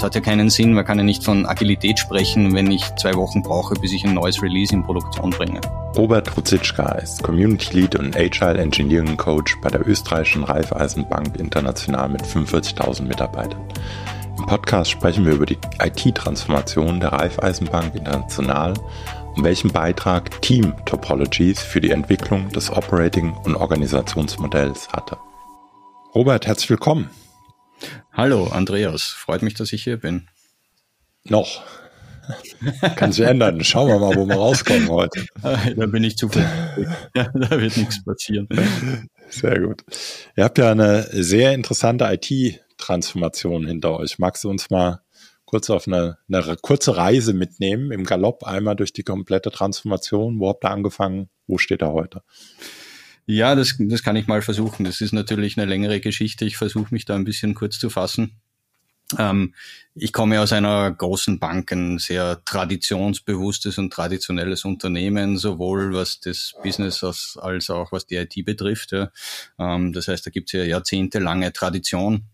Es 0.00 0.04
hat 0.04 0.14
ja 0.14 0.22
keinen 0.22 0.48
Sinn, 0.48 0.72
man 0.72 0.86
kann 0.86 0.96
ja 0.96 1.04
nicht 1.04 1.22
von 1.22 1.44
Agilität 1.44 1.98
sprechen, 1.98 2.54
wenn 2.54 2.70
ich 2.70 2.82
zwei 2.96 3.12
Wochen 3.16 3.42
brauche, 3.42 3.74
bis 3.74 3.92
ich 3.92 4.02
ein 4.02 4.14
neues 4.14 4.40
Release 4.40 4.74
in 4.74 4.82
Produktion 4.82 5.28
bringe. 5.28 5.60
Robert 5.94 6.34
Ruzitschka 6.34 6.92
ist 6.92 7.22
Community 7.22 7.80
Lead 7.80 7.96
und 7.96 8.16
Agile 8.16 8.56
Engineering 8.56 9.18
Coach 9.18 9.58
bei 9.60 9.68
der 9.68 9.86
österreichischen 9.86 10.44
Raiffeisenbank 10.44 11.36
International 11.36 12.08
mit 12.08 12.22
45.000 12.22 13.02
Mitarbeitern. 13.02 13.60
Im 14.38 14.46
Podcast 14.46 14.90
sprechen 14.90 15.26
wir 15.26 15.34
über 15.34 15.44
die 15.44 15.58
IT-Transformation 15.82 16.98
der 16.98 17.12
Raiffeisenbank 17.12 17.94
International 17.94 18.72
und 19.36 19.44
welchen 19.44 19.70
Beitrag 19.70 20.40
Team 20.40 20.72
Topologies 20.86 21.60
für 21.60 21.82
die 21.82 21.90
Entwicklung 21.90 22.48
des 22.48 22.72
Operating- 22.72 23.34
und 23.44 23.54
Organisationsmodells 23.54 24.88
hatte. 24.94 25.18
Robert, 26.14 26.46
herzlich 26.46 26.70
willkommen. 26.70 27.10
Hallo, 28.12 28.48
Andreas. 28.48 29.04
Freut 29.04 29.42
mich, 29.42 29.54
dass 29.54 29.72
ich 29.72 29.84
hier 29.84 29.96
bin. 29.96 30.26
Noch. 31.24 31.62
Kann 32.96 33.12
sich 33.12 33.24
ändern. 33.24 33.62
Schauen 33.62 33.88
wir 33.88 33.98
mal, 34.00 34.16
wo 34.16 34.26
wir 34.26 34.34
rauskommen 34.34 34.88
heute. 34.88 35.24
Da 35.42 35.86
bin 35.86 36.02
ich 36.02 36.16
zuversichtlich. 36.16 36.88
Ja, 37.14 37.30
da 37.32 37.60
wird 37.60 37.76
nichts 37.76 38.04
passieren. 38.04 38.48
Sehr 39.28 39.60
gut. 39.60 39.82
Ihr 40.36 40.44
habt 40.44 40.58
ja 40.58 40.72
eine 40.72 41.06
sehr 41.10 41.54
interessante 41.54 42.04
IT-Transformation 42.04 43.66
hinter 43.66 43.96
euch. 43.96 44.18
Magst 44.18 44.42
du 44.42 44.50
uns 44.50 44.70
mal 44.70 45.02
kurz 45.44 45.70
auf 45.70 45.86
eine, 45.86 46.18
eine 46.28 46.56
kurze 46.60 46.96
Reise 46.96 47.32
mitnehmen 47.32 47.92
im 47.92 48.04
Galopp 48.04 48.44
einmal 48.44 48.76
durch 48.76 48.92
die 48.92 49.04
komplette 49.04 49.50
Transformation? 49.50 50.40
Wo 50.40 50.48
habt 50.48 50.64
ihr 50.64 50.70
angefangen? 50.70 51.30
Wo 51.46 51.58
steht 51.58 51.82
er 51.82 51.92
heute? 51.92 52.22
Ja, 53.30 53.54
das, 53.54 53.76
das 53.78 54.02
kann 54.02 54.16
ich 54.16 54.26
mal 54.26 54.42
versuchen. 54.42 54.84
Das 54.84 55.00
ist 55.00 55.12
natürlich 55.12 55.56
eine 55.56 55.64
längere 55.64 56.00
Geschichte. 56.00 56.44
Ich 56.44 56.56
versuche 56.56 56.92
mich 56.92 57.04
da 57.04 57.14
ein 57.14 57.22
bisschen 57.22 57.54
kurz 57.54 57.78
zu 57.78 57.88
fassen. 57.88 58.40
Ähm, 59.18 59.54
ich 59.94 60.12
komme 60.12 60.40
aus 60.40 60.52
einer 60.52 60.90
großen 60.90 61.38
Bank, 61.38 61.70
ein 61.70 61.98
sehr 61.98 62.42
traditionsbewusstes 62.44 63.78
und 63.78 63.92
traditionelles 63.92 64.64
Unternehmen, 64.64 65.36
sowohl 65.36 65.94
was 65.94 66.18
das 66.18 66.54
Business 66.64 67.04
als, 67.04 67.38
als 67.40 67.70
auch 67.70 67.92
was 67.92 68.04
die 68.04 68.16
IT 68.16 68.44
betrifft. 68.44 68.90
Ja. 68.90 69.12
Ähm, 69.60 69.92
das 69.92 70.08
heißt, 70.08 70.26
da 70.26 70.30
gibt 70.30 70.48
es 70.48 70.52
ja 70.54 70.64
jahrzehntelange 70.64 71.52
Tradition. 71.52 72.24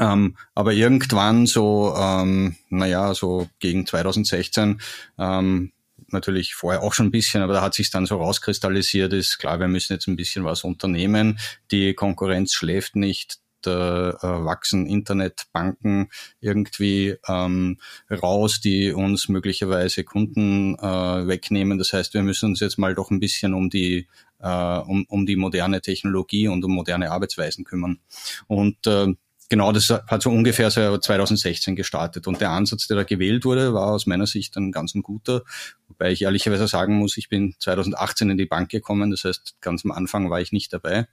Ähm, 0.00 0.36
aber 0.52 0.72
irgendwann 0.72 1.46
so, 1.46 1.94
ähm, 1.96 2.56
naja, 2.70 3.14
so 3.14 3.48
gegen 3.60 3.86
2016 3.86 4.80
ähm, 5.16 5.70
natürlich 6.12 6.54
vorher 6.54 6.82
auch 6.82 6.94
schon 6.94 7.06
ein 7.06 7.10
bisschen, 7.10 7.42
aber 7.42 7.52
da 7.52 7.62
hat 7.62 7.74
sich 7.74 7.90
dann 7.90 8.06
so 8.06 8.16
rauskristallisiert, 8.16 9.12
ist 9.12 9.38
klar, 9.38 9.60
wir 9.60 9.68
müssen 9.68 9.92
jetzt 9.92 10.06
ein 10.06 10.16
bisschen 10.16 10.44
was 10.44 10.64
unternehmen. 10.64 11.38
Die 11.70 11.94
Konkurrenz 11.94 12.52
schläft 12.52 12.96
nicht, 12.96 13.38
da 13.62 14.10
äh, 14.10 14.44
wachsen 14.44 14.86
Internetbanken 14.86 16.10
irgendwie 16.40 17.16
ähm, 17.26 17.78
raus, 18.10 18.60
die 18.60 18.92
uns 18.92 19.28
möglicherweise 19.28 20.04
Kunden 20.04 20.76
äh, 20.78 21.26
wegnehmen. 21.26 21.78
Das 21.78 21.92
heißt, 21.92 22.14
wir 22.14 22.22
müssen 22.22 22.50
uns 22.50 22.60
jetzt 22.60 22.78
mal 22.78 22.94
doch 22.94 23.10
ein 23.10 23.20
bisschen 23.20 23.54
um 23.54 23.68
die 23.70 24.06
äh, 24.40 24.78
um, 24.78 25.04
um 25.08 25.26
die 25.26 25.36
moderne 25.36 25.80
Technologie 25.80 26.48
und 26.48 26.64
um 26.64 26.72
moderne 26.72 27.10
Arbeitsweisen 27.10 27.64
kümmern. 27.64 27.98
Und 28.46 28.86
äh, 28.86 29.14
genau, 29.48 29.72
das 29.72 29.88
hat 29.88 30.22
so 30.22 30.30
ungefähr 30.30 30.70
so 30.70 30.98
2016 30.98 31.76
gestartet. 31.76 32.26
Und 32.26 32.40
der 32.40 32.50
Ansatz, 32.50 32.86
der 32.86 32.96
da 32.96 33.04
gewählt 33.04 33.44
wurde, 33.44 33.74
war 33.74 33.92
aus 33.92 34.06
meiner 34.06 34.26
Sicht 34.26 34.56
ein 34.56 34.72
ganz 34.72 34.94
ein 34.94 35.02
guter. 35.02 35.42
Wobei 35.88 36.12
ich 36.12 36.22
ehrlicherweise 36.22 36.68
sagen 36.68 36.96
muss, 36.96 37.16
ich 37.16 37.28
bin 37.28 37.54
2018 37.58 38.30
in 38.30 38.38
die 38.38 38.46
Bank 38.46 38.70
gekommen. 38.70 39.10
Das 39.10 39.24
heißt, 39.24 39.56
ganz 39.60 39.84
am 39.84 39.92
Anfang 39.92 40.30
war 40.30 40.40
ich 40.40 40.52
nicht 40.52 40.72
dabei. 40.72 41.08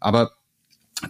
Aber 0.00 0.32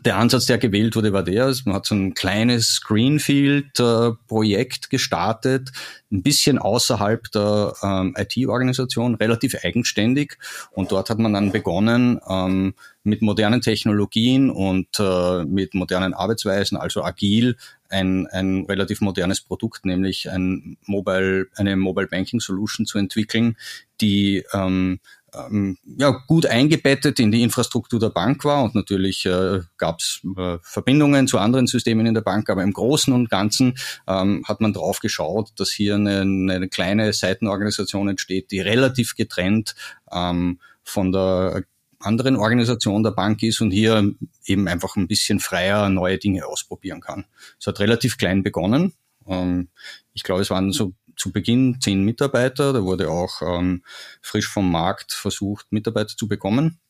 der 0.04 0.16
Ansatz, 0.16 0.46
der 0.46 0.58
gewählt 0.58 0.96
wurde, 0.96 1.12
war 1.12 1.22
der, 1.22 1.54
man 1.64 1.76
hat 1.76 1.86
so 1.86 1.94
ein 1.94 2.14
kleines 2.14 2.80
Greenfield-Projekt 2.82 4.90
gestartet, 4.90 5.70
ein 6.10 6.22
bisschen 6.22 6.58
außerhalb 6.58 7.30
der 7.32 7.74
ähm, 7.82 8.16
IT-Organisation, 8.16 9.14
relativ 9.16 9.54
eigenständig. 9.62 10.38
Und 10.70 10.92
dort 10.92 11.10
hat 11.10 11.18
man 11.18 11.34
dann 11.34 11.52
begonnen, 11.52 12.18
ähm, 12.28 12.74
mit 13.04 13.22
modernen 13.22 13.60
Technologien 13.60 14.50
und 14.50 14.88
äh, 14.98 15.44
mit 15.44 15.74
modernen 15.74 16.14
Arbeitsweisen, 16.14 16.78
also 16.78 17.02
agil, 17.02 17.56
ein, 17.88 18.28
ein 18.28 18.64
relativ 18.66 19.00
modernes 19.00 19.40
Produkt, 19.40 19.84
nämlich 19.84 20.30
ein 20.30 20.76
Mobile, 20.86 21.48
eine 21.56 21.74
Mobile 21.76 22.06
Banking 22.06 22.38
Solution 22.40 22.86
zu 22.86 22.98
entwickeln, 22.98 23.56
die 24.00 24.44
ähm, 24.52 25.00
ähm, 25.34 25.78
ja, 25.84 26.10
gut 26.26 26.46
eingebettet 26.46 27.18
in 27.20 27.30
die 27.30 27.42
Infrastruktur 27.42 27.98
der 27.98 28.10
Bank 28.10 28.44
war 28.44 28.64
und 28.64 28.74
natürlich 28.74 29.24
äh, 29.26 29.60
gab 29.78 30.00
es 30.00 30.20
äh, 30.36 30.58
Verbindungen 30.62 31.26
zu 31.26 31.38
anderen 31.38 31.66
Systemen 31.66 32.06
in 32.06 32.14
der 32.14 32.20
Bank, 32.20 32.50
aber 32.50 32.62
im 32.62 32.72
Großen 32.72 33.12
und 33.12 33.30
Ganzen 33.30 33.74
ähm, 34.06 34.44
hat 34.46 34.60
man 34.60 34.72
drauf 34.72 35.00
geschaut, 35.00 35.50
dass 35.56 35.70
hier 35.70 35.94
eine, 35.94 36.20
eine 36.20 36.68
kleine 36.68 37.12
Seitenorganisation 37.12 38.08
entsteht, 38.08 38.50
die 38.50 38.60
relativ 38.60 39.16
getrennt 39.16 39.74
ähm, 40.10 40.60
von 40.84 41.12
der 41.12 41.64
anderen 42.00 42.36
Organisation 42.36 43.02
der 43.02 43.12
Bank 43.12 43.42
ist 43.42 43.60
und 43.60 43.70
hier 43.70 44.12
eben 44.44 44.68
einfach 44.68 44.96
ein 44.96 45.06
bisschen 45.06 45.40
freier 45.40 45.88
neue 45.88 46.18
Dinge 46.18 46.46
ausprobieren 46.46 47.00
kann. 47.00 47.26
Es 47.60 47.66
hat 47.66 47.80
relativ 47.80 48.18
klein 48.18 48.42
begonnen. 48.42 48.92
Ähm, 49.26 49.68
ich 50.12 50.24
glaube, 50.24 50.42
es 50.42 50.50
waren 50.50 50.72
so 50.72 50.92
zu 51.22 51.30
Beginn 51.30 51.80
zehn 51.80 52.02
Mitarbeiter. 52.02 52.72
Da 52.72 52.82
wurde 52.82 53.08
auch 53.08 53.42
ähm, 53.42 53.84
frisch 54.20 54.48
vom 54.48 54.70
Markt 54.70 55.12
versucht, 55.12 55.70
Mitarbeiter 55.70 56.16
zu 56.16 56.26
bekommen. 56.26 56.80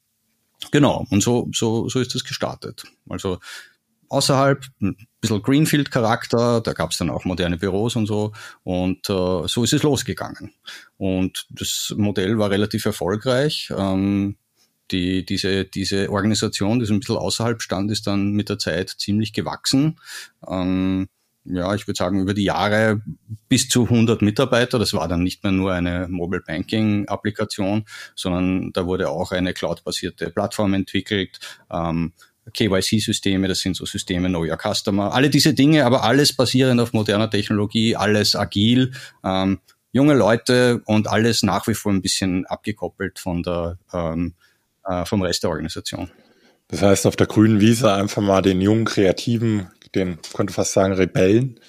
Genau, 0.70 1.06
und 1.10 1.22
so, 1.22 1.48
so, 1.52 1.88
so 1.88 2.00
ist 2.00 2.14
das 2.14 2.24
gestartet. 2.24 2.84
Also 3.08 3.40
außerhalb, 4.08 4.64
ein 4.80 4.96
bisschen 5.20 5.42
Greenfield-Charakter, 5.42 6.60
da 6.62 6.72
gab 6.72 6.92
es 6.92 6.98
dann 6.98 7.10
auch 7.10 7.24
moderne 7.24 7.58
Büros 7.58 7.96
und 7.96 8.06
so. 8.06 8.32
Und 8.62 9.10
äh, 9.10 9.48
so 9.48 9.64
ist 9.64 9.72
es 9.72 9.82
losgegangen. 9.82 10.54
Und 10.96 11.46
das 11.50 11.92
Modell 11.96 12.38
war 12.38 12.50
relativ 12.50 12.86
erfolgreich. 12.86 13.70
Ähm, 13.76 14.36
die, 14.90 15.26
diese, 15.26 15.64
diese 15.64 16.10
Organisation, 16.10 16.78
die 16.78 16.86
so 16.86 16.94
ein 16.94 17.00
bisschen 17.00 17.16
außerhalb 17.16 17.60
stand, 17.60 17.90
ist 17.90 18.06
dann 18.06 18.32
mit 18.32 18.48
der 18.48 18.58
Zeit 18.58 18.90
ziemlich 18.90 19.32
gewachsen. 19.32 19.98
Ähm, 20.46 21.08
ja, 21.44 21.74
ich 21.74 21.86
würde 21.86 21.98
sagen, 21.98 22.20
über 22.20 22.34
die 22.34 22.44
Jahre 22.44 23.02
bis 23.48 23.68
zu 23.68 23.84
100 23.84 24.22
Mitarbeiter. 24.22 24.78
Das 24.78 24.94
war 24.94 25.08
dann 25.08 25.22
nicht 25.22 25.42
mehr 25.42 25.52
nur 25.52 25.72
eine 25.72 26.06
Mobile 26.08 26.42
Banking 26.46 27.08
Applikation, 27.08 27.84
sondern 28.14 28.72
da 28.72 28.86
wurde 28.86 29.10
auch 29.10 29.32
eine 29.32 29.52
cloud-basierte 29.52 30.30
Plattform 30.30 30.74
entwickelt. 30.74 31.40
Ähm, 31.70 32.12
KYC-Systeme, 32.52 33.48
das 33.48 33.60
sind 33.60 33.76
so 33.76 33.86
Systeme 33.86 34.28
Know 34.28 34.44
Your 34.44 34.58
Customer, 34.58 35.12
alle 35.12 35.30
diese 35.30 35.54
Dinge, 35.54 35.84
aber 35.84 36.02
alles 36.02 36.32
basierend 36.32 36.80
auf 36.80 36.92
moderner 36.92 37.30
Technologie, 37.30 37.94
alles 37.94 38.34
agil, 38.34 38.92
ähm, 39.24 39.60
junge 39.92 40.14
Leute 40.14 40.82
und 40.86 41.06
alles 41.06 41.42
nach 41.42 41.66
wie 41.68 41.74
vor 41.74 41.92
ein 41.92 42.02
bisschen 42.02 42.46
abgekoppelt 42.46 43.18
von 43.18 43.42
der, 43.42 43.78
ähm, 43.92 44.34
äh, 44.84 45.04
vom 45.04 45.22
Rest 45.22 45.44
der 45.44 45.50
Organisation. 45.50 46.10
Das 46.68 46.82
heißt, 46.82 47.06
auf 47.06 47.16
der 47.16 47.26
grünen 47.26 47.60
Wiese 47.60 47.92
einfach 47.92 48.22
mal 48.22 48.42
den 48.42 48.60
jungen 48.60 48.86
Kreativen 48.86 49.68
den, 49.94 50.18
könnte 50.34 50.52
fast 50.52 50.72
sagen, 50.72 50.94
Rebellen 50.94 51.60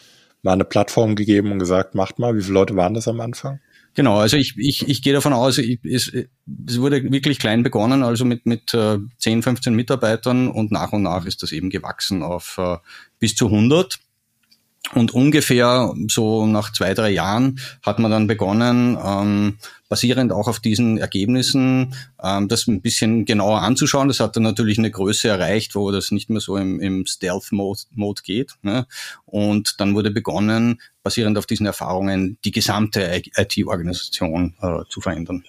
mal 0.43 0.53
eine 0.53 0.65
Plattform 0.65 1.15
gegeben 1.15 1.51
und 1.51 1.59
gesagt, 1.59 1.95
macht 1.95 2.19
mal. 2.19 2.35
Wie 2.35 2.41
viele 2.41 2.53
Leute 2.53 2.75
waren 2.75 2.93
das 2.93 3.07
am 3.07 3.21
Anfang? 3.21 3.59
Genau, 3.95 4.17
also 4.17 4.37
ich, 4.37 4.55
ich, 4.57 4.87
ich 4.87 5.01
gehe 5.01 5.13
davon 5.13 5.33
aus, 5.33 5.59
es, 5.59 6.11
es 6.11 6.79
wurde 6.79 7.11
wirklich 7.11 7.37
klein 7.37 7.61
begonnen, 7.61 8.03
also 8.03 8.25
mit, 8.25 8.45
mit 8.45 8.73
äh, 8.73 8.97
10, 9.19 9.43
15 9.43 9.73
Mitarbeitern 9.73 10.49
und 10.49 10.71
nach 10.71 10.93
und 10.93 11.03
nach 11.03 11.25
ist 11.25 11.43
das 11.43 11.51
eben 11.51 11.69
gewachsen 11.69 12.23
auf 12.23 12.57
äh, 12.57 12.77
bis 13.19 13.35
zu 13.35 13.45
100. 13.45 13.99
Und 14.95 15.13
ungefähr 15.13 15.93
so 16.09 16.45
nach 16.45 16.73
zwei, 16.73 16.93
drei 16.93 17.11
Jahren 17.11 17.59
hat 17.83 17.99
man 17.99 18.11
dann 18.11 18.27
begonnen, 18.27 18.97
ähm, 19.01 19.57
basierend 19.93 20.31
auch 20.31 20.47
auf 20.47 20.59
diesen 20.59 20.97
Ergebnissen, 20.97 21.93
ähm, 22.23 22.47
das 22.47 22.65
ein 22.65 22.81
bisschen 22.81 23.25
genauer 23.25 23.61
anzuschauen. 23.61 24.07
Das 24.07 24.19
hat 24.19 24.35
dann 24.35 24.41
natürlich 24.41 24.79
eine 24.79 24.89
Größe 24.89 25.27
erreicht, 25.27 25.75
wo 25.75 25.91
das 25.91 26.09
nicht 26.09 26.31
mehr 26.31 26.41
so 26.41 26.57
im, 26.57 26.79
im 26.79 27.05
Stealth-Mode 27.05 28.21
geht. 28.23 28.53
Ne? 28.63 28.87
Und 29.25 29.79
dann 29.79 29.93
wurde 29.93 30.09
begonnen, 30.09 30.81
basierend 31.03 31.37
auf 31.37 31.45
diesen 31.45 31.67
Erfahrungen, 31.67 32.39
die 32.43 32.49
gesamte 32.49 33.21
IT-Organisation 33.35 34.55
äh, 34.63 34.79
zu 34.89 34.99
verändern. 34.99 35.43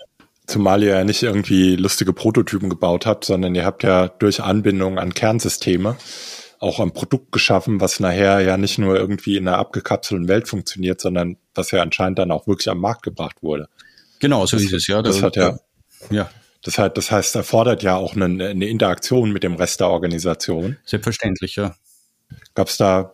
Zumal 0.46 0.82
ihr 0.82 0.90
ja 0.90 1.04
nicht 1.04 1.22
irgendwie 1.22 1.76
lustige 1.76 2.12
Prototypen 2.12 2.68
gebaut 2.68 3.06
habt, 3.06 3.24
sondern 3.24 3.54
ihr 3.54 3.64
habt 3.64 3.82
ja 3.82 4.08
durch 4.08 4.42
Anbindung 4.42 4.98
an 4.98 5.14
Kernsysteme 5.14 5.96
auch 6.58 6.80
ein 6.80 6.92
Produkt 6.92 7.32
geschaffen, 7.32 7.80
was 7.80 7.98
nachher 7.98 8.40
ja 8.40 8.58
nicht 8.58 8.76
nur 8.76 8.94
irgendwie 8.94 9.38
in 9.38 9.48
einer 9.48 9.56
abgekapselten 9.56 10.28
Welt 10.28 10.48
funktioniert, 10.48 11.00
sondern 11.00 11.38
was 11.54 11.70
ja 11.70 11.80
anscheinend 11.80 12.18
dann 12.18 12.30
auch 12.30 12.46
wirklich 12.46 12.68
am 12.68 12.80
Markt 12.80 13.02
gebracht 13.02 13.36
wurde. 13.42 13.70
Genau, 14.24 14.46
so 14.46 14.56
das, 14.56 14.64
ist 14.64 14.72
es, 14.72 14.86
ja. 14.86 15.02
Das, 15.02 15.16
das 15.16 15.22
hat 15.22 15.36
ja, 15.36 15.58
ja. 16.08 16.30
Das, 16.62 16.78
heißt, 16.78 16.96
das 16.96 17.10
heißt, 17.10 17.36
erfordert 17.36 17.82
ja 17.82 17.96
auch 17.96 18.16
eine, 18.16 18.24
eine 18.24 18.66
Interaktion 18.66 19.30
mit 19.30 19.42
dem 19.42 19.56
Rest 19.56 19.80
der 19.80 19.90
Organisation. 19.90 20.78
Selbstverständlich, 20.86 21.56
ja. 21.56 21.76
Gab 22.54 22.68
es 22.68 22.78
da 22.78 23.12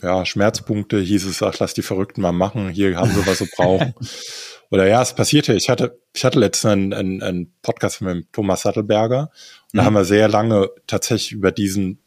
ja, 0.00 0.24
Schmerzpunkte? 0.24 1.00
Hieß 1.00 1.24
es, 1.26 1.42
ach, 1.42 1.58
lass 1.58 1.74
die 1.74 1.82
Verrückten 1.82 2.20
mal 2.20 2.30
machen, 2.30 2.68
hier 2.68 2.96
haben 2.96 3.10
sie, 3.10 3.26
was 3.26 3.38
sie 3.38 3.48
brauchen. 3.56 3.94
Oder 4.70 4.86
ja, 4.86 5.02
es 5.02 5.12
passierte. 5.12 5.54
Ich 5.54 5.68
hatte, 5.68 5.98
ich 6.14 6.24
hatte 6.24 6.38
letztens 6.38 6.70
einen, 6.70 6.92
einen, 6.92 7.20
einen 7.20 7.52
Podcast 7.60 8.00
mit 8.00 8.32
Thomas 8.32 8.62
Sattelberger 8.62 9.32
und 9.72 9.74
mhm. 9.74 9.78
da 9.78 9.84
haben 9.86 9.94
wir 9.94 10.04
sehr 10.04 10.28
lange 10.28 10.70
tatsächlich 10.86 11.32
über 11.32 11.50
diesen 11.50 11.98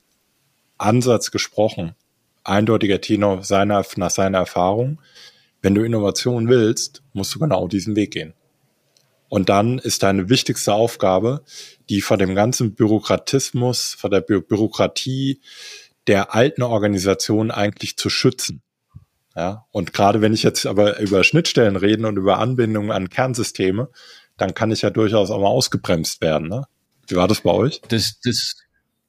Ansatz 0.77 1.31
gesprochen, 1.31 1.95
eindeutiger 2.45 3.01
Tenor 3.01 3.44
seiner, 3.44 3.85
nach 3.97 4.09
seiner 4.09 4.38
Erfahrung. 4.38 5.01
Wenn 5.61 5.75
du 5.75 5.83
Innovation 5.83 6.47
willst, 6.47 7.03
musst 7.11 7.35
du 7.35 7.39
genau 7.39 7.67
diesen 7.67 7.97
Weg 7.97 8.11
gehen. 8.11 8.33
Und 9.29 9.50
dann 9.50 9.77
ist 9.79 10.03
deine 10.03 10.29
wichtigste 10.29 10.74
Aufgabe, 10.74 11.44
die 11.89 12.01
vor 12.01 12.18
dem 12.18 12.35
ganzen 12.35 12.75
Bürokratismus, 12.75 13.95
vor 13.97 14.09
der 14.09 14.21
Bü 14.21 14.41
Bürokratie 14.41 15.41
der 16.07 16.33
alten 16.33 16.63
Organisation 16.63 17.51
eigentlich 17.51 17.97
zu 17.97 18.09
schützen. 18.09 18.62
Ja, 19.35 19.65
und 19.71 19.94
gerade 19.94 20.21
wenn 20.21 20.33
ich 20.33 20.41
jetzt 20.41 20.65
aber 20.65 21.00
über 21.00 21.24
Schnittstellen 21.24 21.75
reden 21.75 22.06
und 22.06 22.18
über 22.18 22.39
Anbindungen 22.39 22.91
an 22.91 23.09
Kernsysteme, 23.09 23.89
dann 24.38 24.56
kann 24.56 24.71
ich 24.71 24.81
ja 24.81 24.89
durchaus 24.89 25.30
auch 25.30 25.39
mal 25.39 25.47
ausgebremst 25.47 26.21
werden. 26.21 26.47
Ne? 26.47 26.63
Wie 27.07 27.15
war 27.15 27.27
das 27.27 27.41
bei 27.41 27.51
euch? 27.51 27.81
Das, 27.89 28.19
das, 28.23 28.56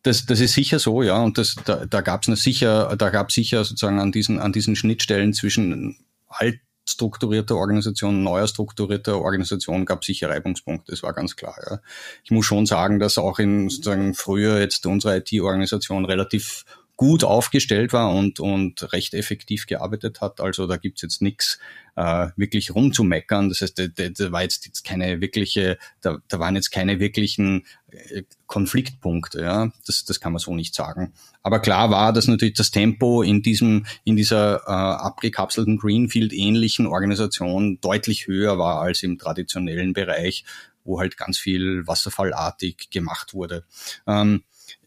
das, 0.02 0.26
das 0.26 0.40
ist 0.40 0.52
sicher 0.52 0.78
so, 0.78 1.02
ja. 1.02 1.22
Und 1.22 1.38
das, 1.38 1.54
da, 1.64 1.86
da 1.86 2.00
gab 2.02 2.28
es 2.28 2.42
sicher, 2.42 2.94
da 2.96 3.10
gab 3.10 3.32
sicher 3.32 3.64
sozusagen 3.64 4.00
an 4.00 4.12
diesen, 4.12 4.38
an 4.38 4.52
diesen 4.52 4.76
Schnittstellen 4.76 5.32
zwischen 5.32 5.96
alt 6.28 6.60
strukturierter 6.88 7.56
Organisation, 7.56 8.22
neuer 8.22 8.48
strukturierter 8.48 9.20
Organisation 9.20 9.84
gab 9.84 10.04
sicher 10.04 10.30
Reibungspunkte, 10.30 10.92
das 10.92 11.02
war 11.02 11.12
ganz 11.12 11.36
klar. 11.36 11.56
Ja. 11.68 11.80
Ich 12.24 12.30
muss 12.30 12.46
schon 12.46 12.66
sagen, 12.66 12.98
dass 12.98 13.18
auch 13.18 13.38
in 13.38 13.68
sozusagen 13.68 14.14
früher 14.14 14.58
jetzt 14.58 14.86
unsere 14.86 15.18
IT-Organisation 15.18 16.04
relativ 16.04 16.64
gut 16.98 17.22
aufgestellt 17.22 17.92
war 17.92 18.12
und, 18.12 18.40
und 18.40 18.92
recht 18.92 19.14
effektiv 19.14 19.66
gearbeitet 19.66 20.20
hat. 20.20 20.40
Also 20.40 20.66
da 20.66 20.78
gibt's 20.78 21.00
jetzt 21.00 21.22
nichts 21.22 21.60
äh, 21.94 22.26
wirklich 22.34 22.74
rumzumeckern. 22.74 23.48
Das 23.48 23.60
heißt, 23.60 23.78
da, 23.78 23.86
da, 23.86 24.32
war 24.32 24.42
jetzt, 24.42 24.66
jetzt 24.66 24.82
keine 24.82 25.20
wirkliche, 25.20 25.78
da, 26.00 26.18
da 26.26 26.40
waren 26.40 26.56
jetzt 26.56 26.72
keine 26.72 26.98
wirklichen 26.98 27.64
äh, 27.92 28.24
Konfliktpunkte. 28.48 29.40
Ja, 29.42 29.70
das, 29.86 30.06
das 30.06 30.18
kann 30.18 30.32
man 30.32 30.40
so 30.40 30.56
nicht 30.56 30.74
sagen. 30.74 31.12
Aber 31.44 31.60
klar 31.60 31.92
war, 31.92 32.12
dass 32.12 32.26
natürlich 32.26 32.56
das 32.56 32.72
Tempo 32.72 33.22
in 33.22 33.42
diesem, 33.42 33.86
in 34.02 34.16
dieser 34.16 34.62
äh, 34.66 34.70
abgekapselten 34.70 35.78
Greenfield-ähnlichen 35.78 36.88
Organisation 36.88 37.80
deutlich 37.80 38.26
höher 38.26 38.58
war 38.58 38.80
als 38.80 39.04
im 39.04 39.18
traditionellen 39.18 39.92
Bereich, 39.92 40.44
wo 40.82 40.98
halt 40.98 41.16
ganz 41.16 41.38
viel 41.38 41.86
wasserfallartig 41.86 42.90
gemacht 42.90 43.34
wurde. 43.34 43.62
Ähm, 44.08 44.42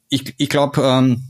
ich 0.09 0.35
ich 0.37 0.49
glaube, 0.49 0.81
ähm, 0.81 1.23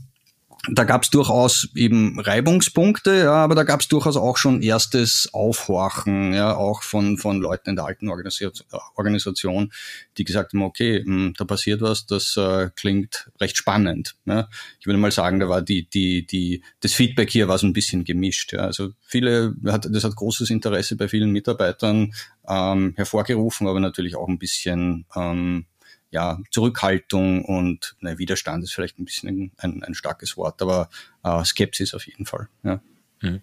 da 0.70 0.84
gab 0.84 1.02
es 1.02 1.10
durchaus 1.10 1.68
eben 1.74 2.20
Reibungspunkte, 2.20 3.24
ja, 3.24 3.32
aber 3.32 3.56
da 3.56 3.64
gab 3.64 3.80
es 3.80 3.88
durchaus 3.88 4.16
auch 4.16 4.36
schon 4.36 4.62
erstes 4.62 5.28
Aufhorchen, 5.32 6.32
ja, 6.34 6.54
auch 6.54 6.84
von, 6.84 7.18
von 7.18 7.40
Leuten 7.40 7.70
in 7.70 7.76
der 7.76 7.84
alten 7.84 8.08
Organisation, 8.08 9.72
die 10.18 10.24
gesagt 10.24 10.52
haben, 10.52 10.62
okay, 10.62 11.02
mh, 11.04 11.14
hm, 11.14 11.34
da 11.36 11.44
passiert 11.44 11.80
was, 11.80 12.06
das 12.06 12.36
äh, 12.36 12.70
klingt 12.76 13.30
recht 13.40 13.56
spannend. 13.56 14.14
Ja. 14.24 14.48
Ich 14.78 14.86
würde 14.86 15.00
mal 15.00 15.10
sagen, 15.10 15.40
da 15.40 15.48
war 15.48 15.62
die, 15.62 15.88
die, 15.88 16.24
die, 16.26 16.62
das 16.78 16.92
Feedback 16.92 17.30
hier 17.30 17.48
war 17.48 17.58
so 17.58 17.66
ein 17.66 17.72
bisschen 17.72 18.04
gemischt. 18.04 18.52
Ja. 18.52 18.60
Also 18.60 18.90
viele, 19.00 19.56
das 19.60 20.04
hat 20.04 20.14
großes 20.14 20.48
Interesse 20.50 20.96
bei 20.96 21.08
vielen 21.08 21.32
Mitarbeitern 21.32 22.14
ähm, 22.48 22.92
hervorgerufen, 22.94 23.66
aber 23.66 23.80
natürlich 23.80 24.14
auch 24.14 24.28
ein 24.28 24.38
bisschen 24.38 25.06
ähm, 25.16 25.66
ja, 26.12 26.38
Zurückhaltung 26.50 27.44
und 27.44 27.96
ne, 28.00 28.18
Widerstand 28.18 28.62
ist 28.62 28.72
vielleicht 28.72 28.98
ein 28.98 29.04
bisschen 29.04 29.52
ein, 29.56 29.82
ein 29.82 29.94
starkes 29.94 30.36
Wort, 30.36 30.62
aber 30.62 30.88
äh, 31.24 31.42
Skepsis 31.44 31.94
auf 31.94 32.06
jeden 32.06 32.26
Fall. 32.26 32.48
Ja. 32.62 32.80
Mhm. 33.22 33.40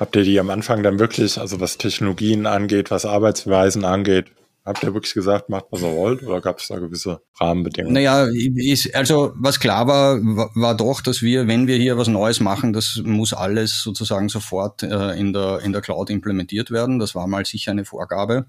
Habt 0.00 0.16
ihr 0.16 0.24
die 0.24 0.40
am 0.40 0.50
Anfang 0.50 0.82
dann 0.82 0.98
wirklich, 0.98 1.38
also 1.38 1.60
was 1.60 1.76
Technologien 1.76 2.46
angeht, 2.46 2.90
was 2.90 3.04
Arbeitsweisen 3.04 3.84
angeht, 3.84 4.32
habt 4.64 4.82
ihr 4.82 4.94
wirklich 4.94 5.12
gesagt, 5.12 5.50
macht 5.50 5.66
was 5.70 5.82
ihr 5.82 5.94
wollt 5.94 6.22
oder 6.22 6.40
gab 6.40 6.60
es 6.60 6.68
da 6.68 6.78
gewisse 6.78 7.20
Rahmenbedingungen? 7.38 7.92
Naja, 7.92 8.26
ist, 8.56 8.94
also 8.94 9.32
was 9.36 9.60
klar 9.60 9.86
war, 9.86 10.18
war, 10.22 10.50
war 10.54 10.76
doch, 10.76 11.02
dass 11.02 11.20
wir, 11.20 11.46
wenn 11.46 11.66
wir 11.66 11.76
hier 11.76 11.98
was 11.98 12.08
Neues 12.08 12.40
machen, 12.40 12.72
das 12.72 13.02
muss 13.04 13.34
alles 13.34 13.82
sozusagen 13.82 14.30
sofort 14.30 14.82
äh, 14.82 15.12
in, 15.18 15.34
der, 15.34 15.60
in 15.60 15.72
der 15.72 15.82
Cloud 15.82 16.08
implementiert 16.08 16.70
werden. 16.70 16.98
Das 16.98 17.14
war 17.14 17.26
mal 17.26 17.44
sicher 17.44 17.72
eine 17.72 17.84
Vorgabe. 17.84 18.46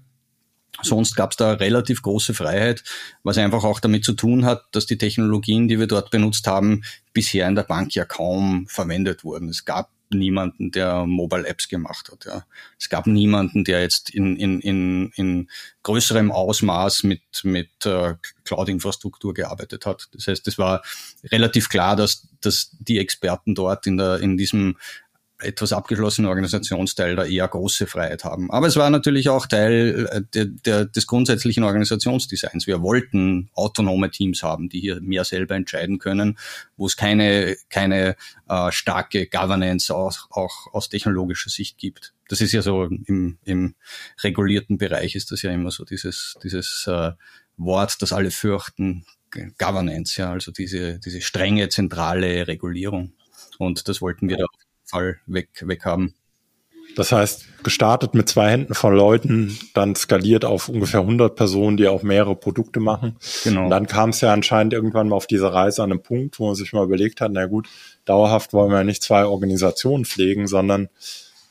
Sonst 0.82 1.14
gab 1.14 1.30
es 1.30 1.36
da 1.36 1.52
relativ 1.52 2.02
große 2.02 2.34
Freiheit, 2.34 2.82
was 3.22 3.38
einfach 3.38 3.64
auch 3.64 3.80
damit 3.80 4.04
zu 4.04 4.12
tun 4.12 4.44
hat, 4.44 4.64
dass 4.72 4.86
die 4.86 4.98
Technologien, 4.98 5.68
die 5.68 5.78
wir 5.78 5.86
dort 5.86 6.10
benutzt 6.10 6.46
haben, 6.46 6.82
bisher 7.12 7.46
in 7.48 7.54
der 7.54 7.62
Bank 7.62 7.94
ja 7.94 8.04
kaum 8.04 8.66
verwendet 8.68 9.24
wurden. 9.24 9.48
Es 9.48 9.64
gab 9.64 9.90
niemanden, 10.10 10.70
der 10.70 11.06
Mobile 11.06 11.46
Apps 11.46 11.68
gemacht 11.68 12.10
hat. 12.10 12.24
Ja. 12.24 12.44
Es 12.78 12.88
gab 12.88 13.06
niemanden, 13.06 13.64
der 13.64 13.82
jetzt 13.82 14.10
in, 14.10 14.36
in, 14.36 14.60
in, 14.60 15.10
in 15.14 15.50
größerem 15.82 16.30
Ausmaß 16.30 17.04
mit, 17.04 17.22
mit 17.42 17.70
äh, 17.84 18.14
Cloud-Infrastruktur 18.44 19.34
gearbeitet 19.34 19.86
hat. 19.86 20.08
Das 20.12 20.26
heißt, 20.26 20.46
es 20.48 20.58
war 20.58 20.82
relativ 21.24 21.68
klar, 21.68 21.96
dass, 21.96 22.28
dass 22.40 22.76
die 22.78 22.98
Experten 22.98 23.54
dort 23.54 23.86
in, 23.86 23.96
der, 23.96 24.20
in 24.20 24.36
diesem 24.36 24.76
etwas 25.40 25.72
abgeschlossene 25.72 26.28
Organisationsteil 26.28 27.16
da 27.16 27.24
eher 27.24 27.48
große 27.48 27.86
Freiheit 27.86 28.24
haben. 28.24 28.50
Aber 28.50 28.66
es 28.66 28.76
war 28.76 28.88
natürlich 28.90 29.28
auch 29.28 29.46
Teil 29.46 30.08
äh, 30.10 30.22
der, 30.32 30.44
der, 30.46 30.84
des 30.84 31.06
grundsätzlichen 31.06 31.64
Organisationsdesigns. 31.64 32.66
Wir 32.66 32.82
wollten 32.82 33.50
autonome 33.54 34.10
Teams 34.10 34.42
haben, 34.42 34.68
die 34.68 34.80
hier 34.80 35.00
mehr 35.00 35.24
selber 35.24 35.56
entscheiden 35.56 35.98
können, 35.98 36.38
wo 36.76 36.86
es 36.86 36.96
keine, 36.96 37.56
keine 37.68 38.16
äh, 38.48 38.70
starke 38.70 39.26
Governance 39.26 39.94
auch, 39.94 40.30
auch 40.30 40.72
aus 40.72 40.88
technologischer 40.88 41.50
Sicht 41.50 41.78
gibt. 41.78 42.14
Das 42.28 42.40
ist 42.40 42.52
ja 42.52 42.62
so 42.62 42.84
im, 42.84 43.38
im 43.44 43.74
regulierten 44.22 44.78
Bereich 44.78 45.14
ist 45.14 45.30
das 45.32 45.42
ja 45.42 45.50
immer 45.50 45.70
so 45.70 45.84
dieses, 45.84 46.36
dieses 46.42 46.86
äh, 46.86 47.12
Wort, 47.56 48.00
das 48.02 48.12
alle 48.12 48.30
fürchten, 48.30 49.04
Governance, 49.58 50.20
ja, 50.20 50.30
also 50.30 50.52
diese, 50.52 51.00
diese 51.00 51.20
strenge 51.20 51.68
zentrale 51.68 52.46
Regulierung. 52.46 53.12
Und 53.58 53.88
das 53.88 54.00
wollten 54.00 54.28
wir 54.28 54.36
da 54.36 54.46
Fall 54.84 55.18
weg, 55.26 55.48
weg 55.62 55.84
haben. 55.84 56.14
Das 56.96 57.10
heißt, 57.10 57.64
gestartet 57.64 58.14
mit 58.14 58.28
zwei 58.28 58.50
Händen 58.50 58.74
von 58.74 58.94
Leuten, 58.94 59.58
dann 59.74 59.96
skaliert 59.96 60.44
auf 60.44 60.68
ungefähr 60.68 61.00
100 61.00 61.34
Personen, 61.34 61.76
die 61.76 61.88
auch 61.88 62.02
mehrere 62.02 62.36
Produkte 62.36 62.78
machen. 62.78 63.16
Genau. 63.42 63.64
Und 63.64 63.70
dann 63.70 63.86
kam 63.86 64.10
es 64.10 64.20
ja 64.20 64.32
anscheinend 64.32 64.72
irgendwann 64.72 65.08
mal 65.08 65.16
auf 65.16 65.26
dieser 65.26 65.52
Reise 65.52 65.82
an 65.82 65.90
einem 65.90 66.02
Punkt, 66.02 66.38
wo 66.38 66.46
man 66.46 66.54
sich 66.54 66.72
mal 66.72 66.84
überlegt 66.84 67.20
hat, 67.20 67.32
na 67.32 67.46
gut, 67.46 67.68
dauerhaft 68.04 68.52
wollen 68.52 68.70
wir 68.70 68.78
ja 68.78 68.84
nicht 68.84 69.02
zwei 69.02 69.24
Organisationen 69.24 70.04
pflegen, 70.04 70.46
sondern 70.46 70.88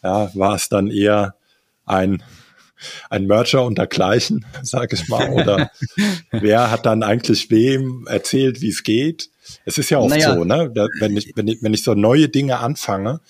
ja, 0.01 0.31
war 0.33 0.56
es 0.56 0.69
dann 0.69 0.88
eher 0.89 1.36
ein 1.86 2.24
ein 3.09 3.27
Merger 3.27 3.63
untergleichen, 3.63 4.45
sage 4.62 4.95
ich 4.95 5.07
mal, 5.07 5.29
oder 5.29 5.71
wer 6.31 6.69
hat 6.69 6.86
dann 6.86 7.03
eigentlich 7.03 7.50
wem 7.50 8.07
erzählt, 8.07 8.62
wie 8.62 8.69
es 8.69 8.83
geht? 8.83 9.29
Es 9.65 9.77
ist 9.77 9.89
ja 9.89 9.99
oft 9.99 10.09
naja. 10.09 10.33
so, 10.33 10.43
ne? 10.43 10.71
Wenn 10.99 11.17
ich, 11.17 11.31
wenn, 11.35 11.47
ich, 11.47 11.62
wenn 11.62 11.73
ich 11.73 11.83
so 11.83 11.93
neue 11.93 12.29
Dinge 12.29 12.59
anfange, 12.59 13.21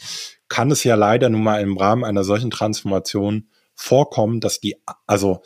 kann 0.48 0.72
es 0.72 0.84
ja 0.84 0.96
leider 0.96 1.30
nun 1.30 1.44
mal 1.44 1.62
im 1.62 1.78
Rahmen 1.78 2.04
einer 2.04 2.24
solchen 2.24 2.52
Transformation 2.52 3.48
vorkommen, 3.76 4.40
dass 4.40 4.60
die, 4.60 4.76
also 5.08 5.42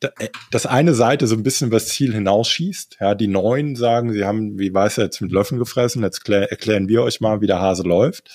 äh, 0.00 0.28
das 0.50 0.66
eine 0.66 0.94
Seite 0.94 1.26
so 1.26 1.34
ein 1.34 1.42
bisschen 1.42 1.68
über 1.68 1.76
das 1.76 1.88
Ziel 1.88 2.12
hinausschießt. 2.12 2.98
Ja, 3.00 3.14
die 3.14 3.28
Neuen 3.28 3.76
sagen, 3.76 4.12
sie 4.12 4.24
haben, 4.24 4.58
wie 4.58 4.72
weiß 4.72 4.98
er, 4.98 5.04
jetzt 5.04 5.20
mit 5.20 5.32
Löffeln 5.32 5.58
gefressen, 5.58 6.02
jetzt 6.02 6.28
erklären 6.28 6.88
wir 6.88 7.02
euch 7.02 7.20
mal, 7.20 7.40
wie 7.40 7.46
der 7.46 7.60
Hase 7.60 7.82
läuft. 7.82 8.30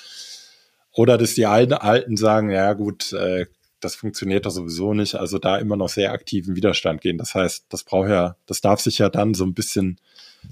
Oder 0.91 1.17
dass 1.17 1.33
die 1.33 1.45
Alten, 1.45 1.73
Alten 1.73 2.17
sagen, 2.17 2.49
ja 2.49 2.73
gut, 2.73 3.11
äh, 3.13 3.47
das 3.81 3.95
funktioniert 3.95 4.45
doch 4.45 4.51
sowieso 4.51 4.93
nicht. 4.93 5.15
Also 5.15 5.37
da 5.39 5.57
immer 5.57 5.75
noch 5.75 5.89
sehr 5.89 6.11
aktiven 6.11 6.55
Widerstand 6.55 7.01
gehen. 7.01 7.17
Das 7.17 7.35
heißt, 7.35 7.65
das 7.69 7.83
braucht 7.83 8.09
ja, 8.09 8.37
das 8.45 8.61
darf 8.61 8.79
sich 8.79 8.97
ja 8.97 9.09
dann 9.09 9.33
so 9.33 9.45
ein 9.45 9.53
bisschen 9.53 9.99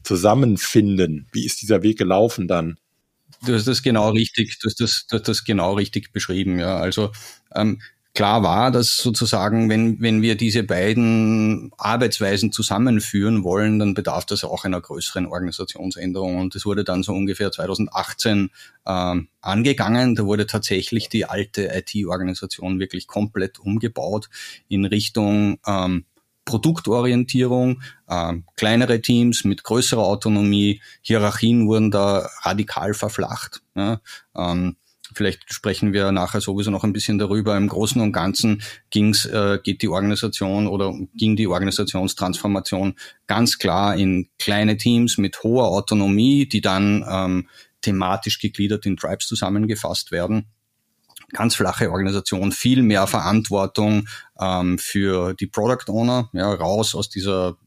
zusammenfinden. 0.04 1.28
Wie 1.32 1.46
ist 1.46 1.62
dieser 1.62 1.84
Weg 1.84 1.98
gelaufen 1.98 2.48
dann? 2.48 2.78
Du 3.46 3.54
hast 3.54 3.68
das 3.68 3.82
genau 3.82 4.12
richtig, 4.12 4.60
du 4.60 4.70
hast 4.70 4.80
das, 4.80 5.06
du 5.08 5.18
hast 5.18 5.28
das 5.28 5.44
genau 5.44 5.74
richtig 5.74 6.14
beschrieben, 6.14 6.60
ja. 6.60 6.78
Also 6.78 7.12
ähm, 7.54 7.82
klar 8.14 8.44
war, 8.44 8.72
dass 8.72 8.98
sozusagen, 8.98 9.70
wenn, 9.70 10.00
wenn 10.00 10.22
wir 10.22 10.36
diese 10.36 10.64
beiden 10.64 11.72
Arbeitsweisen 11.78 12.52
zusammenführen 12.52 13.44
wollen, 13.44 13.80
dann 13.80 13.94
bedarf 13.94 14.26
das 14.26 14.44
auch 14.44 14.66
einer 14.66 14.80
größeren 14.80 15.26
Organisationsänderung. 15.26 16.38
Und 16.38 16.56
das 16.56 16.66
wurde 16.66 16.84
dann 16.84 17.04
so 17.04 17.14
ungefähr 17.14 17.52
2018 17.52 18.50
ähm, 18.86 19.28
angegangen. 19.42 20.16
Da 20.16 20.26
wurde 20.26 20.46
tatsächlich 20.46 21.10
die 21.10 21.26
alte 21.26 21.70
IT-Organisation 21.74 22.80
wirklich 22.80 23.08
komplett 23.08 23.60
umgebaut 23.60 24.30
in 24.68 24.86
Richtung 24.86 25.60
ähm, 25.66 26.06
Produktorientierung, 26.46 27.82
äh, 28.08 28.34
kleinere 28.58 29.02
Teams 29.02 29.44
mit 29.44 29.64
größerer 29.64 30.04
Autonomie, 30.04 30.82
Hierarchien 31.02 31.68
wurden 31.68 31.92
da 31.92 32.30
radikal 32.42 32.94
verflacht. 32.94 33.62
Ja, 33.76 34.02
ähm, 34.36 34.76
vielleicht 35.14 35.54
sprechen 35.54 35.94
wir 35.94 36.12
nachher 36.12 36.42
sowieso 36.42 36.72
noch 36.72 36.84
ein 36.84 36.94
bisschen 36.94 37.18
darüber. 37.18 37.56
Im 37.56 37.68
Großen 37.68 38.02
und 38.02 38.12
Ganzen 38.12 38.62
ging's, 38.90 39.26
äh, 39.26 39.60
geht 39.64 39.82
die 39.82 39.90
Organisation 39.90 40.68
oder 40.68 40.94
ging 41.16 41.36
die 41.36 41.48
Organisationstransformation 41.48 42.96
ganz 43.28 43.58
klar 43.58 43.96
in 43.96 44.30
kleine 44.40 44.78
Teams 44.78 45.18
mit 45.18 45.44
hoher 45.44 45.68
Autonomie, 45.68 46.48
die 46.48 46.62
dann 46.62 47.06
ähm, 47.10 47.48
thematisch 47.82 48.40
gegliedert 48.40 48.86
in 48.86 48.98
Tribes 48.98 49.28
zusammengefasst 49.28 50.12
werden 50.12 50.48
ganz 51.34 51.56
flache 51.56 51.92
Organisation, 51.92 52.52
viel 52.52 52.84
mehr 52.84 53.08
Verantwortung 53.08 54.08
ähm, 54.40 54.78
für 54.78 55.34
die 55.34 55.48
Product 55.48 55.90
Owner, 55.90 56.30
ja, 56.34 56.54
raus 56.54 56.96
aus 56.96 57.10
dieser 57.10 57.58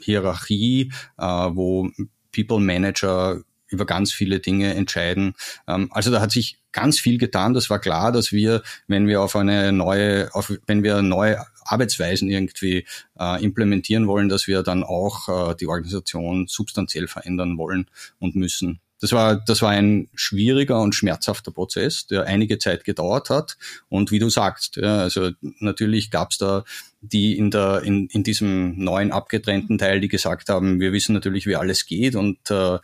Hierarchie, 0.00 0.92
äh, 1.18 1.24
wo 1.24 1.90
People 2.32 2.60
Manager 2.60 3.42
über 3.68 3.84
ganz 3.84 4.12
viele 4.12 4.40
Dinge 4.40 4.74
entscheiden. 4.74 5.34
Ähm, 5.66 5.88
also 5.92 6.10
da 6.10 6.20
hat 6.20 6.30
sich 6.30 6.58
ganz 6.72 6.98
viel 6.98 7.18
getan. 7.18 7.54
Das 7.54 7.70
war 7.70 7.78
klar, 7.78 8.12
dass 8.12 8.32
wir, 8.32 8.62
wenn 8.86 9.06
wir 9.06 9.22
auf 9.22 9.36
eine 9.36 9.72
neue, 9.72 10.34
auf, 10.34 10.52
wenn 10.66 10.82
wir 10.82 11.02
neue 11.02 11.44
Arbeitsweisen 11.64 12.30
irgendwie 12.30 12.86
äh, 13.18 13.42
implementieren 13.42 14.06
wollen, 14.06 14.28
dass 14.28 14.46
wir 14.46 14.62
dann 14.62 14.84
auch 14.84 15.50
äh, 15.50 15.54
die 15.56 15.66
Organisation 15.66 16.46
substanziell 16.46 17.08
verändern 17.08 17.58
wollen 17.58 17.90
und 18.18 18.36
müssen. 18.36 18.80
Das 19.00 19.12
war, 19.12 19.36
das 19.36 19.62
war 19.62 19.70
ein 19.70 20.08
schwieriger 20.14 20.80
und 20.80 20.94
schmerzhafter 20.94 21.50
Prozess, 21.50 22.06
der 22.06 22.24
einige 22.24 22.58
Zeit 22.58 22.84
gedauert 22.84 23.30
hat. 23.30 23.56
Und 23.88 24.10
wie 24.10 24.18
du 24.18 24.28
sagst, 24.28 24.76
ja, 24.76 24.98
also 24.98 25.30
natürlich 25.60 26.10
gab 26.10 26.32
es 26.32 26.38
da 26.38 26.64
die 27.00 27.38
in 27.38 27.50
der 27.50 27.82
in, 27.82 28.08
in 28.08 28.24
diesem 28.24 28.76
neuen 28.76 29.12
abgetrennten 29.12 29.78
Teil, 29.78 30.00
die 30.00 30.08
gesagt 30.08 30.48
haben, 30.48 30.80
wir 30.80 30.92
wissen 30.92 31.12
natürlich, 31.12 31.46
wie 31.46 31.54
alles 31.54 31.86
geht, 31.86 32.16
und 32.16 32.50
äh, 32.50 32.78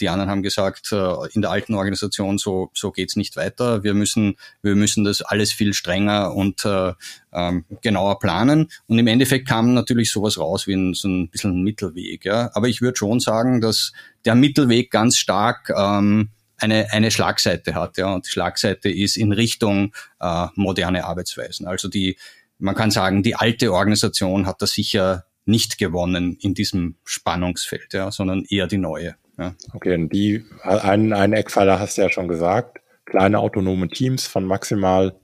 die 0.00 0.08
anderen 0.08 0.30
haben 0.30 0.42
gesagt, 0.42 0.92
äh, 0.92 1.28
in 1.32 1.40
der 1.40 1.50
alten 1.50 1.74
Organisation 1.74 2.36
so 2.36 2.70
so 2.74 2.90
geht's 2.90 3.16
nicht 3.16 3.36
weiter. 3.36 3.82
Wir 3.82 3.94
müssen 3.94 4.36
wir 4.62 4.74
müssen 4.74 5.04
das 5.04 5.22
alles 5.22 5.52
viel 5.52 5.72
strenger 5.72 6.34
und 6.34 6.64
äh, 6.66 6.92
ähm, 7.32 7.64
genauer 7.80 8.18
planen. 8.18 8.68
Und 8.86 8.98
im 8.98 9.06
Endeffekt 9.06 9.48
kam 9.48 9.72
natürlich 9.72 10.10
sowas 10.10 10.38
raus 10.38 10.66
wie 10.66 10.74
ein, 10.74 10.94
so 10.94 11.08
ein 11.08 11.28
bisschen 11.30 11.58
ein 11.58 11.62
Mittelweg. 11.62 12.24
Ja, 12.24 12.50
aber 12.54 12.68
ich 12.68 12.82
würde 12.82 12.98
schon 12.98 13.20
sagen, 13.20 13.60
dass 13.60 13.92
der 14.24 14.34
Mittelweg 14.34 14.90
ganz 14.90 15.16
stark 15.16 15.70
ähm, 15.74 16.28
eine, 16.58 16.92
eine 16.92 17.10
Schlagseite 17.10 17.74
hat. 17.74 17.96
Ja, 17.96 18.14
und 18.14 18.26
die 18.26 18.30
Schlagseite 18.30 18.90
ist 18.90 19.16
in 19.16 19.32
Richtung 19.32 19.94
äh, 20.20 20.46
moderne 20.54 21.04
Arbeitsweisen. 21.04 21.66
Also 21.66 21.88
die 21.88 22.16
man 22.58 22.74
kann 22.74 22.90
sagen, 22.90 23.22
die 23.22 23.36
alte 23.36 23.72
Organisation 23.72 24.46
hat 24.46 24.62
da 24.62 24.66
sicher 24.66 25.24
nicht 25.46 25.78
gewonnen 25.78 26.36
in 26.40 26.54
diesem 26.54 26.96
Spannungsfeld, 27.04 27.92
ja, 27.92 28.10
sondern 28.10 28.44
eher 28.48 28.66
die 28.66 28.78
neue. 28.78 29.16
Ja. 29.38 29.54
Okay, 29.72 29.94
und 29.94 30.12
die, 30.12 30.44
einen, 30.62 31.12
einen 31.12 31.32
Eckpfeiler 31.32 31.78
hast 31.78 31.98
du 31.98 32.02
ja 32.02 32.10
schon 32.10 32.28
gesagt, 32.28 32.80
kleine 33.04 33.40
autonome 33.40 33.88
Teams 33.88 34.26
von 34.26 34.44
maximal 34.44 35.18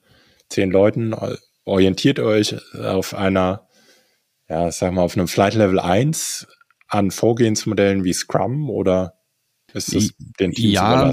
zehn 0.49 0.71
Leuten. 0.71 1.15
Orientiert 1.65 2.19
euch 2.19 2.57
auf 2.75 3.15
einer, 3.15 3.69
ja, 4.49 4.71
sag 4.73 4.93
mal, 4.93 5.03
auf 5.03 5.17
einem 5.17 5.29
Flight 5.29 5.55
Level 5.55 5.79
1 5.79 6.49
an 6.89 7.11
Vorgehensmodellen 7.11 8.05
wie 8.05 8.13
Scrum 8.13 8.69
oder 8.69 9.15
ist 9.73 9.95
das 9.95 10.11
den 10.41 10.51
Teams 10.51 10.73
ja, 10.73 11.13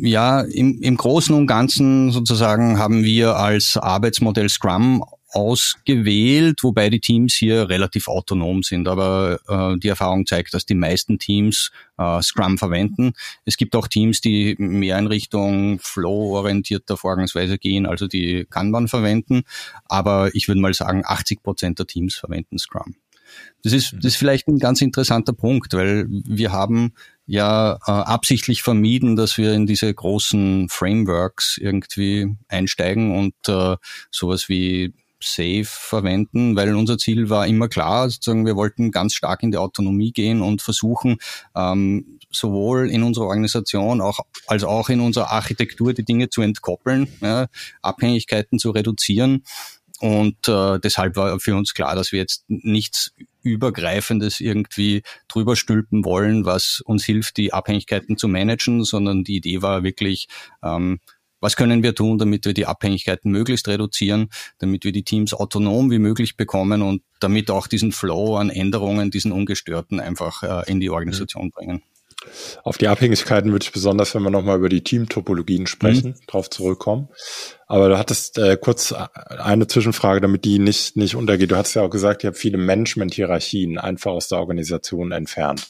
ja 0.00 0.40
im, 0.42 0.80
im 0.80 0.96
Großen 0.96 1.34
und 1.34 1.48
Ganzen 1.48 2.12
sozusagen 2.12 2.78
haben 2.78 3.02
wir 3.02 3.34
als 3.34 3.76
Arbeitsmodell 3.76 4.48
Scrum 4.48 5.04
ausgewählt, 5.30 6.62
wobei 6.62 6.90
die 6.90 7.00
Teams 7.00 7.34
hier 7.34 7.68
relativ 7.68 8.08
autonom 8.08 8.62
sind. 8.62 8.88
Aber 8.88 9.40
äh, 9.48 9.78
die 9.78 9.88
Erfahrung 9.88 10.26
zeigt, 10.26 10.54
dass 10.54 10.66
die 10.66 10.74
meisten 10.74 11.18
Teams 11.18 11.70
äh, 11.98 12.22
Scrum 12.22 12.58
verwenden. 12.58 13.12
Es 13.44 13.56
gibt 13.56 13.76
auch 13.76 13.88
Teams, 13.88 14.20
die 14.20 14.56
mehr 14.58 14.98
in 14.98 15.06
Richtung 15.06 15.78
Flow-orientierter 15.80 16.96
Vorgangsweise 16.96 17.58
gehen, 17.58 17.86
also 17.86 18.06
die 18.06 18.46
Kanban 18.48 18.88
verwenden. 18.88 19.42
Aber 19.84 20.34
ich 20.34 20.48
würde 20.48 20.60
mal 20.60 20.74
sagen, 20.74 21.02
80 21.04 21.42
Prozent 21.42 21.78
der 21.78 21.86
Teams 21.86 22.14
verwenden 22.14 22.58
Scrum. 22.58 22.96
Das 23.62 23.72
ist, 23.72 23.92
das 23.92 24.04
ist 24.06 24.16
vielleicht 24.16 24.48
ein 24.48 24.58
ganz 24.58 24.80
interessanter 24.80 25.32
Punkt, 25.32 25.74
weil 25.74 26.06
wir 26.08 26.52
haben 26.52 26.94
ja 27.26 27.74
äh, 27.86 27.90
absichtlich 27.90 28.62
vermieden, 28.62 29.16
dass 29.16 29.36
wir 29.36 29.52
in 29.52 29.66
diese 29.66 29.92
großen 29.92 30.68
Frameworks 30.68 31.58
irgendwie 31.58 32.34
einsteigen 32.48 33.14
und 33.14 33.34
äh, 33.48 33.76
sowas 34.10 34.48
wie 34.48 34.94
Safe 35.20 35.64
verwenden, 35.64 36.56
weil 36.56 36.74
unser 36.74 36.98
Ziel 36.98 37.30
war 37.30 37.46
immer 37.46 37.68
klar, 37.68 38.08
sozusagen 38.08 38.46
wir 38.46 38.56
wollten 38.56 38.90
ganz 38.90 39.14
stark 39.14 39.42
in 39.42 39.50
die 39.50 39.58
Autonomie 39.58 40.12
gehen 40.12 40.42
und 40.42 40.62
versuchen, 40.62 41.18
ähm, 41.56 42.18
sowohl 42.30 42.90
in 42.90 43.02
unserer 43.02 43.26
Organisation 43.26 44.00
auch, 44.00 44.20
als 44.46 44.64
auch 44.64 44.88
in 44.88 45.00
unserer 45.00 45.30
Architektur 45.30 45.94
die 45.94 46.04
Dinge 46.04 46.28
zu 46.28 46.42
entkoppeln, 46.42 47.08
ja, 47.20 47.46
Abhängigkeiten 47.82 48.58
zu 48.58 48.70
reduzieren. 48.70 49.44
Und 50.00 50.46
äh, 50.46 50.78
deshalb 50.78 51.16
war 51.16 51.40
für 51.40 51.56
uns 51.56 51.74
klar, 51.74 51.96
dass 51.96 52.12
wir 52.12 52.20
jetzt 52.20 52.44
nichts 52.46 53.12
Übergreifendes 53.42 54.40
irgendwie 54.40 55.02
drüber 55.26 55.56
stülpen 55.56 56.04
wollen, 56.04 56.44
was 56.44 56.80
uns 56.84 57.04
hilft, 57.04 57.36
die 57.36 57.52
Abhängigkeiten 57.52 58.16
zu 58.16 58.28
managen, 58.28 58.84
sondern 58.84 59.24
die 59.24 59.36
Idee 59.36 59.62
war 59.62 59.82
wirklich, 59.82 60.28
ähm, 60.62 61.00
was 61.40 61.56
können 61.56 61.82
wir 61.82 61.94
tun, 61.94 62.18
damit 62.18 62.44
wir 62.44 62.54
die 62.54 62.66
Abhängigkeiten 62.66 63.30
möglichst 63.30 63.68
reduzieren, 63.68 64.28
damit 64.58 64.84
wir 64.84 64.92
die 64.92 65.04
Teams 65.04 65.34
autonom 65.34 65.90
wie 65.90 65.98
möglich 65.98 66.36
bekommen 66.36 66.82
und 66.82 67.02
damit 67.20 67.50
auch 67.50 67.66
diesen 67.66 67.92
Flow 67.92 68.36
an 68.36 68.50
Änderungen, 68.50 69.10
diesen 69.10 69.32
ungestörten 69.32 70.00
einfach 70.00 70.42
äh, 70.42 70.70
in 70.70 70.80
die 70.80 70.90
Organisation 70.90 71.46
mhm. 71.46 71.50
bringen. 71.50 71.82
Auf 72.64 72.78
die 72.78 72.88
Abhängigkeiten 72.88 73.52
würde 73.52 73.62
ich 73.62 73.72
besonders, 73.72 74.14
wenn 74.14 74.22
wir 74.22 74.30
nochmal 74.30 74.58
über 74.58 74.68
die 74.68 74.82
Teamtopologien 74.82 75.66
sprechen, 75.66 76.10
mhm. 76.10 76.26
drauf 76.26 76.50
zurückkommen. 76.50 77.08
Aber 77.68 77.88
du 77.88 77.98
hattest 77.98 78.38
äh, 78.38 78.56
kurz 78.60 78.92
eine 78.92 79.68
Zwischenfrage, 79.68 80.20
damit 80.20 80.44
die 80.44 80.58
nicht, 80.58 80.96
nicht 80.96 81.14
untergeht. 81.14 81.50
Du 81.52 81.56
hast 81.56 81.74
ja 81.74 81.82
auch 81.82 81.90
gesagt, 81.90 82.24
ihr 82.24 82.28
habt 82.28 82.38
viele 82.38 82.58
Management-Hierarchien 82.58 83.78
einfach 83.78 84.12
aus 84.12 84.28
der 84.28 84.38
Organisation 84.38 85.12
entfernt. 85.12 85.68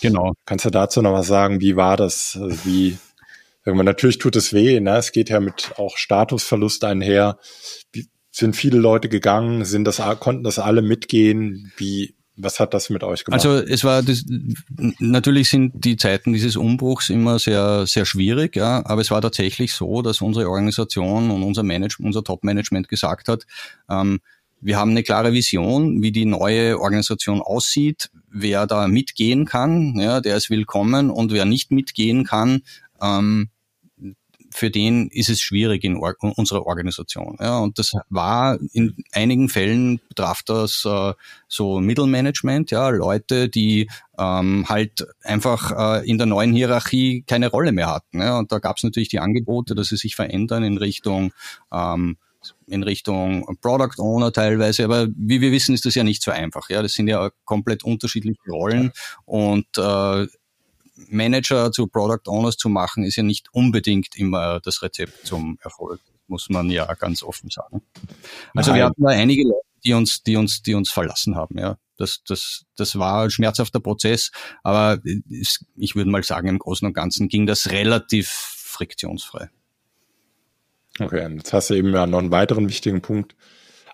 Genau. 0.00 0.32
Kannst 0.46 0.64
du 0.64 0.70
dazu 0.70 1.02
noch 1.02 1.12
was 1.12 1.26
sagen? 1.26 1.60
Wie 1.60 1.76
war 1.76 1.96
das? 1.96 2.38
Wie, 2.64 2.96
Irgendwann 3.64 3.86
natürlich 3.86 4.18
tut 4.18 4.36
es 4.36 4.52
weh, 4.52 4.80
ne? 4.80 4.96
Es 4.96 5.12
geht 5.12 5.28
ja 5.28 5.40
mit 5.40 5.72
auch 5.76 5.96
Statusverlust 5.96 6.84
einher. 6.84 7.38
Wie, 7.92 8.08
sind 8.30 8.56
viele 8.56 8.78
Leute 8.78 9.08
gegangen? 9.08 9.64
Sind 9.64 9.84
das, 9.84 10.00
konnten 10.20 10.44
das 10.44 10.58
alle 10.58 10.82
mitgehen? 10.82 11.72
Wie, 11.76 12.14
was 12.36 12.60
hat 12.60 12.74
das 12.74 12.88
mit 12.90 13.02
euch 13.02 13.24
gemacht? 13.24 13.44
Also 13.44 13.58
es 13.58 13.84
war 13.84 14.02
das, 14.02 14.24
natürlich 14.98 15.50
sind 15.50 15.84
die 15.84 15.96
Zeiten 15.96 16.32
dieses 16.32 16.56
Umbruchs 16.56 17.10
immer 17.10 17.38
sehr 17.38 17.86
sehr 17.86 18.06
schwierig, 18.06 18.56
ja, 18.56 18.82
aber 18.86 19.00
es 19.00 19.10
war 19.10 19.20
tatsächlich 19.20 19.74
so, 19.74 20.02
dass 20.02 20.20
unsere 20.20 20.48
Organisation 20.48 21.30
und 21.30 21.42
unser 21.42 21.62
Management, 21.62 22.06
unser 22.06 22.24
Top-Management 22.24 22.88
gesagt 22.88 23.28
hat, 23.28 23.46
ähm, 23.90 24.20
wir 24.62 24.76
haben 24.76 24.90
eine 24.90 25.02
klare 25.02 25.32
Vision, 25.32 26.02
wie 26.02 26.12
die 26.12 26.26
neue 26.26 26.78
Organisation 26.78 27.40
aussieht. 27.40 28.10
Wer 28.30 28.66
da 28.66 28.88
mitgehen 28.88 29.46
kann, 29.46 29.98
ja, 29.98 30.20
der 30.20 30.36
ist 30.36 30.50
willkommen 30.50 31.08
und 31.08 31.32
wer 31.32 31.46
nicht 31.46 31.70
mitgehen 31.70 32.24
kann, 32.24 32.60
ähm, 33.02 33.50
für 34.52 34.70
den 34.70 35.08
ist 35.08 35.28
es 35.28 35.40
schwierig 35.40 35.84
in 35.84 35.96
Or 35.96 36.14
unserer 36.20 36.66
Organisation. 36.66 37.36
Ja, 37.40 37.58
und 37.58 37.78
das 37.78 37.92
war 38.08 38.58
in 38.72 38.96
einigen 39.12 39.48
Fällen 39.48 40.00
betraf 40.08 40.42
das 40.42 40.84
äh, 40.84 41.12
so 41.48 41.80
Mittelmanagement, 41.80 42.70
ja, 42.70 42.88
Leute, 42.88 43.48
die 43.48 43.88
ähm, 44.18 44.68
halt 44.68 45.06
einfach 45.22 46.00
äh, 46.00 46.08
in 46.08 46.18
der 46.18 46.26
neuen 46.26 46.52
Hierarchie 46.52 47.22
keine 47.26 47.48
Rolle 47.48 47.72
mehr 47.72 47.88
hatten. 47.88 48.20
Ja, 48.20 48.38
und 48.38 48.50
da 48.50 48.58
gab 48.58 48.76
es 48.76 48.82
natürlich 48.82 49.08
die 49.08 49.20
Angebote, 49.20 49.74
dass 49.74 49.88
sie 49.88 49.96
sich 49.96 50.16
verändern 50.16 50.64
in 50.64 50.78
Richtung 50.78 51.32
ähm, 51.72 52.16
in 52.66 52.82
Richtung 52.82 53.58
Product 53.60 53.98
Owner 53.98 54.32
teilweise, 54.32 54.84
aber 54.84 55.08
wie 55.14 55.42
wir 55.42 55.52
wissen, 55.52 55.74
ist 55.74 55.84
das 55.84 55.94
ja 55.94 56.04
nicht 56.04 56.22
so 56.22 56.30
einfach. 56.30 56.70
Ja, 56.70 56.80
das 56.80 56.94
sind 56.94 57.06
ja 57.06 57.30
komplett 57.44 57.84
unterschiedliche 57.84 58.40
Rollen 58.48 58.92
und 59.26 59.66
äh, 59.76 60.26
Manager 61.08 61.72
zu 61.72 61.86
Product 61.86 62.26
Owners 62.26 62.56
zu 62.56 62.68
machen, 62.68 63.04
ist 63.04 63.16
ja 63.16 63.22
nicht 63.22 63.48
unbedingt 63.52 64.16
immer 64.16 64.60
das 64.60 64.82
Rezept 64.82 65.26
zum 65.26 65.58
Erfolg, 65.62 66.00
muss 66.26 66.48
man 66.48 66.70
ja 66.70 66.92
ganz 66.94 67.22
offen 67.22 67.50
sagen. 67.50 67.82
Also 68.54 68.70
Nein. 68.70 68.78
wir 68.78 68.84
hatten 68.86 69.02
da 69.02 69.10
einige 69.10 69.44
Leute, 69.44 69.66
die 69.84 69.92
uns, 69.94 70.22
die 70.22 70.36
uns, 70.36 70.62
die 70.62 70.74
uns 70.74 70.90
verlassen 70.90 71.36
haben, 71.36 71.58
ja. 71.58 71.76
Das, 71.96 72.22
das, 72.26 72.64
das 72.76 72.98
war 72.98 73.24
ein 73.24 73.30
schmerzhafter 73.30 73.78
Prozess, 73.78 74.30
aber 74.62 75.00
ich 75.04 75.94
würde 75.94 76.10
mal 76.10 76.22
sagen, 76.22 76.48
im 76.48 76.58
Großen 76.58 76.86
und 76.86 76.94
Ganzen 76.94 77.28
ging 77.28 77.46
das 77.46 77.70
relativ 77.70 78.28
friktionsfrei. 78.28 79.50
Okay, 80.98 81.30
jetzt 81.34 81.52
hast 81.52 81.70
du 81.70 81.74
eben 81.74 81.92
ja 81.92 82.06
noch 82.06 82.18
einen 82.18 82.30
weiteren 82.30 82.68
wichtigen 82.68 83.02
Punkt 83.02 83.36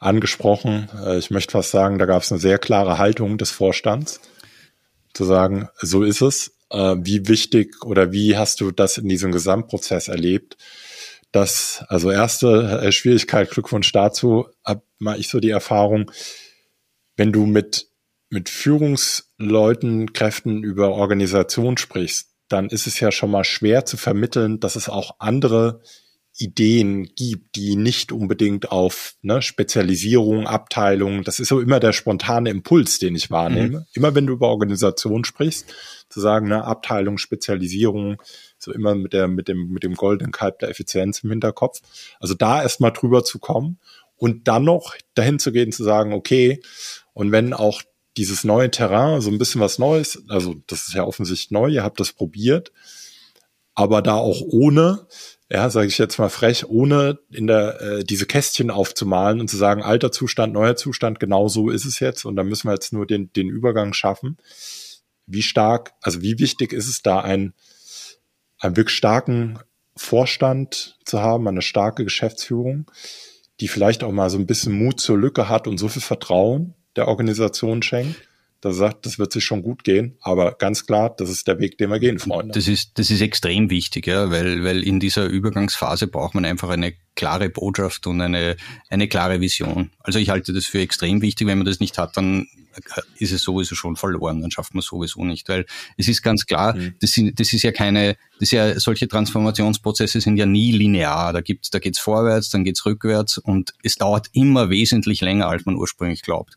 angesprochen. 0.00 0.88
Äh, 1.04 1.18
ich 1.18 1.30
möchte 1.30 1.52
fast 1.52 1.70
sagen, 1.70 1.98
da 1.98 2.06
gab 2.06 2.22
es 2.22 2.30
eine 2.30 2.40
sehr 2.40 2.58
klare 2.58 2.98
Haltung 2.98 3.38
des 3.38 3.50
Vorstands, 3.50 4.20
zu 5.12 5.24
sagen, 5.24 5.68
so 5.80 6.02
ist 6.02 6.20
es. 6.20 6.55
Äh, 6.70 6.96
wie 7.00 7.28
wichtig 7.28 7.84
oder 7.84 8.12
wie 8.12 8.36
hast 8.36 8.60
du 8.60 8.70
das 8.70 8.98
in 8.98 9.08
diesem 9.08 9.32
Gesamtprozess 9.32 10.08
erlebt? 10.08 10.56
Das, 11.32 11.84
also 11.88 12.10
erste 12.10 12.80
äh, 12.82 12.92
Schwierigkeit, 12.92 13.50
Glückwunsch 13.50 13.92
dazu, 13.92 14.48
hab 14.64 14.84
mal 14.98 15.18
ich 15.18 15.28
so 15.28 15.40
die 15.40 15.50
Erfahrung, 15.50 16.10
wenn 17.16 17.32
du 17.32 17.46
mit, 17.46 17.88
mit 18.30 18.48
Führungsleuten, 18.48 20.12
Kräften 20.12 20.62
über 20.62 20.90
Organisation 20.90 21.76
sprichst, 21.76 22.30
dann 22.48 22.68
ist 22.68 22.86
es 22.86 23.00
ja 23.00 23.10
schon 23.12 23.30
mal 23.30 23.44
schwer 23.44 23.84
zu 23.84 23.96
vermitteln, 23.96 24.60
dass 24.60 24.76
es 24.76 24.88
auch 24.88 25.16
andere 25.18 25.82
Ideen 26.38 27.04
gibt, 27.14 27.56
die 27.56 27.76
nicht 27.76 28.12
unbedingt 28.12 28.70
auf 28.70 29.14
ne, 29.22 29.40
Spezialisierung, 29.40 30.46
Abteilung, 30.46 31.24
das 31.24 31.40
ist 31.40 31.48
so 31.48 31.60
immer 31.60 31.80
der 31.80 31.92
spontane 31.92 32.50
Impuls, 32.50 32.98
den 32.98 33.14
ich 33.14 33.30
wahrnehme. 33.30 33.78
Mhm. 33.80 33.86
Immer 33.94 34.14
wenn 34.14 34.26
du 34.26 34.34
über 34.34 34.48
Organisation 34.48 35.24
sprichst, 35.24 35.66
zu 36.08 36.20
sagen, 36.20 36.48
ne, 36.48 36.64
Abteilung, 36.64 37.18
Spezialisierung, 37.18 38.22
so 38.58 38.72
immer 38.72 38.94
mit 38.94 39.12
der, 39.12 39.28
mit 39.28 39.48
dem, 39.48 39.68
mit 39.68 39.82
dem 39.82 39.94
goldenen 39.94 40.32
Kalb 40.32 40.58
der 40.58 40.68
Effizienz 40.68 41.20
im 41.20 41.30
Hinterkopf. 41.30 41.80
Also 42.20 42.34
da 42.34 42.62
erstmal 42.62 42.92
drüber 42.92 43.24
zu 43.24 43.38
kommen 43.38 43.78
und 44.16 44.46
dann 44.48 44.64
noch 44.64 44.94
dahin 45.14 45.38
zu 45.38 45.52
gehen, 45.52 45.72
zu 45.72 45.84
sagen, 45.84 46.12
okay, 46.12 46.60
und 47.14 47.32
wenn 47.32 47.54
auch 47.54 47.82
dieses 48.16 48.44
neue 48.44 48.70
Terrain, 48.70 49.20
so 49.20 49.30
ein 49.30 49.38
bisschen 49.38 49.60
was 49.60 49.78
Neues. 49.78 50.22
Also 50.28 50.56
das 50.66 50.88
ist 50.88 50.94
ja 50.94 51.04
offensichtlich 51.04 51.50
neu, 51.50 51.68
ihr 51.68 51.82
habt 51.82 52.00
das 52.00 52.12
probiert, 52.12 52.72
aber 53.74 54.02
da 54.02 54.14
auch 54.14 54.40
ohne, 54.40 55.06
ja, 55.50 55.70
sage 55.70 55.86
ich 55.86 55.98
jetzt 55.98 56.18
mal 56.18 56.28
frech, 56.28 56.68
ohne 56.68 57.18
in 57.30 57.46
der 57.46 57.80
äh, 57.80 58.04
diese 58.04 58.26
Kästchen 58.26 58.70
aufzumalen 58.70 59.40
und 59.40 59.48
zu 59.48 59.56
sagen, 59.56 59.82
alter 59.82 60.10
Zustand, 60.10 60.52
neuer 60.52 60.76
Zustand, 60.76 61.20
genau 61.20 61.48
so 61.48 61.70
ist 61.70 61.84
es 61.84 62.00
jetzt 62.00 62.24
und 62.24 62.36
da 62.36 62.42
müssen 62.42 62.68
wir 62.68 62.74
jetzt 62.74 62.92
nur 62.92 63.06
den 63.06 63.32
den 63.32 63.48
Übergang 63.48 63.92
schaffen. 63.92 64.38
Wie 65.26 65.42
stark, 65.42 65.92
also 66.02 66.22
wie 66.22 66.38
wichtig 66.38 66.72
ist 66.72 66.88
es 66.88 67.02
da 67.02 67.20
ein 67.20 67.54
einen 68.58 68.76
wirklich 68.76 68.96
starken 68.96 69.58
Vorstand 69.96 70.98
zu 71.04 71.20
haben, 71.20 71.48
eine 71.48 71.62
starke 71.62 72.04
Geschäftsführung, 72.04 72.90
die 73.60 73.68
vielleicht 73.68 74.04
auch 74.04 74.12
mal 74.12 74.30
so 74.30 74.38
ein 74.38 74.46
bisschen 74.46 74.76
Mut 74.76 75.00
zur 75.00 75.18
Lücke 75.18 75.48
hat 75.48 75.66
und 75.66 75.78
so 75.78 75.88
viel 75.88 76.02
Vertrauen 76.02 76.74
der 76.96 77.08
Organisation 77.08 77.82
schenkt, 77.82 78.16
da 78.66 78.72
sagt, 78.72 79.06
das 79.06 79.18
wird 79.18 79.32
sich 79.32 79.44
schon 79.44 79.62
gut 79.62 79.84
gehen, 79.84 80.16
aber 80.20 80.52
ganz 80.52 80.86
klar, 80.86 81.14
das 81.16 81.30
ist 81.30 81.46
der 81.46 81.60
Weg, 81.60 81.78
den 81.78 81.90
wir 81.90 82.00
gehen, 82.00 82.18
Freunde. 82.18 82.52
Das 82.52 82.66
ist, 82.66 82.98
das 82.98 83.10
ist 83.10 83.20
extrem 83.20 83.70
wichtig, 83.70 84.08
ja, 84.08 84.30
weil, 84.30 84.64
weil 84.64 84.82
in 84.82 84.98
dieser 84.98 85.26
Übergangsphase 85.26 86.08
braucht 86.08 86.34
man 86.34 86.44
einfach 86.44 86.68
eine 86.68 86.94
klare 87.14 87.48
Botschaft 87.48 88.06
und 88.08 88.20
eine, 88.20 88.56
eine 88.90 89.08
klare 89.08 89.40
Vision. 89.40 89.90
Also 90.00 90.18
ich 90.18 90.30
halte 90.30 90.52
das 90.52 90.66
für 90.66 90.80
extrem 90.80 91.22
wichtig. 91.22 91.46
Wenn 91.46 91.58
man 91.58 91.64
das 91.64 91.80
nicht 91.80 91.96
hat, 91.96 92.16
dann 92.16 92.48
ist 93.18 93.32
es 93.32 93.42
sowieso 93.42 93.74
schon 93.74 93.96
verloren, 93.96 94.42
dann 94.42 94.50
schafft 94.50 94.74
man 94.74 94.80
es 94.80 94.86
sowieso 94.86 95.24
nicht, 95.24 95.48
weil 95.48 95.64
es 95.96 96.08
ist 96.08 96.22
ganz 96.22 96.44
klar, 96.44 96.74
mhm. 96.74 96.94
das, 97.00 97.12
sind, 97.12 97.40
das 97.40 97.52
ist 97.52 97.62
ja 97.62 97.72
keine, 97.72 98.16
das 98.34 98.42
ist 98.42 98.50
ja, 98.50 98.78
solche 98.78 99.08
Transformationsprozesse 99.08 100.20
sind 100.20 100.36
ja 100.36 100.44
nie 100.44 100.72
linear. 100.72 101.32
Da 101.32 101.40
gibt's, 101.40 101.70
da 101.70 101.78
geht's 101.78 101.98
vorwärts, 101.98 102.50
dann 102.50 102.64
geht's 102.64 102.84
rückwärts 102.84 103.38
und 103.38 103.72
es 103.82 103.94
dauert 103.94 104.26
immer 104.32 104.68
wesentlich 104.70 105.20
länger, 105.20 105.48
als 105.48 105.64
man 105.64 105.76
ursprünglich 105.76 106.22
glaubt. 106.22 106.56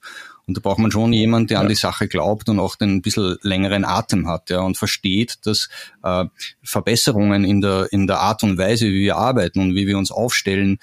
Und 0.50 0.58
da 0.58 0.62
braucht 0.62 0.80
man 0.80 0.90
schon 0.90 1.14
jemanden, 1.14 1.48
der 1.50 1.58
ja. 1.58 1.62
an 1.62 1.70
die 1.70 1.76
Sache 1.76 2.08
glaubt 2.08 2.50
und 2.50 2.60
auch 2.60 2.76
den 2.76 2.96
ein 2.96 3.02
bisschen 3.04 3.38
längeren 3.44 3.86
Atem 3.86 4.28
hat, 4.28 4.50
ja, 4.50 4.62
und 4.62 4.78
versteht, 4.78 5.38
dass 5.46 5.70
äh, 6.04 6.26
Verbesserungen 6.64 7.44
in 7.44 7.62
der, 7.62 7.88
in 7.92 8.08
der 8.08 8.20
Art 8.20 8.42
und 8.42 8.58
Weise, 8.58 8.88
wie 8.88 9.02
wir 9.02 9.18
arbeiten 9.18 9.60
und 9.60 9.76
wie 9.76 9.86
wir 9.86 10.00
uns 10.00 10.10
aufstellen, 10.10 10.80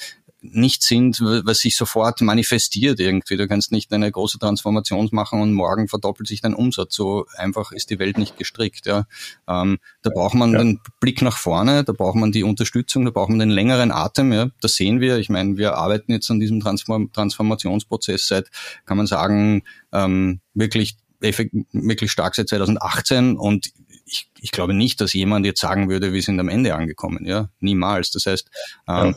nicht 0.53 0.83
sind, 0.83 1.21
was 1.21 1.59
sich 1.59 1.77
sofort 1.77 2.21
manifestiert 2.21 3.01
irgendwie. 3.01 3.37
Du 3.37 3.47
kannst 3.49 3.73
nicht 3.73 3.93
eine 3.93 4.11
große 4.11 4.39
Transformation 4.39 5.09
machen 5.13 5.41
und 5.41 5.53
morgen 5.53 5.89
verdoppelt 5.89 6.29
sich 6.29 6.41
dein 6.41 6.55
Umsatz. 6.55 6.95
So 6.95 7.27
einfach 7.37 7.73
ist 7.73 7.91
die 7.91 7.99
Welt 7.99 8.19
nicht 8.19 8.37
gestrickt. 8.37 8.87
Ja. 8.87 9.07
Ähm, 9.49 9.79
da 10.03 10.11
braucht 10.11 10.35
man 10.35 10.53
ja. 10.53 10.59
den 10.59 10.81
Blick 11.01 11.23
nach 11.23 11.37
vorne, 11.37 11.85
da 11.85 11.93
braucht 11.93 12.17
man 12.17 12.33
die 12.33 12.43
Unterstützung, 12.45 13.05
da 13.05 13.11
braucht 13.11 13.29
man 13.29 13.39
den 13.39 13.51
längeren 13.51 13.91
Atem. 13.91 14.33
Ja. 14.33 14.49
Das 14.61 14.75
sehen 14.75 15.01
wir. 15.01 15.19
Ich 15.19 15.29
meine, 15.29 15.57
wir 15.57 15.77
arbeiten 15.77 16.13
jetzt 16.13 16.31
an 16.31 16.41
diesem 16.41 16.61
Transform 16.61 17.13
Transformationsprozess 17.13 18.29
seit, 18.29 18.51
kann 18.85 18.97
man 18.97 19.07
sagen, 19.07 19.63
ähm, 19.93 20.41
wirklich 20.55 20.97
wirklich 21.21 22.13
stark 22.13 22.35
seit 22.35 22.49
2018 22.49 23.37
und 23.37 23.73
ich, 24.07 24.31
ich 24.39 24.53
glaube 24.53 24.75
nicht, 24.75 25.01
dass 25.01 25.13
jemand 25.13 25.45
jetzt 25.47 25.61
sagen 25.61 25.89
würde, 25.89 26.13
wir 26.13 26.23
sind 26.23 26.39
am 26.39 26.49
Ende 26.49 26.75
angekommen. 26.75 27.27
Ja, 27.27 27.51
niemals. 27.61 28.11
Das 28.11 28.27
heißt, 28.27 28.51
ähm, 28.89 29.17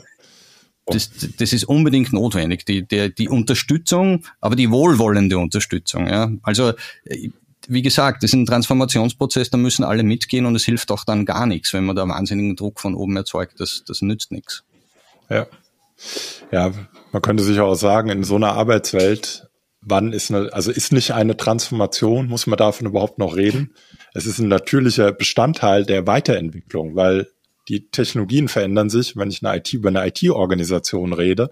das, 0.90 1.10
das 1.38 1.52
ist 1.52 1.64
unbedingt 1.64 2.12
notwendig, 2.12 2.66
die, 2.66 2.86
die, 2.86 3.14
die 3.14 3.28
Unterstützung, 3.28 4.24
aber 4.40 4.56
die 4.56 4.70
wohlwollende 4.70 5.38
Unterstützung. 5.38 6.06
Ja. 6.06 6.30
Also 6.42 6.72
wie 7.68 7.82
gesagt, 7.82 8.22
das 8.22 8.30
ist 8.30 8.34
ein 8.34 8.46
Transformationsprozess, 8.46 9.50
da 9.50 9.58
müssen 9.58 9.84
alle 9.84 10.02
mitgehen 10.02 10.46
und 10.46 10.56
es 10.56 10.64
hilft 10.64 10.90
auch 10.90 11.04
dann 11.04 11.24
gar 11.24 11.46
nichts, 11.46 11.72
wenn 11.72 11.84
man 11.84 11.96
da 11.96 12.08
wahnsinnigen 12.08 12.56
Druck 12.56 12.80
von 12.80 12.94
oben 12.94 13.16
erzeugt. 13.16 13.60
Das, 13.60 13.84
das 13.86 14.02
nützt 14.02 14.32
nichts. 14.32 14.64
Ja. 15.28 15.46
Ja, 16.50 16.72
man 17.12 17.22
könnte 17.22 17.42
sich 17.42 17.60
auch 17.60 17.74
sagen, 17.74 18.08
in 18.08 18.24
so 18.24 18.36
einer 18.36 18.54
Arbeitswelt, 18.54 19.48
wann 19.82 20.12
ist 20.12 20.30
eine, 20.30 20.52
also 20.52 20.70
ist 20.70 20.92
nicht 20.92 21.12
eine 21.12 21.36
Transformation, 21.36 22.26
muss 22.26 22.46
man 22.46 22.56
davon 22.56 22.86
überhaupt 22.86 23.18
noch 23.18 23.36
reden? 23.36 23.74
Es 24.14 24.26
ist 24.26 24.38
ein 24.38 24.48
natürlicher 24.48 25.12
Bestandteil 25.12 25.84
der 25.84 26.06
Weiterentwicklung, 26.06 26.96
weil 26.96 27.28
die 27.68 27.88
Technologien 27.90 28.48
verändern 28.48 28.90
sich. 28.90 29.16
Wenn 29.16 29.30
ich 29.30 29.44
eine 29.44 29.58
IT 29.58 29.72
über 29.72 29.88
eine 29.88 30.06
IT-Organisation 30.06 31.12
rede, 31.12 31.50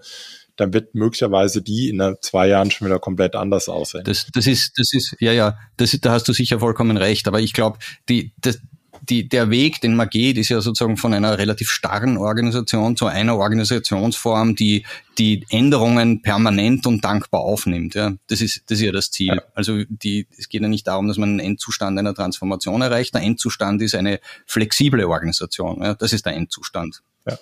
dann 0.55 0.73
wird 0.73 0.93
möglicherweise 0.93 1.61
die 1.61 1.89
in 1.89 2.15
zwei 2.21 2.47
Jahren 2.47 2.69
schon 2.69 2.87
wieder 2.87 2.99
komplett 2.99 3.35
anders 3.35 3.69
aussehen. 3.69 4.03
Das, 4.03 4.27
das 4.33 4.45
ist, 4.45 4.77
das 4.77 4.93
ist, 4.93 5.15
ja, 5.19 5.31
ja, 5.31 5.57
das, 5.77 5.97
da 6.01 6.11
hast 6.11 6.27
du 6.27 6.33
sicher 6.33 6.59
vollkommen 6.59 6.97
recht. 6.97 7.27
Aber 7.27 7.39
ich 7.39 7.53
glaube, 7.53 7.79
die, 8.09 8.33
das, 8.37 8.59
die, 9.01 9.27
der 9.27 9.49
Weg, 9.49 9.81
den 9.81 9.95
man 9.95 10.09
geht, 10.09 10.37
ist 10.37 10.49
ja 10.49 10.61
sozusagen 10.61 10.97
von 10.97 11.13
einer 11.13 11.37
relativ 11.37 11.69
starren 11.69 12.17
Organisation 12.17 12.95
zu 12.95 13.05
einer 13.05 13.37
Organisationsform, 13.37 14.55
die 14.55 14.85
die 15.17 15.45
Änderungen 15.49 16.21
permanent 16.21 16.87
und 16.87 17.03
dankbar 17.03 17.41
aufnimmt. 17.41 17.95
Ja, 17.95 18.13
das 18.27 18.41
ist, 18.41 18.63
das 18.67 18.79
ist 18.79 18.85
ja 18.85 18.91
das 18.91 19.11
Ziel. 19.11 19.41
Also 19.53 19.83
die, 19.87 20.27
es 20.37 20.49
geht 20.49 20.61
ja 20.61 20.67
nicht 20.67 20.87
darum, 20.87 21.07
dass 21.07 21.17
man 21.17 21.29
einen 21.29 21.39
Endzustand 21.39 21.99
einer 21.99 22.13
Transformation 22.13 22.81
erreicht. 22.81 23.13
Der 23.13 23.21
Endzustand 23.21 23.81
ist 23.81 23.95
eine 23.95 24.19
flexible 24.45 25.05
Organisation. 25.05 25.81
Ja, 25.81 25.93
das 25.95 26.13
ist 26.13 26.25
der 26.25 26.35
Endzustand. 26.35 27.01
Ja. 27.27 27.37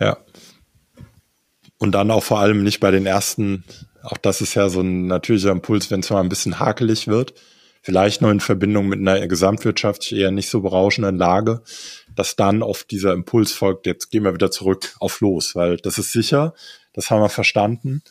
Ja. 0.00 0.16
Und 1.78 1.92
dann 1.92 2.10
auch 2.10 2.22
vor 2.22 2.40
allem 2.40 2.62
nicht 2.62 2.80
bei 2.80 2.90
den 2.90 3.06
ersten, 3.06 3.64
auch 4.02 4.18
das 4.18 4.40
ist 4.40 4.54
ja 4.54 4.68
so 4.68 4.80
ein 4.80 5.06
natürlicher 5.06 5.50
Impuls, 5.50 5.90
wenn 5.90 6.00
es 6.00 6.10
mal 6.10 6.20
ein 6.20 6.28
bisschen 6.28 6.58
hakelig 6.58 7.08
wird, 7.08 7.34
vielleicht 7.84 8.22
noch 8.22 8.30
in 8.30 8.40
Verbindung 8.40 8.88
mit 8.88 8.98
einer 8.98 9.28
gesamtwirtschaftlich 9.28 10.18
eher 10.18 10.30
nicht 10.30 10.48
so 10.48 10.62
berauschenden 10.62 11.18
Lage, 11.18 11.60
dass 12.14 12.34
dann 12.34 12.62
oft 12.62 12.90
dieser 12.90 13.12
Impuls 13.12 13.52
folgt, 13.52 13.84
jetzt 13.84 14.10
gehen 14.10 14.24
wir 14.24 14.32
wieder 14.32 14.50
zurück 14.50 14.96
auf 15.00 15.20
los, 15.20 15.54
weil 15.54 15.76
das 15.76 15.98
ist 15.98 16.10
sicher, 16.10 16.54
das 16.94 17.10
haben 17.10 17.20
wir 17.20 17.28
verstanden. 17.28 18.02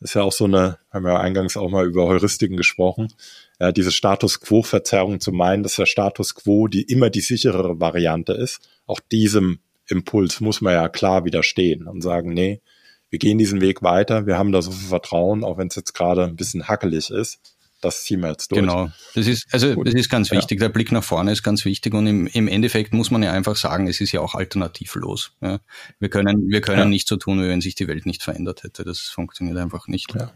Ist 0.00 0.14
ja 0.14 0.22
auch 0.22 0.32
so 0.32 0.46
eine, 0.46 0.78
haben 0.90 1.04
wir 1.04 1.20
eingangs 1.20 1.56
auch 1.56 1.70
mal 1.70 1.86
über 1.86 2.08
Heuristiken 2.08 2.56
gesprochen, 2.56 3.12
ja, 3.60 3.70
diese 3.70 3.92
Status 3.92 4.40
Quo-Verzerrung 4.40 5.20
zu 5.20 5.30
meinen, 5.30 5.62
dass 5.62 5.76
der 5.76 5.86
Status 5.86 6.34
Quo 6.34 6.66
die 6.66 6.82
immer 6.82 7.08
die 7.08 7.20
sicherere 7.20 7.78
Variante 7.78 8.32
ist. 8.32 8.68
Auch 8.86 8.98
diesem 9.12 9.60
Impuls 9.86 10.40
muss 10.40 10.60
man 10.60 10.72
ja 10.72 10.88
klar 10.88 11.24
widerstehen 11.24 11.86
und 11.86 12.02
sagen, 12.02 12.34
nee, 12.34 12.60
wir 13.08 13.20
gehen 13.20 13.38
diesen 13.38 13.60
Weg 13.60 13.82
weiter, 13.82 14.26
wir 14.26 14.36
haben 14.36 14.50
da 14.50 14.62
so 14.62 14.72
viel 14.72 14.88
Vertrauen, 14.88 15.44
auch 15.44 15.58
wenn 15.58 15.68
es 15.68 15.76
jetzt 15.76 15.92
gerade 15.92 16.24
ein 16.24 16.34
bisschen 16.34 16.66
hackelig 16.66 17.10
ist 17.10 17.38
das 17.82 18.04
ziehen 18.04 18.20
wir 18.20 18.30
jetzt 18.30 18.50
durch. 18.50 18.60
Genau, 18.60 18.90
das 19.14 19.26
ist, 19.26 19.46
also 19.52 19.74
Gut. 19.74 19.86
das 19.86 19.94
ist 19.94 20.08
ganz 20.08 20.30
wichtig. 20.30 20.60
Ja. 20.60 20.68
Der 20.68 20.72
Blick 20.72 20.92
nach 20.92 21.04
vorne 21.04 21.32
ist 21.32 21.42
ganz 21.42 21.64
wichtig 21.64 21.92
und 21.92 22.06
im, 22.06 22.26
im 22.28 22.48
Endeffekt 22.48 22.94
muss 22.94 23.10
man 23.10 23.22
ja 23.22 23.32
einfach 23.32 23.56
sagen, 23.56 23.88
es 23.88 24.00
ist 24.00 24.12
ja 24.12 24.20
auch 24.20 24.34
alternativlos. 24.34 25.32
Ja. 25.40 25.60
Wir 25.98 26.08
können, 26.08 26.48
wir 26.48 26.60
können 26.60 26.78
ja. 26.78 26.84
nicht 26.86 27.08
so 27.08 27.16
tun, 27.16 27.42
wie 27.42 27.48
wenn 27.48 27.60
sich 27.60 27.74
die 27.74 27.88
Welt 27.88 28.06
nicht 28.06 28.22
verändert 28.22 28.62
hätte. 28.62 28.84
Das 28.84 29.00
funktioniert 29.00 29.58
einfach 29.58 29.88
nicht. 29.88 30.14
Ja. 30.14 30.32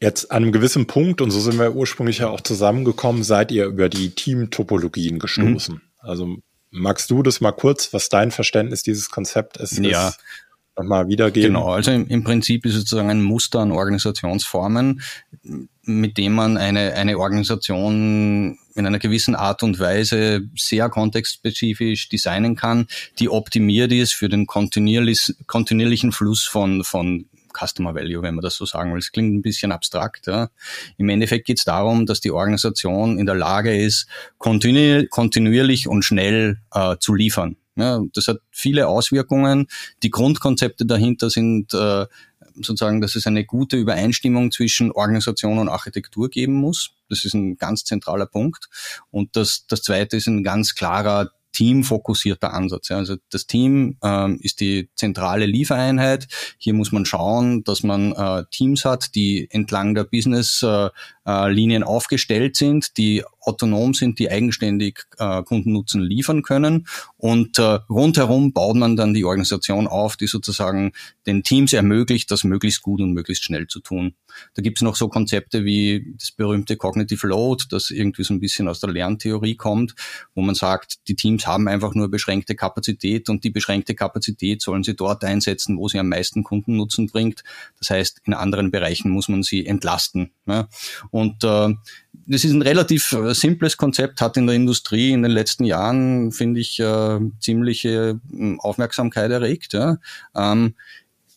Jetzt 0.00 0.30
an 0.30 0.42
einem 0.42 0.52
gewissen 0.52 0.86
Punkt, 0.86 1.20
und 1.20 1.30
so 1.30 1.40
sind 1.40 1.58
wir 1.58 1.74
ursprünglich 1.74 2.18
ja 2.18 2.28
auch 2.28 2.42
zusammengekommen, 2.42 3.22
seid 3.22 3.50
ihr 3.50 3.66
über 3.66 3.88
die 3.88 4.10
Teamtopologien 4.10 5.18
gestoßen. 5.18 5.76
Mhm. 5.76 5.80
Also 5.98 6.36
magst 6.70 7.10
du 7.10 7.22
das 7.22 7.40
mal 7.40 7.52
kurz, 7.52 7.92
was 7.94 8.08
dein 8.10 8.30
Verständnis 8.30 8.82
dieses 8.82 9.08
Konzept 9.08 9.56
ist? 9.56 9.78
Ja, 9.78 10.08
ist, 10.08 10.18
nochmal 10.76 11.08
wiedergeben? 11.08 11.54
Genau, 11.54 11.72
also 11.72 11.90
im, 11.90 12.06
im 12.08 12.24
Prinzip 12.24 12.66
ist 12.66 12.74
es 12.74 12.80
sozusagen 12.80 13.10
ein 13.10 13.22
Muster 13.22 13.60
an 13.60 13.72
Organisationsformen, 13.72 15.00
mit 15.82 16.18
dem 16.18 16.32
man 16.32 16.56
eine, 16.56 16.94
eine 16.94 17.18
Organisation 17.18 18.58
in 18.74 18.86
einer 18.86 18.98
gewissen 18.98 19.34
Art 19.34 19.62
und 19.62 19.78
Weise 19.78 20.42
sehr 20.56 20.88
kontextspezifisch 20.88 22.08
designen 22.08 22.56
kann, 22.56 22.86
die 23.18 23.28
optimiert 23.28 23.92
ist 23.92 24.14
für 24.14 24.28
den 24.28 24.46
kontinuierlich, 24.46 25.34
kontinuierlichen 25.46 26.12
Fluss 26.12 26.44
von, 26.44 26.82
von 26.82 27.26
Customer 27.56 27.94
Value, 27.94 28.22
wenn 28.22 28.34
man 28.34 28.42
das 28.42 28.56
so 28.56 28.66
sagen 28.66 28.92
will. 28.92 28.98
Es 28.98 29.12
klingt 29.12 29.32
ein 29.32 29.42
bisschen 29.42 29.72
abstrakt. 29.72 30.26
Ja. 30.26 30.50
Im 30.98 31.08
Endeffekt 31.08 31.46
geht 31.46 31.58
es 31.58 31.64
darum, 31.64 32.04
dass 32.04 32.20
die 32.20 32.32
Organisation 32.32 33.18
in 33.18 33.26
der 33.26 33.36
Lage 33.36 33.76
ist, 33.76 34.08
kontinuierlich 34.38 35.88
und 35.88 36.02
schnell 36.02 36.58
äh, 36.72 36.96
zu 36.98 37.14
liefern. 37.14 37.56
Ja, 37.76 38.00
das 38.12 38.28
hat 38.28 38.38
viele 38.50 38.86
Auswirkungen. 38.86 39.66
Die 40.02 40.10
Grundkonzepte 40.10 40.86
dahinter 40.86 41.28
sind 41.28 41.74
äh, 41.74 42.06
sozusagen, 42.54 43.00
dass 43.00 43.16
es 43.16 43.26
eine 43.26 43.44
gute 43.44 43.76
Übereinstimmung 43.76 44.52
zwischen 44.52 44.92
Organisation 44.92 45.58
und 45.58 45.68
Architektur 45.68 46.30
geben 46.30 46.54
muss. 46.54 46.94
Das 47.08 47.24
ist 47.24 47.34
ein 47.34 47.56
ganz 47.56 47.84
zentraler 47.84 48.26
Punkt. 48.26 48.68
Und 49.10 49.36
das, 49.36 49.66
das 49.66 49.82
zweite 49.82 50.16
ist 50.16 50.28
ein 50.28 50.44
ganz 50.44 50.74
klarer 50.74 51.30
teamfokussierter 51.54 52.52
Ansatz. 52.52 52.90
Ja. 52.90 52.98
Also 52.98 53.16
das 53.30 53.46
Team 53.46 53.96
ähm, 54.02 54.38
ist 54.42 54.60
die 54.60 54.90
zentrale 54.96 55.46
Liefereinheit. 55.46 56.28
Hier 56.58 56.74
muss 56.74 56.92
man 56.92 57.06
schauen, 57.06 57.64
dass 57.64 57.82
man 57.82 58.12
äh, 58.12 58.44
Teams 58.50 58.84
hat, 58.84 59.14
die 59.14 59.48
entlang 59.50 59.94
der 59.94 60.04
Business-Linien 60.04 61.82
äh, 61.82 61.84
äh, 61.84 61.88
aufgestellt 61.88 62.56
sind, 62.56 62.98
die 62.98 63.24
autonom 63.40 63.94
sind, 63.94 64.18
die 64.18 64.30
eigenständig 64.30 65.04
äh, 65.18 65.42
Kundennutzen 65.42 66.02
liefern 66.02 66.42
können. 66.42 66.86
Und 67.16 67.58
äh, 67.58 67.78
rundherum 67.88 68.52
baut 68.52 68.76
man 68.76 68.96
dann 68.96 69.14
die 69.14 69.24
Organisation 69.24 69.86
auf, 69.86 70.16
die 70.16 70.26
sozusagen 70.26 70.92
den 71.26 71.42
Teams 71.42 71.72
ermöglicht, 71.72 72.30
das 72.30 72.44
möglichst 72.44 72.82
gut 72.82 73.00
und 73.00 73.12
möglichst 73.12 73.44
schnell 73.44 73.68
zu 73.68 73.80
tun. 73.80 74.14
Da 74.54 74.62
gibt 74.62 74.78
es 74.78 74.82
noch 74.82 74.96
so 74.96 75.08
Konzepte 75.08 75.64
wie 75.64 76.14
das 76.18 76.32
berühmte 76.32 76.76
Cognitive 76.76 77.26
Load, 77.26 77.64
das 77.70 77.90
irgendwie 77.90 78.24
so 78.24 78.34
ein 78.34 78.40
bisschen 78.40 78.68
aus 78.68 78.80
der 78.80 78.90
Lerntheorie 78.90 79.56
kommt, 79.56 79.94
wo 80.34 80.42
man 80.42 80.54
sagt, 80.54 81.08
die 81.08 81.16
Teams 81.16 81.46
haben 81.46 81.68
einfach 81.68 81.94
nur 81.94 82.10
beschränkte 82.10 82.54
Kapazität 82.54 83.28
und 83.28 83.44
die 83.44 83.50
beschränkte 83.50 83.94
Kapazität 83.94 84.62
sollen 84.62 84.84
sie 84.84 84.94
dort 84.94 85.24
einsetzen, 85.24 85.78
wo 85.78 85.88
sie 85.88 85.98
am 85.98 86.08
meisten 86.08 86.44
Kundennutzen 86.44 87.06
bringt. 87.08 87.44
Das 87.78 87.90
heißt, 87.90 88.22
in 88.24 88.34
anderen 88.34 88.70
Bereichen 88.70 89.10
muss 89.10 89.28
man 89.28 89.42
sie 89.42 89.66
entlasten. 89.66 90.30
Ja. 90.46 90.68
Und 91.10 91.44
äh, 91.44 91.74
das 92.26 92.44
ist 92.44 92.52
ein 92.52 92.62
relativ 92.62 93.12
äh, 93.12 93.34
simples 93.34 93.76
Konzept, 93.76 94.20
hat 94.20 94.36
in 94.36 94.46
der 94.46 94.56
Industrie 94.56 95.12
in 95.12 95.22
den 95.22 95.32
letzten 95.32 95.64
Jahren, 95.64 96.32
finde 96.32 96.60
ich, 96.60 96.78
äh, 96.80 97.20
ziemliche 97.40 98.20
hm, 98.30 98.60
Aufmerksamkeit 98.60 99.30
erregt. 99.30 99.72
Ja. 99.72 99.98
Ähm, 100.34 100.74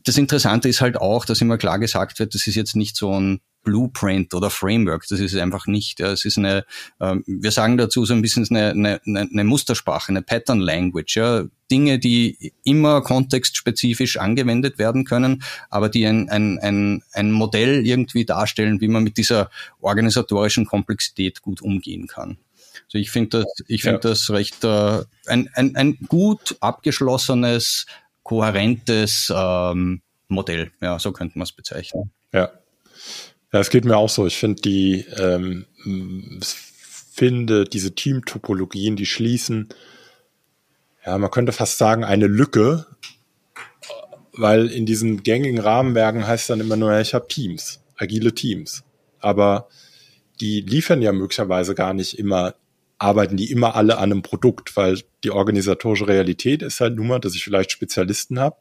das 0.08 0.17
Interessante 0.17 0.70
ist 0.70 0.82
halt 0.82 0.98
auch, 0.98 1.26
dass 1.26 1.41
immer 1.41 1.58
klar 1.58 1.80
gesagt 1.80 2.20
wird, 2.20 2.34
das 2.34 2.48
ist 2.48 2.56
jetzt 2.56 2.76
nicht 2.76 2.96
so 2.96 3.20
ein 3.20 3.41
Blueprint 3.63 4.34
oder 4.34 4.50
Framework. 4.50 5.06
Das 5.10 5.20
ist 5.20 5.36
einfach 5.36 5.67
nicht. 5.67 6.00
Es 6.00 6.24
ist 6.24 6.38
eine, 6.38 6.65
ähm, 7.02 7.26
wir 7.28 7.52
sagen 7.52 7.78
dazu 7.78 8.06
so 8.06 8.13
ein 8.13 8.22
bisschen 8.22 8.48
eine, 8.50 8.72
eine, 8.72 9.02
eine 9.22 9.43
Mustersprache, 9.43 10.10
eine 10.10 10.22
Pattern 10.22 10.62
Language. 10.62 11.17
Ja. 11.17 11.43
Dinge, 11.70 12.00
die 12.00 12.54
immer 12.63 13.02
kontextspezifisch 13.02 14.15
angewendet 14.15 14.78
werden 14.78 15.04
können, 15.04 15.43
aber 15.70 15.89
die 15.89 16.06
ein, 16.06 16.30
ein, 16.30 16.58
ein, 16.60 17.04
ein 17.12 17.34
Modell 17.34 17.86
irgendwie 17.86 18.24
darstellen, 18.24 18.80
wie 18.80 18.88
man 18.88 19.04
mit 19.04 19.17
dieser 19.17 19.50
organisatorischen 19.82 20.65
Komplexität 20.65 21.41
gut 21.41 21.62
umgehen 21.62 22.08
kann. 22.08 22.38
Also 22.86 23.00
ich 23.00 23.12
finde 23.12 23.39
das, 23.39 23.48
ich 23.67 23.82
finde 23.82 24.00
ja. 24.02 24.10
das 24.12 24.30
recht 24.30 24.63
äh, 24.63 25.04
ein, 25.26 25.50
ein, 25.56 25.76
ein 25.76 25.98
gut 26.08 26.56
abgeschlossenes, 26.62 27.86
kohärentes 28.28 29.32
ähm, 29.34 30.02
Modell. 30.28 30.72
Ja, 30.82 31.00
so 31.00 31.13
könnte 31.13 31.38
man 31.38 31.46
es 31.46 31.54
bezeichnen. 31.54 32.12
Ja, 32.34 32.52
ja, 33.54 33.62
es 33.62 33.70
geht 33.70 33.86
mir 33.86 33.96
auch 33.96 34.10
so. 34.10 34.28
Ich 34.28 34.38
finde 34.38 34.62
die, 34.62 35.06
ähm, 35.18 35.66
finde 37.13 37.63
diese 37.63 37.96
Teamtopologien, 37.96 38.98
die 38.98 39.06
schließen, 39.06 39.70
ja, 41.06 41.18
man 41.18 41.32
könnte 41.32 41.54
fast 41.54 41.78
sagen, 41.78 42.04
eine 42.04 42.28
Lücke, 42.28 42.86
weil 44.34 44.68
in 44.68 44.86
diesen 44.86 45.24
gängigen 45.24 45.60
Rahmenwerken 45.60 46.28
heißt 46.28 46.50
dann 46.50 46.60
immer 46.60 46.76
nur, 46.76 47.00
ich 47.00 47.13
habe 47.13 47.30
Teams, 47.30 47.80
agile 47.96 48.36
Teams. 48.36 48.84
Aber 49.20 49.70
die 50.42 50.60
liefern 50.60 51.02
ja 51.02 51.13
möglicherweise 51.13 51.76
gar 51.76 51.94
nicht 51.94 52.20
immer, 52.20 52.56
arbeiten 53.00 53.38
die 53.38 53.52
immer 53.52 53.76
alle 53.76 53.98
an 53.98 54.12
einem 54.12 54.22
Produkt, 54.22 54.76
weil 54.76 55.00
die 55.24 55.32
organisatorische 55.32 56.08
Realität 56.08 56.62
ist 56.62 56.80
halt 56.80 56.96
nun 56.96 57.08
mal, 57.08 57.20
dass 57.20 57.36
ich 57.36 57.44
vielleicht 57.44 57.72
Spezialisten 57.72 58.40
habe 58.40 58.58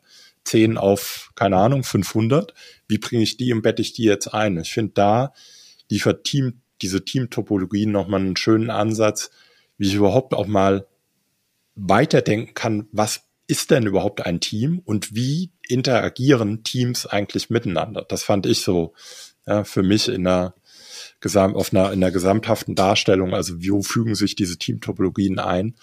10 0.47 0.79
auf, 0.79 1.33
keine 1.35 1.57
Ahnung, 1.57 1.85
500. 1.85 2.55
Wie 2.89 2.99
bringe 2.99 3.23
ich 3.23 3.37
die, 3.37 3.51
embedde 3.51 3.83
ich 3.83 3.93
die 3.93 4.05
jetzt 4.05 4.33
ein? 4.33 4.59
Ich 4.59 4.73
finde, 4.73 4.93
da 4.95 5.35
liefert 5.91 6.25
Team, 6.25 6.61
diese 6.83 7.05
Teamtopologien 7.05 7.91
nochmal 7.91 8.21
einen 8.21 8.37
schönen 8.37 8.71
Ansatz, 8.71 9.31
wie 9.77 9.89
ich 9.89 9.95
überhaupt 9.95 10.35
auch 10.35 10.47
mal 10.47 10.87
weiterdenken 11.75 12.55
kann, 12.55 12.89
was 12.93 13.25
ist 13.47 13.71
denn 13.71 13.87
überhaupt 13.87 14.25
ein 14.25 14.41
Team 14.41 14.81
und 14.85 15.15
wie 15.15 15.53
interagieren 15.69 16.65
Teams 16.65 17.07
eigentlich 17.07 17.51
miteinander? 17.51 18.05
Das 18.09 18.23
fand 18.23 18.47
ich 18.47 18.61
so 18.61 18.95
ja, 19.47 19.65
für 19.65 19.83
mich 19.83 20.09
in 20.09 20.25
der, 20.25 20.55
Gesam 21.21 21.57
auf 21.57 21.73
einer, 21.73 21.93
in 21.93 22.01
der 22.01 22.11
gesamthaften 22.11 22.75
Darstellung, 22.75 23.35
also 23.35 23.55
wo 23.57 23.83
fügen 23.83 24.15
sich 24.15 24.37
diese 24.37 24.59
Teamtopologien 24.59 25.39
ein, 25.39 25.77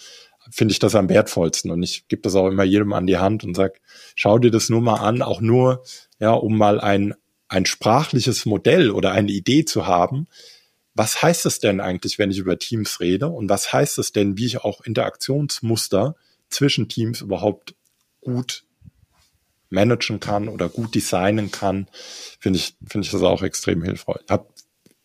finde 0.50 0.74
ich 0.74 0.80
das 0.80 0.96
am 0.96 1.10
wertvollsten. 1.10 1.72
Und 1.72 1.84
ich 1.84 2.08
gebe 2.08 2.22
das 2.22 2.36
auch 2.36 2.48
immer 2.48 2.64
jedem 2.64 2.94
an 2.94 3.08
die 3.08 3.18
Hand 3.18 3.44
und 3.44 3.56
sag, 3.56 3.80
schau 4.16 4.38
dir 4.40 4.52
das 4.52 4.70
nur 4.70 4.82
mal 4.82 4.98
an, 4.98 5.22
auch 5.22 5.42
nur, 5.42 5.84
ja, 6.20 6.32
um 6.32 6.58
mal 6.58 6.80
ein, 6.80 7.14
ein 7.48 7.66
sprachliches 7.66 8.46
Modell 8.46 8.92
oder 8.92 9.12
eine 9.12 9.32
Idee 9.32 9.66
zu 9.66 9.88
haben. 9.88 10.28
Was 10.96 11.22
heißt 11.22 11.46
es 11.46 11.60
denn 11.60 11.82
eigentlich, 11.82 12.20
wenn 12.20 12.32
ich 12.32 12.38
über 12.38 12.60
Teams 12.60 13.00
rede? 13.00 13.28
Und 13.28 13.50
was 13.50 13.74
heißt 13.74 13.98
es 13.98 14.12
denn, 14.12 14.38
wie 14.38 14.46
ich 14.46 14.60
auch 14.60 14.82
Interaktionsmuster 14.82 16.16
zwischen 16.50 16.88
Teams 16.88 17.22
überhaupt 17.22 17.76
gut 18.22 18.64
managen 19.70 20.20
kann 20.20 20.48
oder 20.48 20.70
gut 20.70 20.94
designen 20.94 21.52
kann, 21.52 21.88
finde 22.40 22.60
ich, 22.60 22.76
finde 22.88 23.06
ich 23.06 23.12
das 23.12 23.24
auch 23.24 23.42
extrem 23.42 23.84
hilfreich. 23.84 24.22
Hab 24.30 24.54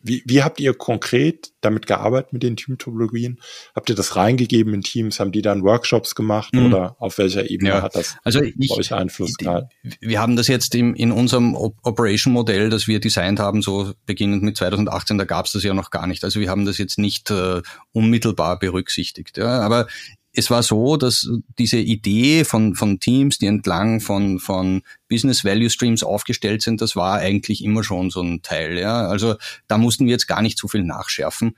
wie, 0.08 0.22
wie 0.26 0.42
habt 0.42 0.58
ihr 0.58 0.74
konkret 0.74 1.52
damit 1.60 1.86
gearbeitet 1.86 2.32
mit 2.32 2.42
den 2.42 2.56
Teamtopologien? 2.56 3.40
Habt 3.74 3.88
ihr 3.90 3.94
das 3.94 4.16
reingegeben 4.16 4.74
in 4.74 4.82
Teams? 4.82 5.20
Haben 5.20 5.32
die 5.32 5.42
dann 5.42 5.62
Workshops 5.62 6.14
gemacht 6.14 6.54
mhm. 6.54 6.66
oder 6.66 6.96
auf 6.98 7.18
welcher 7.18 7.48
Ebene 7.50 7.70
ja. 7.70 7.82
hat 7.82 7.94
das 7.94 8.16
also 8.24 8.42
ich, 8.42 8.70
euch 8.70 8.92
Einfluss 8.92 9.34
gehabt? 9.34 9.72
Wir 10.00 10.20
haben 10.20 10.36
das 10.36 10.48
jetzt 10.48 10.74
im, 10.74 10.94
in 10.94 11.12
unserem 11.12 11.54
Operation-Modell, 11.54 12.70
das 12.70 12.88
wir 12.88 13.00
designt 13.00 13.40
haben, 13.40 13.62
so 13.62 13.92
beginnend 14.06 14.42
mit 14.42 14.56
2018, 14.56 15.18
da 15.18 15.24
gab 15.24 15.46
es 15.46 15.52
das 15.52 15.62
ja 15.62 15.74
noch 15.74 15.90
gar 15.90 16.06
nicht. 16.06 16.24
Also 16.24 16.40
wir 16.40 16.50
haben 16.50 16.64
das 16.64 16.78
jetzt 16.78 16.98
nicht 16.98 17.30
äh, 17.30 17.62
unmittelbar 17.92 18.58
berücksichtigt. 18.58 19.36
Ja. 19.36 19.60
Aber 19.60 19.86
es 20.32 20.50
war 20.50 20.62
so, 20.62 20.96
dass 20.96 21.28
diese 21.58 21.78
Idee 21.78 22.44
von, 22.44 22.74
von 22.74 23.00
Teams, 23.00 23.38
die 23.38 23.46
entlang 23.46 24.00
von, 24.00 24.38
von 24.38 24.82
Business 25.08 25.44
Value 25.44 25.70
Streams 25.70 26.02
aufgestellt 26.02 26.62
sind, 26.62 26.80
das 26.80 26.96
war 26.96 27.14
eigentlich 27.18 27.64
immer 27.64 27.82
schon 27.82 28.10
so 28.10 28.20
ein 28.20 28.42
Teil. 28.42 28.78
Ja? 28.78 29.08
Also 29.08 29.36
da 29.66 29.78
mussten 29.78 30.06
wir 30.06 30.12
jetzt 30.12 30.28
gar 30.28 30.42
nicht 30.42 30.58
so 30.58 30.68
viel 30.68 30.84
nachschärfen. 30.84 31.56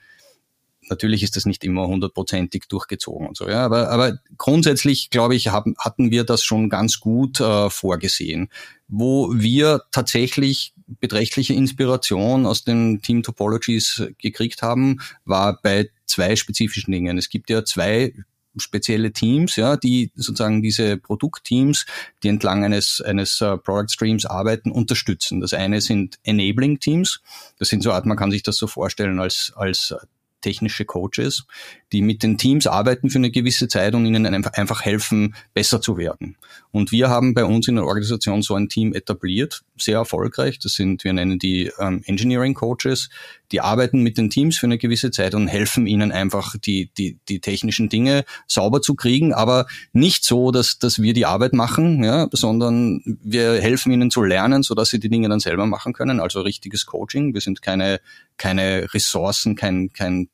Natürlich 0.89 1.23
ist 1.23 1.37
das 1.37 1.47
nicht 1.47 1.63
immer 1.63 1.87
hundertprozentig 1.87 2.65
durchgezogen 2.69 3.29
und 3.29 3.37
so, 3.37 3.49
ja. 3.49 3.65
Aber, 3.65 3.91
aber 3.91 4.19
grundsätzlich, 4.37 5.11
glaube 5.11 5.37
ich, 5.37 5.49
haben, 5.49 5.77
hatten 5.79 6.11
wir 6.11 6.25
das 6.25 6.43
schon 6.43 6.69
ganz 6.69 6.99
gut 6.99 7.39
äh, 7.39 7.71
vorgesehen. 7.71 8.49
Wo 8.89 9.31
wir 9.33 9.83
tatsächlich 9.93 10.75
beträchtliche 10.99 11.55
Inspiration 11.55 12.45
aus 12.45 12.65
den 12.65 13.03
Team 13.03 13.23
Topologies 13.23 14.03
gekriegt 14.19 14.63
haben, 14.63 15.01
war 15.25 15.61
bei 15.63 15.91
zwei 16.07 16.35
spezifischen 16.35 16.91
Dingen. 16.91 17.19
Es 17.19 17.29
gibt 17.29 17.51
ja 17.51 17.65
zwei 17.65 18.13
spezielle 18.57 19.13
Teams, 19.13 19.57
ja, 19.57 19.77
die 19.77 20.11
sozusagen 20.15 20.63
diese 20.63 20.97
Produktteams, 20.97 21.87
die 22.23 22.29
entlang 22.29 22.65
eines, 22.65 23.01
eines 23.01 23.41
uh, 23.41 23.57
Product 23.57 23.89
Streams 23.91 24.27
arbeiten, 24.27 24.71
unterstützen. 24.71 25.41
Das 25.41 25.55
eine 25.55 25.81
sind 25.81 26.19
Enabling 26.25 26.81
Teams. 26.81 27.21
Das 27.59 27.69
sind 27.69 27.83
so 27.83 27.93
Art, 27.93 28.07
man 28.07 28.17
kann 28.17 28.31
sich 28.31 28.43
das 28.43 28.57
so 28.57 28.67
vorstellen 28.67 29.21
als, 29.21 29.53
als 29.57 29.95
technische 30.41 30.85
Coaches, 30.85 31.45
die 31.93 32.03
mit 32.03 32.23
den 32.23 32.39
Teams 32.39 32.67
arbeiten 32.67 33.11
für 33.11 33.19
eine 33.19 33.31
gewisse 33.31 33.69
Zeit 33.69 33.95
und 33.95 34.07
ihnen 34.07 34.27
einfach 34.27 34.83
helfen, 34.83 35.35
besser 35.55 35.81
zu 35.81 35.97
werden. 35.97 36.37
Und 36.71 36.93
wir 36.93 37.09
haben 37.09 37.35
bei 37.35 37.45
uns 37.45 37.69
in 37.69 37.77
der 37.77 37.85
Organisation 37.85 38.43
so 38.43 38.55
ein 38.55 38.69
Team 38.69 38.95
etabliert, 38.95 39.63
sehr 39.77 39.99
erfolgreich. 39.99 40.59
Das 40.59 40.75
sind, 40.75 41.05
wir 41.05 41.13
nennen 41.13 41.39
die 41.39 41.71
ähm, 41.79 42.03
Engineering 42.07 42.55
Coaches, 42.55 43.11
die 43.53 43.61
arbeiten 43.61 44.03
mit 44.03 44.19
den 44.19 44.31
Teams 44.31 44.59
für 44.59 44.67
eine 44.67 44.79
gewisse 44.79 45.11
Zeit 45.11 45.35
und 45.35 45.49
helfen 45.49 45.87
ihnen 45.87 46.13
einfach 46.13 46.57
die, 46.57 46.91
die, 46.97 47.19
die 47.29 47.41
technischen 47.41 47.89
Dinge 47.89 48.25
sauber 48.47 48.81
zu 48.81 48.95
kriegen, 48.95 49.33
aber 49.33 49.67
nicht 49.93 50.25
so, 50.25 50.51
dass, 50.51 50.79
dass 50.79 51.01
wir 51.03 51.13
die 51.13 51.27
Arbeit 51.27 51.53
machen, 51.53 52.05
ja, 52.05 52.29
sondern 52.33 53.03
wir 53.05 53.61
helfen 53.61 53.93
ihnen 53.93 54.11
zu 54.11 54.23
lernen, 54.23 54.63
sodass 54.63 54.91
sie 54.91 55.01
die 55.01 55.09
Dinge 55.09 55.29
dann 55.29 55.41
selber 55.41 55.67
machen 55.67 55.93
können. 55.93 56.21
Also 56.21 56.41
richtiges 56.43 56.87
Coaching. 56.87 57.35
Wir 57.35 57.41
sind 57.41 57.63
keine, 57.63 58.01
keine 58.37 58.93
Ressourcen, 58.95 59.57
kein, 59.57 59.93
kein 59.93 60.29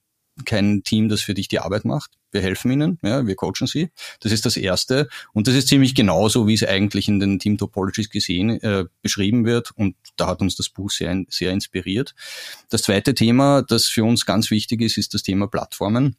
kein 0.45 0.83
Team, 0.83 1.09
das 1.09 1.23
für 1.23 1.35
dich 1.35 1.49
die 1.49 1.61
Arbeit 1.61 1.85
macht. 1.85 2.13
Wir 2.31 2.43
helfen 2.43 2.71
ihnen, 2.71 2.99
ja, 3.03 3.27
wir 3.27 3.35
coachen 3.35 3.67
sie. 3.67 3.91
Das 4.21 4.33
ist 4.33 4.45
das 4.45 4.57
Erste. 4.57 5.09
Und 5.33 5.49
das 5.49 5.55
ist 5.55 5.69
ziemlich 5.69 5.95
genauso, 5.95 6.47
wie 6.47 6.55
es 6.55 6.63
eigentlich 6.63 7.09
in 7.09 7.19
den 7.19 7.39
Team 7.39 7.57
Topologies 7.57 8.11
gesehen, 8.11 8.61
äh, 8.61 8.85
beschrieben 9.01 9.47
wird. 9.47 9.71
Und 9.77 9.97
da 10.17 10.27
hat 10.27 10.41
uns 10.41 10.57
das 10.57 10.69
Buch 10.69 10.91
sehr, 10.91 11.25
sehr 11.29 11.53
inspiriert. 11.53 12.15
Das 12.69 12.83
zweite 12.83 13.15
Thema, 13.15 13.63
das 13.63 13.87
für 13.87 14.05
uns 14.05 14.27
ganz 14.27 14.51
wichtig 14.51 14.83
ist, 14.83 14.99
ist 14.99 15.15
das 15.15 15.23
Thema 15.23 15.47
Plattformen. 15.47 16.17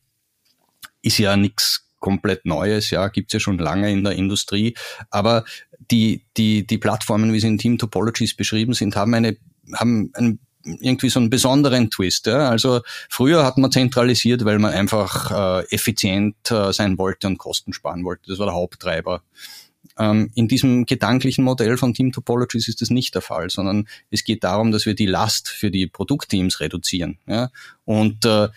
Ist 1.01 1.19
ja 1.19 1.37
nichts 1.37 1.87
komplett 1.99 2.45
Neues, 2.45 2.89
ja, 2.89 3.07
gibt's 3.07 3.33
ja 3.33 3.39
schon 3.39 3.57
lange 3.57 3.91
in 3.91 4.03
der 4.03 4.13
Industrie. 4.13 4.75
Aber 5.09 5.45
die, 5.91 6.25
die, 6.37 6.65
die 6.65 6.77
Plattformen, 6.77 7.33
wie 7.33 7.39
sie 7.39 7.47
in 7.47 7.57
Team 7.57 7.77
Topologies 7.77 8.35
beschrieben 8.35 8.73
sind, 8.73 8.95
haben 8.95 9.13
eine 9.13 9.37
haben 9.73 10.11
einen 10.13 10.39
irgendwie 10.79 11.09
so 11.09 11.19
einen 11.19 11.29
besonderen 11.29 11.89
Twist. 11.89 12.27
Ja? 12.27 12.49
Also 12.49 12.81
früher 13.09 13.45
hat 13.45 13.57
man 13.57 13.71
zentralisiert, 13.71 14.45
weil 14.45 14.59
man 14.59 14.73
einfach 14.73 15.61
äh, 15.61 15.65
effizient 15.73 16.35
äh, 16.51 16.71
sein 16.73 16.97
wollte 16.97 17.27
und 17.27 17.37
Kosten 17.37 17.73
sparen 17.73 18.03
wollte. 18.03 18.29
Das 18.29 18.39
war 18.39 18.47
der 18.47 18.55
Haupttreiber. 18.55 19.23
Ähm, 19.97 20.31
in 20.35 20.47
diesem 20.47 20.85
gedanklichen 20.85 21.43
Modell 21.43 21.77
von 21.77 21.93
Team 21.93 22.11
Topologies 22.11 22.67
ist 22.67 22.81
das 22.81 22.89
nicht 22.89 23.15
der 23.15 23.21
Fall, 23.21 23.49
sondern 23.49 23.87
es 24.11 24.23
geht 24.23 24.43
darum, 24.43 24.71
dass 24.71 24.85
wir 24.85 24.95
die 24.95 25.05
Last 25.05 25.49
für 25.49 25.71
die 25.71 25.87
Produktteams 25.87 26.59
reduzieren. 26.59 27.17
Ja? 27.27 27.49
Und 27.85 28.25
äh, 28.25 28.49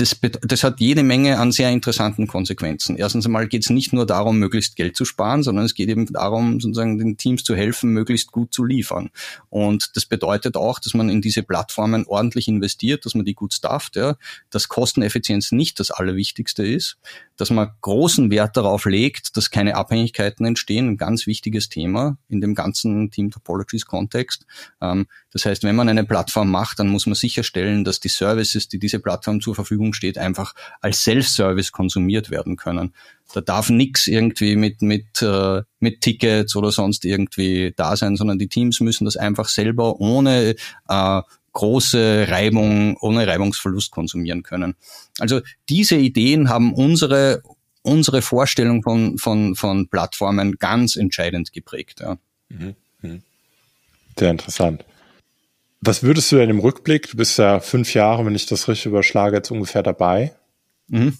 das, 0.00 0.16
das 0.42 0.64
hat 0.64 0.80
jede 0.80 1.02
Menge 1.02 1.38
an 1.38 1.50
sehr 1.50 1.70
interessanten 1.70 2.26
Konsequenzen. 2.26 2.96
Erstens 2.96 3.26
einmal 3.26 3.48
geht 3.48 3.64
es 3.64 3.70
nicht 3.70 3.92
nur 3.92 4.06
darum, 4.06 4.38
möglichst 4.38 4.76
Geld 4.76 4.96
zu 4.96 5.04
sparen, 5.04 5.42
sondern 5.42 5.64
es 5.64 5.74
geht 5.74 5.88
eben 5.88 6.06
darum, 6.06 6.60
sozusagen 6.60 6.98
den 6.98 7.16
Teams 7.16 7.42
zu 7.42 7.56
helfen, 7.56 7.90
möglichst 7.90 8.30
gut 8.30 8.54
zu 8.54 8.64
liefern. 8.64 9.10
Und 9.50 9.96
das 9.96 10.06
bedeutet 10.06 10.56
auch, 10.56 10.78
dass 10.78 10.94
man 10.94 11.08
in 11.08 11.20
diese 11.20 11.42
Plattformen 11.42 12.06
ordentlich 12.06 12.48
investiert, 12.48 13.04
dass 13.04 13.14
man 13.14 13.24
die 13.24 13.34
gut 13.34 13.54
stafft, 13.54 13.96
ja, 13.96 14.16
dass 14.50 14.68
Kosteneffizienz 14.68 15.52
nicht 15.52 15.80
das 15.80 15.90
Allerwichtigste 15.90 16.64
ist, 16.64 16.98
dass 17.36 17.50
man 17.50 17.70
großen 17.80 18.30
Wert 18.30 18.56
darauf 18.56 18.84
legt, 18.84 19.36
dass 19.36 19.50
keine 19.50 19.76
Abhängigkeiten 19.76 20.44
entstehen, 20.46 20.88
ein 20.88 20.96
ganz 20.96 21.26
wichtiges 21.26 21.68
Thema 21.68 22.18
in 22.28 22.40
dem 22.40 22.54
ganzen 22.54 23.10
Team 23.10 23.30
Topologies 23.30 23.86
Kontext. 23.86 24.46
Ähm, 24.80 25.06
das 25.32 25.44
heißt, 25.44 25.62
wenn 25.62 25.76
man 25.76 25.88
eine 25.88 26.04
Plattform 26.04 26.50
macht, 26.50 26.78
dann 26.78 26.88
muss 26.88 27.06
man 27.06 27.14
sicherstellen, 27.14 27.84
dass 27.84 28.00
die 28.00 28.08
Services, 28.08 28.68
die 28.68 28.78
diese 28.78 28.98
Plattform 28.98 29.40
zur 29.40 29.54
Verfügung 29.54 29.87
steht, 29.92 30.18
einfach 30.18 30.54
als 30.80 31.02
Self-Service 31.04 31.72
konsumiert 31.72 32.30
werden 32.30 32.56
können. 32.56 32.94
Da 33.32 33.40
darf 33.40 33.68
nichts 33.68 34.06
irgendwie 34.06 34.56
mit, 34.56 34.80
mit, 34.80 35.20
äh, 35.20 35.62
mit 35.80 36.00
Tickets 36.00 36.56
oder 36.56 36.72
sonst 36.72 37.04
irgendwie 37.04 37.74
da 37.76 37.96
sein, 37.96 38.16
sondern 38.16 38.38
die 38.38 38.48
Teams 38.48 38.80
müssen 38.80 39.04
das 39.04 39.16
einfach 39.16 39.48
selber 39.48 40.00
ohne 40.00 40.54
äh, 40.88 41.22
große 41.52 42.26
Reibung, 42.28 42.96
ohne 42.98 43.26
Reibungsverlust 43.26 43.90
konsumieren 43.90 44.42
können. 44.42 44.76
Also 45.18 45.40
diese 45.68 45.96
Ideen 45.96 46.48
haben 46.48 46.72
unsere, 46.72 47.42
unsere 47.82 48.22
Vorstellung 48.22 48.82
von, 48.82 49.18
von, 49.18 49.56
von 49.56 49.88
Plattformen 49.88 50.56
ganz 50.58 50.96
entscheidend 50.96 51.52
geprägt. 51.52 52.00
Ja. 52.00 52.16
Mhm. 52.48 52.74
Mhm. 53.02 53.22
Sehr 54.16 54.30
interessant. 54.30 54.84
Was 55.80 56.02
würdest 56.02 56.32
du 56.32 56.36
denn 56.36 56.50
im 56.50 56.58
Rückblick, 56.58 57.08
du 57.10 57.16
bist 57.16 57.38
ja 57.38 57.60
fünf 57.60 57.94
Jahre, 57.94 58.26
wenn 58.26 58.34
ich 58.34 58.46
das 58.46 58.68
richtig 58.68 58.86
überschlage, 58.86 59.36
jetzt 59.36 59.50
ungefähr 59.50 59.82
dabei. 59.82 60.34
Mhm. 60.88 61.16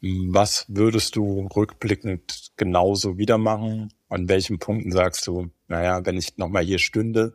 Was 0.00 0.66
würdest 0.68 1.16
du 1.16 1.48
rückblickend 1.54 2.52
genauso 2.56 3.16
wieder 3.16 3.38
machen? 3.38 3.92
An 4.08 4.28
welchen 4.28 4.58
Punkten 4.58 4.92
sagst 4.92 5.26
du, 5.26 5.50
naja, 5.68 6.04
wenn 6.04 6.18
ich 6.18 6.36
nochmal 6.36 6.64
hier 6.64 6.78
stünde, 6.78 7.34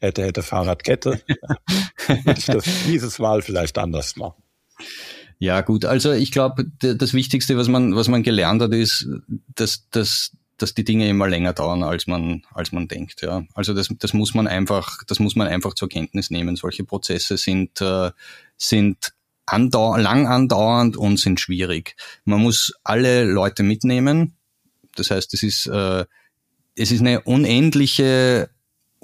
hätte, 0.00 0.24
hätte 0.24 0.42
Fahrradkette, 0.42 1.22
würde 2.06 2.38
ich 2.38 2.46
das 2.46 2.64
dieses 2.86 3.18
Mal 3.18 3.42
vielleicht 3.42 3.78
anders 3.78 4.16
machen? 4.16 4.42
Ja, 5.38 5.60
gut. 5.60 5.84
Also 5.84 6.12
ich 6.12 6.32
glaube, 6.32 6.64
das 6.80 7.14
Wichtigste, 7.14 7.56
was 7.56 7.68
man, 7.68 7.94
was 7.94 8.08
man 8.08 8.22
gelernt 8.22 8.60
hat, 8.60 8.72
ist, 8.72 9.08
dass, 9.54 9.88
dass 9.90 10.32
dass 10.56 10.74
die 10.74 10.84
Dinge 10.84 11.08
immer 11.08 11.28
länger 11.28 11.52
dauern, 11.52 11.82
als 11.82 12.06
man, 12.06 12.42
als 12.52 12.72
man 12.72 12.88
denkt. 12.88 13.22
Ja. 13.22 13.44
Also 13.54 13.74
das, 13.74 13.88
das 13.98 14.12
muss 14.12 14.34
man 14.34 14.46
einfach, 14.46 15.02
das 15.06 15.18
muss 15.18 15.36
man 15.36 15.48
einfach 15.48 15.74
zur 15.74 15.88
Kenntnis 15.88 16.30
nehmen. 16.30 16.56
Solche 16.56 16.84
Prozesse 16.84 17.36
sind, 17.36 17.80
äh, 17.80 18.10
sind 18.56 19.14
andau 19.46 19.96
lang 19.96 20.26
andauernd 20.26 20.96
und 20.96 21.18
sind 21.18 21.40
schwierig. 21.40 21.96
Man 22.24 22.40
muss 22.40 22.72
alle 22.82 23.24
Leute 23.24 23.62
mitnehmen. 23.62 24.36
Das 24.94 25.10
heißt, 25.10 25.34
es 25.34 25.42
ist, 25.42 25.66
äh, 25.66 26.04
es 26.76 26.90
ist 26.90 27.00
eine 27.00 27.20
unendliche 27.22 28.48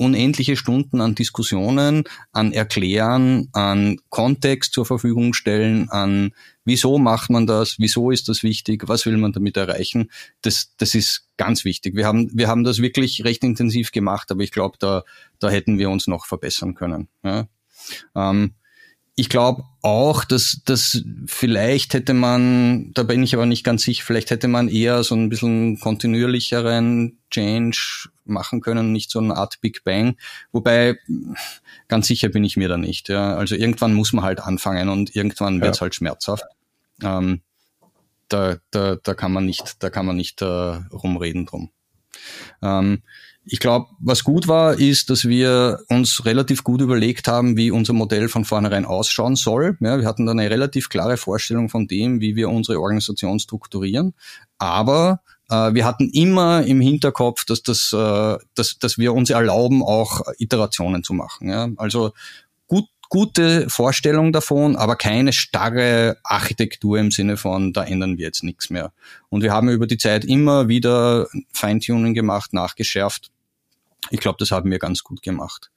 unendliche 0.01 0.57
Stunden 0.57 1.03
an 1.03 1.15
Diskussionen, 1.15 2.05
an 2.33 2.53
Erklären, 2.53 3.49
an 3.53 3.99
Kontext 4.09 4.73
zur 4.73 4.87
Verfügung 4.87 5.35
stellen, 5.35 5.91
an 5.91 6.33
wieso 6.65 6.99
macht 6.99 7.29
man 7.29 7.47
das, 7.47 7.77
wieso 7.79 8.11
ist 8.11 8.29
das 8.29 8.43
wichtig, 8.43 8.89
was 8.89 9.05
will 9.05 9.19
man 9.19 9.33
damit 9.33 9.59
erreichen. 9.59 10.11
Das, 10.41 10.73
das 10.79 10.95
ist 10.95 11.29
ganz 11.37 11.67
wichtig. 11.67 11.97
Wir 11.97 12.07
haben, 12.07 12.31
wir 12.33 12.49
haben 12.49 12.65
das 12.65 12.81
wirklich 12.81 13.25
recht 13.25 13.45
intensiv 13.45 13.93
gemacht, 13.93 14.31
aber 14.31 14.43
ich 14.43 14.53
glaube, 14.53 14.79
da, 14.81 15.05
da 15.39 15.51
hätten 15.51 15.79
wir 15.79 15.91
uns 15.91 16.07
noch 16.07 16.25
verbessern 16.25 16.75
können. 16.75 17.09
Ja. 17.23 17.47
Ähm, 18.15 18.55
ich 19.17 19.29
glaube 19.29 19.65
auch, 19.83 20.25
dass, 20.25 20.63
dass 20.65 21.03
vielleicht 21.27 21.93
hätte 21.93 22.15
man, 22.15 22.91
da 22.95 23.03
bin 23.03 23.23
ich 23.23 23.35
aber 23.35 23.45
nicht 23.45 23.65
ganz 23.65 23.83
sicher, 23.83 24.03
vielleicht 24.07 24.31
hätte 24.31 24.49
man 24.49 24.69
eher 24.69 25.03
so 25.05 25.15
ein 25.15 25.29
bisschen 25.29 25.79
kontinuierlicheren 25.79 27.19
Change 27.31 28.09
machen 28.31 28.61
können, 28.61 28.93
nicht 28.93 29.11
so 29.11 29.19
eine 29.19 29.37
Art 29.37 29.61
Big 29.61 29.85
Bang. 29.85 30.17
Wobei, 30.53 30.99
ganz 31.89 32.07
sicher 32.07 32.29
bin 32.29 32.45
ich 32.45 32.57
mir 32.57 32.69
da 32.69 32.77
nicht. 32.77 33.09
Ja. 33.09 33.37
Also 33.37 33.55
irgendwann 33.55 33.95
muss 33.95 34.13
man 34.13 34.25
halt 34.25 34.41
anfangen 34.41 34.89
und 34.89 35.15
irgendwann 35.15 35.61
wird 35.61 35.75
es 35.75 35.81
halt 35.81 35.95
schmerzhaft. 35.95 36.45
Ähm, 37.03 37.43
da, 38.29 38.57
da, 38.71 38.97
da 38.97 39.15
kann 39.15 39.33
man 39.33 39.45
nicht, 39.45 39.83
da 39.83 39.91
kann 39.91 40.07
man 40.07 40.17
nicht 40.17 40.41
äh, 40.43 40.45
rumreden 40.45 41.47
drum. 41.47 41.71
Ähm, 42.63 43.03
ich 43.45 43.59
glaube, 43.59 43.89
was 43.99 44.23
gut 44.23 44.49
war, 44.49 44.79
ist, 44.79 45.11
dass 45.11 45.27
wir 45.27 45.81
uns 45.89 46.25
relativ 46.27 46.63
gut 46.63 46.81
überlegt 46.81 47.27
haben, 47.27 47.57
wie 47.57 47.71
unser 47.71 47.95
Modell 47.95 48.29
von 48.29 48.45
vornherein 48.45 48.85
ausschauen 48.85 49.35
soll. 49.35 49.77
Ja, 49.81 49.99
wir 49.99 50.07
hatten 50.07 50.27
dann 50.27 50.39
eine 50.39 50.51
relativ 50.51 50.89
klare 50.89 51.17
Vorstellung 51.17 51.69
von 51.69 51.89
dem, 51.89 52.21
wie 52.21 52.37
wir 52.37 52.51
unsere 52.51 52.81
Organisation 52.81 53.39
strukturieren. 53.39 54.15
Aber 54.59 55.23
wir 55.51 55.85
hatten 55.85 56.11
immer 56.11 56.63
im 56.65 56.81
Hinterkopf, 56.81 57.45
dass, 57.45 57.63
das, 57.63 57.93
äh, 57.93 58.39
dass, 58.55 58.79
dass 58.79 58.99
wir 58.99 59.13
uns 59.15 59.31
erlauben, 59.31 59.83
auch 59.83 60.23
Iterationen 60.39 61.03
zu 61.05 61.13
machen. 61.13 61.51
Ja? 61.51 61.69
Also 61.77 62.13
gute 63.11 63.69
Vorstellung 63.69 64.33
davon, 64.33 64.77
aber 64.77 64.97
keine 64.97 65.33
starre 65.33 66.17
Architektur 66.23 66.97
im 66.97 67.11
Sinne 67.11 67.37
von, 67.37 67.73
da 67.73 67.83
ändern 67.85 68.17
wir 68.17 68.25
jetzt 68.25 68.45
nichts 68.45 68.71
mehr. 68.71 68.93
Und 69.29 69.43
wir 69.43 69.53
haben 69.53 69.69
über 69.69 69.87
die 69.87 69.99
Zeit 69.99 70.25
immer 70.25 70.69
wieder 70.69 71.27
Feintuning 71.53 72.15
gemacht, 72.15 72.53
nachgeschärft. 72.55 73.31
Ich 74.11 74.21
glaube, 74.21 74.37
das 74.39 74.53
haben 74.53 74.71
wir 74.71 74.79
ganz 74.79 75.03
gut 75.03 75.23
gemacht. 75.23 75.71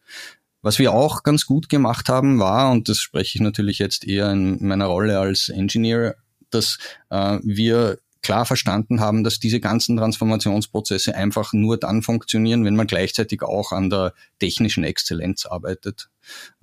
Was 0.62 0.78
wir 0.80 0.94
auch 0.94 1.24
ganz 1.24 1.46
gut 1.46 1.70
gemacht 1.70 2.08
haben, 2.08 2.40
war, 2.40 2.72
und 2.72 2.88
das 2.88 3.00
spreche 3.00 3.38
ich 3.38 3.42
natürlich 3.42 3.80
jetzt 3.80 4.08
eher 4.08 4.32
in 4.32 4.66
meiner 4.66 4.86
Rolle 4.86 5.20
als 5.20 5.50
Engineer, 5.50 6.16
dass 6.52 6.78
äh, 7.10 7.40
wir 7.42 7.98
klar 8.24 8.46
verstanden 8.46 9.00
haben, 9.00 9.24
dass 9.24 9.40
diese 9.40 9.60
ganzen 9.60 9.98
Transformationsprozesse 9.98 11.16
einfach 11.16 11.54
nur 11.54 11.78
dann 11.78 12.02
funktionieren, 12.02 12.66
wenn 12.66 12.76
man 12.76 12.88
gleichzeitig 12.88 13.44
auch 13.44 13.72
an 13.72 13.90
der 13.90 14.14
technischen 14.40 14.84
Exzellenz 14.84 15.46
arbeitet. 15.46 16.10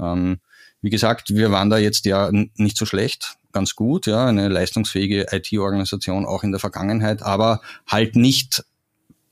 Ähm, 0.00 0.40
wie 0.82 0.90
gesagt, 0.90 1.30
wir 1.30 1.52
waren 1.52 1.70
da 1.70 1.78
jetzt 1.78 2.06
ja 2.06 2.30
nicht 2.32 2.76
so 2.76 2.86
schlecht, 2.86 3.36
ganz 3.52 3.74
gut, 3.74 4.06
ja, 4.06 4.26
eine 4.26 4.48
leistungsfähige 4.48 5.26
IT-Organisation 5.30 6.24
auch 6.24 6.42
in 6.42 6.52
der 6.52 6.60
Vergangenheit, 6.60 7.22
aber 7.22 7.60
halt 7.86 8.16
nicht 8.16 8.64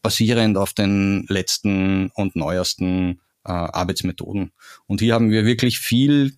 basierend 0.03 0.59
auf 0.59 0.75
den 0.75 1.25
letzten 1.29 2.11
und 2.15 2.37
neuesten 2.37 3.21
äh, 3.45 3.53
Arbeitsmethoden. 3.53 4.53
Und 4.87 5.01
hier 5.01 5.15
haben 5.15 5.31
wir 5.31 5.45
wirklich 5.45 5.79
viel 5.79 6.37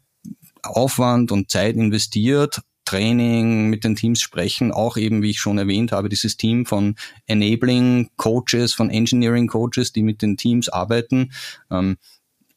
Aufwand 0.62 1.33
und 1.33 1.50
Zeit 1.50 1.74
investiert, 1.74 2.61
Training, 2.85 3.69
mit 3.69 3.85
den 3.85 3.97
Teams 3.97 4.21
sprechen, 4.21 4.73
auch 4.73 4.97
eben, 4.97 5.23
wie 5.23 5.31
ich 5.31 5.40
schon 5.40 5.59
erwähnt 5.59 5.93
habe, 5.93 6.09
dieses 6.09 6.37
Team 6.37 6.66
von 6.66 6.97
Enabling 7.27 8.11
Coaches, 8.16 8.75
von 8.75 8.90
Engineering 8.90 9.47
Coaches, 9.47 9.93
die 9.93 10.03
mit 10.03 10.23
den 10.23 10.37
Teams 10.37 10.69
arbeiten. 10.69 11.33
Ähm, 11.71 11.99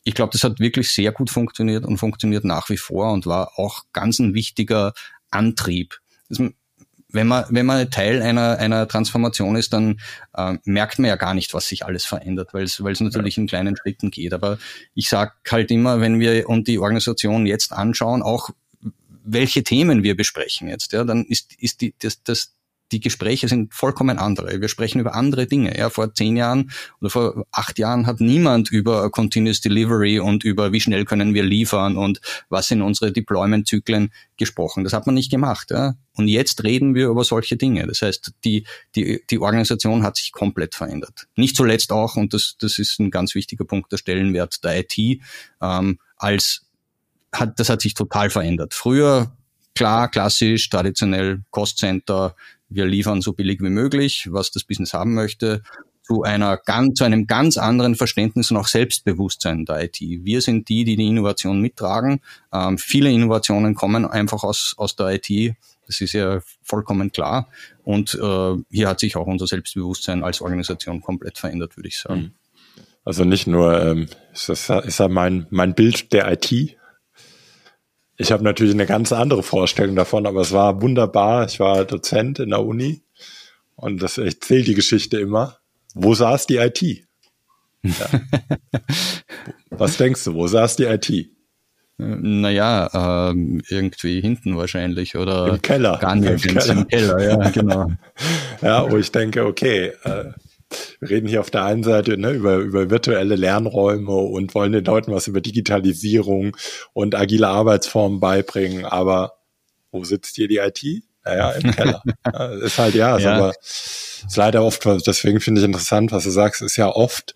ich 0.04 0.16
glaube, 0.16 0.32
das 0.32 0.44
hat 0.44 0.60
wirklich 0.60 0.90
sehr 0.92 1.12
gut 1.12 1.30
funktioniert 1.30 1.86
und 1.86 1.98
funktioniert 1.98 2.44
nach 2.44 2.70
wie 2.70 2.78
vor 2.78 3.12
und 3.12 3.26
war 3.26 3.58
auch 3.58 3.84
ganz 3.94 4.20
ein 4.20 4.34
wichtiger 4.34 4.94
Antrieb. 5.32 6.00
Das, 6.30 6.40
wenn 7.14 7.28
man, 7.28 7.46
wenn 7.50 7.66
man 7.66 7.90
Teil 7.92 8.22
einer, 8.22 8.58
einer 8.58 8.88
Transformation 8.88 9.56
ist, 9.56 9.72
dann 9.72 10.00
äh, 10.34 10.58
merkt 10.66 10.98
man 11.00 11.10
ja 11.10 11.16
gar 11.16 11.36
nicht, 11.36 11.54
was 11.54 11.68
sich 11.68 11.86
alles 11.86 12.06
verändert, 12.06 12.54
weil 12.54 12.64
es, 12.64 12.84
weil 12.84 12.94
es 12.94 13.02
natürlich 13.02 13.38
in 13.38 13.48
kleinen 13.48 13.78
Schritten 13.78 14.10
geht. 14.10 14.34
Aber 14.34 14.58
ich 14.96 15.10
sage 15.10 15.34
halt 15.50 15.70
immer, 15.70 16.02
wenn 16.02 16.20
wir 16.20 16.50
uns 16.50 16.66
die 16.66 16.80
Organisation 16.80 17.46
jetzt 17.46 17.72
anschauen, 17.72 18.24
auch 18.24 18.50
welche 19.24 19.64
Themen 19.64 20.04
wir 20.04 20.16
besprechen 20.16 20.68
jetzt, 20.68 20.94
ja, 20.94 21.04
dann 21.04 21.26
ist, 21.26 21.54
ist 21.58 21.82
die, 21.82 21.96
das, 22.00 22.24
das, 22.24 22.54
die 22.94 23.00
Gespräche 23.00 23.48
sind 23.48 23.74
vollkommen 23.74 24.20
andere. 24.20 24.62
Wir 24.62 24.68
sprechen 24.68 25.00
über 25.00 25.16
andere 25.16 25.48
Dinge. 25.48 25.76
Ja, 25.78 25.90
vor 25.90 26.14
zehn 26.14 26.38
Jahren 26.38 26.72
oder 27.02 27.10
vor 27.10 27.46
acht 27.52 27.80
Jahren 27.80 28.06
hat 28.06 28.22
niemand 28.22 28.72
über 28.72 29.10
Continuous 29.10 29.62
Delivery 29.62 30.20
und 30.20 30.44
über 30.44 30.72
wie 30.72 30.80
schnell 30.80 31.04
können 31.04 31.34
wir 31.34 31.44
liefern 31.44 31.98
und 31.98 32.22
was 32.50 32.68
sind 32.68 32.84
unsere 32.84 33.12
Deployment-Zyklen 33.12 34.14
gesprochen. 34.38 34.84
Das 34.84 34.94
hat 34.94 35.08
man 35.08 35.16
nicht 35.16 35.32
gemacht. 35.32 35.72
Ja. 35.72 35.96
Und 36.14 36.28
jetzt 36.28 36.64
reden 36.64 36.94
wir 36.94 37.08
über 37.08 37.24
solche 37.24 37.58
Dinge. 37.58 37.88
Das 37.88 38.04
heißt, 38.04 38.32
die, 38.46 38.66
die, 38.96 39.24
die 39.30 39.40
Organisation 39.40 40.04
hat 40.04 40.16
sich 40.18 40.32
komplett 40.32 40.76
verändert. 40.76 41.28
Nicht 41.36 41.56
zuletzt 41.56 41.92
auch, 41.92 42.16
und 42.16 42.34
das, 42.34 42.56
das 42.60 42.78
ist 42.78 43.00
ein 43.00 43.10
ganz 43.10 43.34
wichtiger 43.34 43.66
Punkt, 43.66 43.92
der 43.92 43.98
Stellenwert 43.98 44.64
der 44.64 44.82
IT 44.82 45.20
ähm, 45.62 45.98
als 46.18 46.62
hat, 47.34 47.60
das 47.60 47.70
hat 47.70 47.82
sich 47.82 47.94
total 47.94 48.30
verändert. 48.30 48.74
Früher 48.74 49.32
klar, 49.76 50.10
klassisch, 50.10 50.70
traditionell 50.70 51.42
Cost 51.52 51.80
Center, 51.80 52.36
wir 52.70 52.86
liefern 52.86 53.22
so 53.22 53.34
billig 53.34 53.62
wie 53.62 53.70
möglich, 53.70 54.28
was 54.32 54.52
das 54.52 54.64
Business 54.64 54.94
haben 54.94 55.14
möchte, 55.14 55.62
zu 56.04 56.24
einer 56.24 56.60
zu 56.96 57.04
einem 57.04 57.28
ganz 57.28 57.58
anderen 57.58 57.96
Verständnis 57.96 58.52
und 58.52 58.58
auch 58.58 58.68
Selbstbewusstsein 58.68 59.66
der 59.66 59.86
IT. 59.86 60.00
Wir 60.02 60.42
sind 60.42 60.68
die, 60.68 60.84
die 60.84 60.98
die 60.98 61.08
Innovation 61.08 61.62
mittragen. 61.62 62.20
Ähm, 62.52 62.78
viele 62.78 63.10
Innovationen 63.10 63.74
kommen 63.74 64.06
einfach 64.06 64.44
aus, 64.44 64.74
aus 64.78 64.96
der 64.96 65.14
IT. 65.14 65.56
Das 65.88 66.02
ist 66.02 66.14
ja 66.14 66.42
vollkommen 66.62 67.12
klar. 67.12 67.48
Und 67.84 68.16
äh, 68.16 68.56
hier 68.70 68.90
hat 68.90 69.00
sich 69.00 69.16
auch 69.16 69.28
unser 69.28 69.48
Selbstbewusstsein 69.48 70.24
als 70.24 70.42
Organisation 70.42 71.02
komplett 71.02 71.38
verändert, 71.38 71.78
würde 71.78 71.88
ich 71.88 72.00
sagen. 72.00 72.22
Mhm. 72.22 72.32
Also 73.06 73.26
nicht 73.26 73.48
nur 73.48 73.82
ähm, 73.82 74.08
ist 74.34 74.50
das 74.50 74.70
ist 74.70 75.00
ja 75.00 75.08
mein, 75.08 75.48
mein 75.50 75.74
Bild 75.74 76.14
der 76.14 76.32
IT, 76.32 76.78
Ich 78.18 78.32
habe 78.32 78.44
natürlich 78.44 78.74
eine 78.74 78.86
ganz 78.86 79.12
andere 79.12 79.44
Vorstellung 79.44 79.96
davon, 79.96 80.28
aber 80.28 80.42
es 80.42 80.52
war 80.52 80.82
wunderbar. 80.82 81.46
Ich 81.46 81.60
war 81.60 81.84
Dozent 81.86 82.40
in 82.40 82.50
der 82.50 82.64
Uni 82.64 83.02
und 83.76 84.02
das 84.02 84.18
erzählt 84.18 84.68
die 84.68 84.76
Geschichte 84.76 85.20
immer. 85.20 85.58
Wo 85.96 86.14
saß 86.14 86.48
die 86.48 86.58
IT? 86.58 86.82
Ja. 87.84 88.10
Was 89.70 89.98
denkst 89.98 90.24
du, 90.24 90.36
wo 90.36 90.48
saß 90.48 90.78
die 90.78 90.84
IT? 90.84 91.30
Naja, 91.98 93.32
äh, 93.32 93.36
irgendwie 93.70 94.20
hinten 94.22 94.58
wahrscheinlich 94.58 95.16
oder 95.16 95.48
im 95.48 95.62
Keller. 95.62 95.98
Gar 96.00 96.16
nicht 96.16 96.46
im 96.46 96.58
Keller. 96.58 96.72
Im 96.74 96.88
Keller, 96.88 97.24
ja, 97.24 97.50
genau. 97.50 97.92
ja, 98.62 98.90
wo 98.90 98.98
ich 98.98 99.12
denke, 99.12 99.46
okay, 99.46 99.92
äh, 100.04 100.32
wir 101.00 101.10
reden 101.10 101.28
hier 101.28 101.40
auf 101.40 101.50
der 101.50 101.64
einen 101.64 101.84
Seite 101.84 102.18
ne, 102.18 102.32
über, 102.32 102.58
über 102.58 102.90
virtuelle 102.90 103.36
Lernräume 103.36 104.12
und 104.12 104.56
wollen 104.56 104.72
den 104.72 104.86
Leuten 104.86 105.14
was 105.14 105.28
über 105.28 105.42
Digitalisierung 105.42 106.56
und 106.94 107.16
agile 107.16 107.48
Arbeitsformen 107.48 108.20
beibringen, 108.20 108.86
aber 108.86 109.34
wo 109.92 110.04
sitzt 110.04 110.36
hier 110.36 110.48
die 110.48 110.58
IT? 110.58 111.04
Naja, 111.26 111.52
im 111.52 111.72
Keller. 111.72 112.02
ist 112.64 112.78
halt 112.78 112.96
ja, 112.96 113.16
ist 113.18 113.24
ja. 113.24 113.36
aber 113.36 113.54
ist 113.62 114.36
leider 114.36 114.64
oft, 114.64 114.86
deswegen 115.08 115.40
finde 115.40 115.62
ich 115.62 115.66
interessant, 115.66 116.12
was 116.12 116.24
du 116.26 116.32
sagst, 116.32 116.62
ist 116.62 116.78
ja 116.78 116.90
oft 116.90 117.34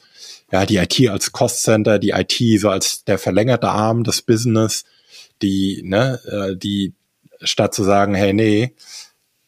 ja, 0.52 0.65
die 0.65 0.78
IT 0.78 1.10
als 1.10 1.32
Cost 1.32 1.63
Center, 1.63 2.00
die 2.00 2.12
IT 2.12 2.60
so 2.60 2.69
als 2.69 3.04
der 3.04 3.17
verlängerte 3.17 3.69
Arm 3.69 4.04
des 4.04 4.21
Business, 4.21 4.86
die, 5.41 5.82
ne, 5.84 6.19
äh, 6.26 6.58
die 6.58 6.93
statt 7.41 7.73
zu 7.73 7.84
sagen, 7.84 8.15
hey, 8.15 8.34
nee, 8.34 8.73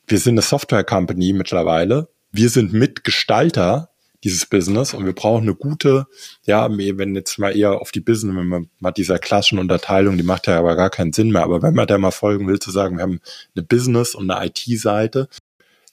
wir 0.08 0.20
sind 0.20 0.34
eine 0.34 0.42
Software 0.42 0.84
Company 0.84 1.34
mittlerweile, 1.34 2.10
wir 2.32 2.50
sind 2.50 2.74
Mitgestalter 2.74 3.90
dieses 4.24 4.46
Business 4.46 4.94
und 4.94 5.06
wir 5.06 5.14
brauchen 5.14 5.44
eine 5.44 5.56
gute, 5.56 6.06
ja, 6.44 6.70
wenn 6.70 7.16
jetzt 7.16 7.40
mal 7.40 7.56
eher 7.56 7.82
auf 7.82 7.92
die 7.92 8.02
Business, 8.02 8.36
wenn 8.36 8.48
man 8.48 8.70
mal 8.80 8.92
dieser 8.92 9.18
klassischen 9.18 9.60
Unterteilung, 9.60 10.18
die 10.18 10.24
macht 10.24 10.48
ja 10.48 10.60
aber 10.60 10.76
gar 10.76 10.90
keinen 10.90 11.14
Sinn 11.14 11.32
mehr, 11.32 11.44
aber 11.44 11.62
wenn 11.62 11.74
man 11.74 11.88
da 11.88 11.98
mal 11.98 12.12
folgen 12.12 12.48
will, 12.48 12.60
zu 12.60 12.72
sagen, 12.72 12.98
wir 12.98 13.04
haben 13.04 13.22
eine 13.56 13.64
Business 13.64 14.16
und 14.16 14.30
eine 14.30 14.46
IT-Seite, 14.48 15.30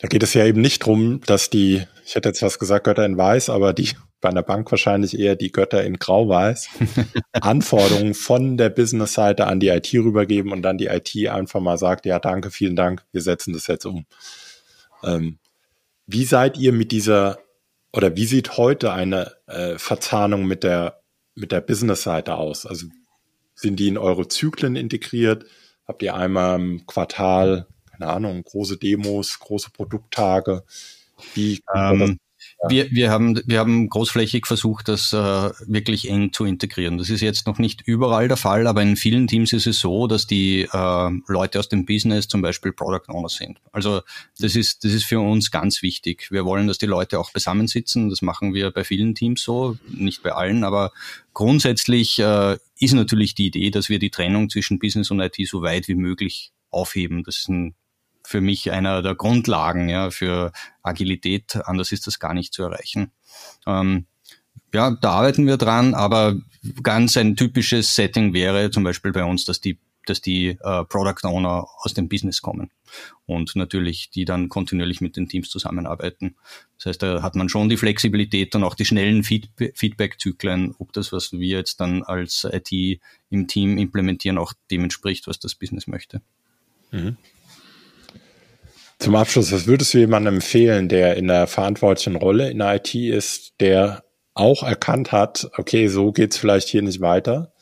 da 0.00 0.08
geht 0.08 0.22
es 0.22 0.34
ja 0.34 0.44
eben 0.44 0.60
nicht 0.60 0.84
drum, 0.84 1.20
dass 1.26 1.50
die, 1.50 1.84
ich 2.04 2.16
hätte 2.16 2.28
jetzt 2.28 2.42
was 2.42 2.58
gesagt, 2.58 2.84
Götter 2.84 3.06
in 3.06 3.16
Weiß, 3.16 3.48
aber 3.48 3.72
die 3.72 3.90
bei 4.20 4.30
einer 4.30 4.42
Bank 4.42 4.70
wahrscheinlich 4.70 5.18
eher 5.18 5.36
die 5.36 5.52
Götter 5.52 5.84
in 5.84 5.98
Grau-Weiß, 5.98 6.68
Anforderungen 7.32 8.14
von 8.14 8.56
der 8.56 8.70
Business-Seite 8.70 9.46
an 9.46 9.60
die 9.60 9.68
IT 9.68 9.92
rübergeben 9.94 10.52
und 10.52 10.62
dann 10.62 10.78
die 10.78 10.86
IT 10.86 11.14
einfach 11.28 11.60
mal 11.60 11.78
sagt, 11.78 12.06
ja, 12.06 12.18
danke, 12.18 12.50
vielen 12.50 12.76
Dank, 12.76 13.04
wir 13.12 13.20
setzen 13.20 13.52
das 13.52 13.66
jetzt 13.68 13.84
um. 13.84 14.06
Ähm, 15.04 15.38
wie 16.06 16.24
seid 16.24 16.56
ihr 16.56 16.72
mit 16.72 16.92
dieser, 16.92 17.38
oder 17.92 18.16
wie 18.16 18.26
sieht 18.26 18.56
heute 18.56 18.92
eine 18.92 19.32
äh, 19.46 19.78
Verzahnung 19.78 20.46
mit 20.46 20.62
der, 20.62 21.02
mit 21.34 21.52
der 21.52 21.60
Business-Seite 21.60 22.36
aus? 22.36 22.66
Also 22.66 22.86
sind 23.54 23.80
die 23.80 23.88
in 23.88 23.98
eure 23.98 24.28
Zyklen 24.28 24.76
integriert? 24.76 25.46
Habt 25.86 26.02
ihr 26.02 26.14
einmal 26.14 26.60
im 26.60 26.86
Quartal, 26.86 27.66
keine 27.90 28.10
Ahnung, 28.10 28.42
große 28.42 28.76
Demos, 28.76 29.38
große 29.38 29.70
Produkttage? 29.70 30.64
Wie 31.34 31.60
ähm, 31.74 32.18
wir, 32.68 32.90
wir, 32.90 33.10
haben, 33.10 33.40
wir 33.44 33.58
haben 33.58 33.88
großflächig 33.88 34.46
versucht, 34.46 34.88
das 34.88 35.12
äh, 35.12 35.16
wirklich 35.66 36.08
eng 36.08 36.32
zu 36.32 36.44
integrieren. 36.44 36.98
Das 36.98 37.10
ist 37.10 37.20
jetzt 37.20 37.46
noch 37.46 37.58
nicht 37.58 37.82
überall 37.82 38.28
der 38.28 38.36
Fall, 38.36 38.66
aber 38.66 38.82
in 38.82 38.96
vielen 38.96 39.26
Teams 39.26 39.52
ist 39.52 39.66
es 39.66 39.78
so, 39.78 40.06
dass 40.06 40.26
die 40.26 40.62
äh, 40.62 41.10
Leute 41.26 41.58
aus 41.58 41.68
dem 41.68 41.84
Business 41.84 42.28
zum 42.28 42.42
Beispiel 42.42 42.72
Product 42.72 43.08
Owner 43.08 43.28
sind. 43.28 43.58
Also 43.72 44.00
das 44.38 44.56
ist, 44.56 44.84
das 44.84 44.92
ist 44.92 45.04
für 45.04 45.20
uns 45.20 45.50
ganz 45.50 45.82
wichtig. 45.82 46.30
Wir 46.30 46.44
wollen, 46.44 46.66
dass 46.66 46.78
die 46.78 46.86
Leute 46.86 47.20
auch 47.20 47.30
zusammensitzen. 47.30 48.08
Das 48.08 48.22
machen 48.22 48.54
wir 48.54 48.70
bei 48.70 48.84
vielen 48.84 49.14
Teams 49.14 49.42
so, 49.42 49.76
nicht 49.88 50.22
bei 50.22 50.32
allen, 50.32 50.64
aber 50.64 50.92
grundsätzlich 51.34 52.18
äh, 52.18 52.56
ist 52.78 52.94
natürlich 52.94 53.34
die 53.34 53.46
Idee, 53.46 53.70
dass 53.70 53.88
wir 53.88 53.98
die 53.98 54.10
Trennung 54.10 54.48
zwischen 54.50 54.78
Business 54.78 55.10
und 55.10 55.20
IT 55.20 55.36
so 55.46 55.62
weit 55.62 55.88
wie 55.88 55.94
möglich 55.94 56.52
aufheben. 56.70 57.22
Das 57.22 57.38
ist 57.38 57.48
ein 57.48 57.74
für 58.26 58.40
mich 58.40 58.72
einer 58.72 59.02
der 59.02 59.14
Grundlagen 59.14 59.88
ja, 59.88 60.10
für 60.10 60.52
Agilität. 60.82 61.56
Anders 61.64 61.92
ist 61.92 62.06
das 62.06 62.18
gar 62.18 62.34
nicht 62.34 62.52
zu 62.52 62.62
erreichen. 62.62 63.12
Ähm, 63.66 64.06
ja, 64.74 64.90
da 64.90 65.12
arbeiten 65.12 65.46
wir 65.46 65.56
dran, 65.56 65.94
aber 65.94 66.36
ganz 66.82 67.16
ein 67.16 67.36
typisches 67.36 67.94
Setting 67.94 68.34
wäre 68.34 68.70
zum 68.70 68.82
Beispiel 68.84 69.12
bei 69.12 69.24
uns, 69.24 69.44
dass 69.44 69.60
die 69.60 69.78
dass 70.06 70.20
die 70.20 70.56
äh, 70.60 70.84
Product 70.84 71.24
Owner 71.24 71.66
aus 71.82 71.92
dem 71.92 72.08
Business 72.08 72.40
kommen 72.40 72.70
und 73.26 73.56
natürlich 73.56 74.10
die 74.10 74.24
dann 74.24 74.48
kontinuierlich 74.48 75.00
mit 75.00 75.16
den 75.16 75.28
Teams 75.28 75.50
zusammenarbeiten. 75.50 76.36
Das 76.78 76.86
heißt, 76.86 77.02
da 77.02 77.22
hat 77.22 77.34
man 77.34 77.48
schon 77.48 77.68
die 77.68 77.76
Flexibilität 77.76 78.54
und 78.54 78.62
auch 78.62 78.76
die 78.76 78.84
schnellen 78.84 79.24
Feed 79.24 79.48
Feedback-Zyklen, 79.74 80.76
ob 80.78 80.92
das, 80.92 81.12
was 81.12 81.32
wir 81.32 81.58
jetzt 81.58 81.80
dann 81.80 82.04
als 82.04 82.46
IT 82.48 83.00
im 83.30 83.48
Team 83.48 83.78
implementieren, 83.78 84.38
auch 84.38 84.52
dem 84.70 84.84
was 84.84 85.40
das 85.40 85.56
Business 85.56 85.88
möchte. 85.88 86.22
Mhm. 86.92 87.16
Zum 89.06 89.14
Abschluss, 89.14 89.52
was 89.52 89.68
würdest 89.68 89.94
du 89.94 89.98
jemandem 89.98 90.34
empfehlen, 90.34 90.88
der 90.88 91.16
in 91.16 91.28
der 91.28 91.46
verantwortlichen 91.46 92.16
Rolle 92.16 92.50
in 92.50 92.58
der 92.58 92.74
IT 92.74 92.92
ist, 92.92 93.52
der 93.60 94.02
auch 94.34 94.64
erkannt 94.64 95.12
hat, 95.12 95.48
okay, 95.56 95.86
so 95.86 96.10
geht's 96.10 96.36
vielleicht 96.36 96.66
hier 96.66 96.82
nicht 96.82 97.00
weiter? 97.00 97.52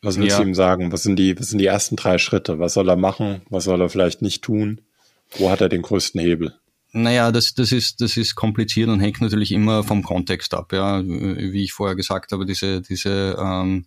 Was 0.00 0.16
willst 0.16 0.38
ja. 0.38 0.42
du 0.42 0.48
ihm 0.48 0.54
sagen? 0.54 0.90
Was 0.90 1.02
sind 1.02 1.16
die, 1.16 1.38
was 1.38 1.50
sind 1.50 1.58
die 1.58 1.66
ersten 1.66 1.96
drei 1.96 2.16
Schritte? 2.16 2.58
Was 2.58 2.72
soll 2.72 2.88
er 2.88 2.96
machen? 2.96 3.42
Was 3.50 3.64
soll 3.64 3.78
er 3.78 3.90
vielleicht 3.90 4.22
nicht 4.22 4.40
tun? 4.40 4.80
Wo 5.36 5.50
hat 5.50 5.60
er 5.60 5.68
den 5.68 5.82
größten 5.82 6.18
Hebel? 6.18 6.54
Naja, 6.92 7.30
das, 7.30 7.52
das, 7.52 7.70
ist, 7.70 8.00
das 8.00 8.16
ist 8.16 8.36
kompliziert 8.36 8.88
und 8.88 9.00
hängt 9.00 9.20
natürlich 9.20 9.52
immer 9.52 9.84
vom 9.84 10.02
Kontext 10.02 10.54
ab. 10.54 10.72
Ja, 10.72 11.04
wie 11.04 11.62
ich 11.62 11.74
vorher 11.74 11.94
gesagt 11.94 12.32
habe, 12.32 12.46
diese, 12.46 12.80
diese 12.80 13.36
ähm, 13.38 13.84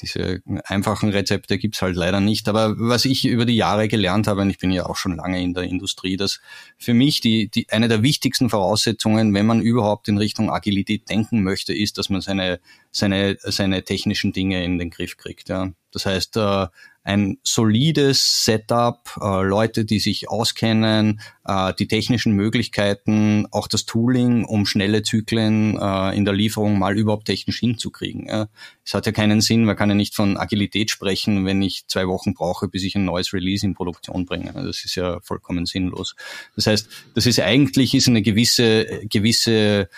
diese 0.00 0.42
einfachen 0.64 1.10
Rezepte 1.10 1.58
gibt's 1.58 1.82
halt 1.82 1.96
leider 1.96 2.20
nicht. 2.20 2.48
Aber 2.48 2.74
was 2.78 3.04
ich 3.04 3.26
über 3.26 3.44
die 3.44 3.56
Jahre 3.56 3.88
gelernt 3.88 4.26
habe, 4.26 4.42
und 4.42 4.50
ich 4.50 4.58
bin 4.58 4.70
ja 4.70 4.86
auch 4.86 4.96
schon 4.96 5.16
lange 5.16 5.42
in 5.42 5.54
der 5.54 5.64
Industrie, 5.64 6.16
dass 6.16 6.40
für 6.78 6.94
mich 6.94 7.20
die, 7.20 7.48
die 7.48 7.68
eine 7.70 7.88
der 7.88 8.02
wichtigsten 8.02 8.50
Voraussetzungen, 8.50 9.32
wenn 9.34 9.46
man 9.46 9.60
überhaupt 9.60 10.08
in 10.08 10.18
Richtung 10.18 10.50
Agilität 10.50 11.08
denken 11.08 11.42
möchte, 11.42 11.74
ist, 11.74 11.98
dass 11.98 12.10
man 12.10 12.20
seine, 12.20 12.60
seine, 12.90 13.36
seine 13.40 13.82
technischen 13.82 14.32
Dinge 14.32 14.64
in 14.64 14.78
den 14.78 14.90
Griff 14.90 15.16
kriegt. 15.16 15.48
Ja. 15.48 15.72
Das 15.92 16.06
heißt, 16.06 16.36
äh, 16.36 16.66
ein 17.06 17.38
solides 17.44 18.44
Setup, 18.44 18.98
äh, 19.22 19.42
Leute, 19.42 19.84
die 19.84 20.00
sich 20.00 20.28
auskennen, 20.28 21.20
äh, 21.46 21.72
die 21.78 21.86
technischen 21.86 22.32
Möglichkeiten, 22.32 23.46
auch 23.52 23.68
das 23.68 23.86
Tooling, 23.86 24.44
um 24.44 24.66
schnelle 24.66 25.04
Zyklen 25.04 25.78
äh, 25.78 26.16
in 26.16 26.24
der 26.24 26.34
Lieferung 26.34 26.80
mal 26.80 26.98
überhaupt 26.98 27.26
technisch 27.26 27.60
hinzukriegen. 27.60 28.48
Es 28.84 28.92
hat 28.92 29.06
ja 29.06 29.12
keinen 29.12 29.40
Sinn, 29.40 29.64
man 29.64 29.76
kann 29.76 29.88
ja 29.88 29.94
nicht 29.94 30.16
von 30.16 30.36
Agilität 30.36 30.90
sprechen, 30.90 31.46
wenn 31.46 31.62
ich 31.62 31.86
zwei 31.86 32.08
Wochen 32.08 32.34
brauche, 32.34 32.66
bis 32.66 32.82
ich 32.82 32.96
ein 32.96 33.04
neues 33.04 33.32
Release 33.32 33.64
in 33.64 33.74
Produktion 33.74 34.26
bringe. 34.26 34.52
Das 34.52 34.84
ist 34.84 34.96
ja 34.96 35.20
vollkommen 35.20 35.64
sinnlos. 35.64 36.16
Das 36.56 36.66
heißt, 36.66 36.88
das 37.14 37.26
ist 37.26 37.38
eigentlich 37.38 37.94
ist 37.94 38.08
eine 38.08 38.22
gewisse 38.22 39.06
gewisse 39.08 39.88